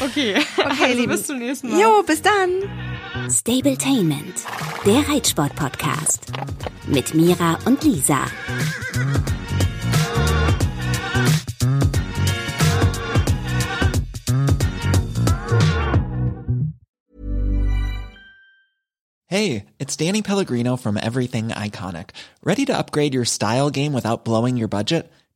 Okay, 0.00 0.36
okay 0.58 0.84
also 0.94 1.06
bis 1.06 1.26
zum 1.26 1.38
nächsten 1.38 1.70
Mal. 1.70 1.80
Jo, 1.80 2.02
bis 2.02 2.22
dann. 2.22 3.30
Stabletainment, 3.30 4.44
der 4.84 5.08
Reitsport-Podcast. 5.08 6.32
Mit 6.86 7.14
Mira 7.14 7.58
und 7.64 7.82
Lisa. 7.84 8.24
Hey, 19.26 19.66
it's 19.78 19.96
Danny 19.96 20.22
Pellegrino 20.22 20.74
from 20.76 20.96
Everything 20.96 21.48
Iconic. 21.48 22.10
Ready 22.42 22.64
to 22.64 22.76
upgrade 22.76 23.14
your 23.14 23.24
style 23.24 23.70
game 23.70 23.92
without 23.92 24.24
blowing 24.24 24.56
your 24.56 24.66
budget? 24.66 25.08